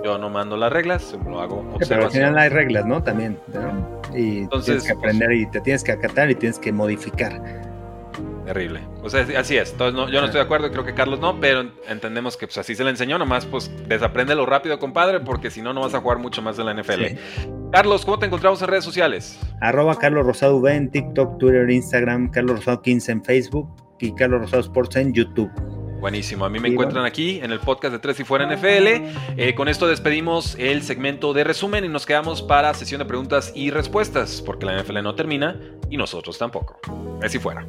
[0.03, 3.01] yo no mando las reglas, lo hago pero al final hay reglas, ¿no?
[3.01, 3.39] También,
[4.13, 7.41] Y Entonces, tienes que aprender y te tienes que acatar y tienes que modificar.
[8.47, 8.79] Terrible.
[9.03, 9.73] O sea, así es.
[9.73, 12.57] Entonces, no, yo no estoy de acuerdo, creo que Carlos no, pero entendemos que pues,
[12.57, 13.17] así se le enseñó.
[13.17, 16.67] Nomás, pues, lo rápido, compadre, porque si no, no vas a jugar mucho más en
[16.67, 17.17] la NFL.
[17.73, 19.37] Carlos, ¿cómo te encontramos en redes sociales?
[19.59, 23.69] Arroba Carlos Rosado V en TikTok, Twitter, Instagram, Carlos Rosado 15 en Facebook
[23.99, 25.51] y Carlos Rosado Sports en YouTube.
[25.99, 28.87] Buenísimo, a mí me encuentran aquí en el podcast de Tres y Fuera NFL.
[29.35, 33.51] Eh, con esto despedimos el segmento de resumen y nos quedamos para sesión de preguntas
[33.55, 35.59] y respuestas, porque la NFL no termina
[35.89, 36.79] y nosotros tampoco.
[37.19, 37.65] Tres y Fuera.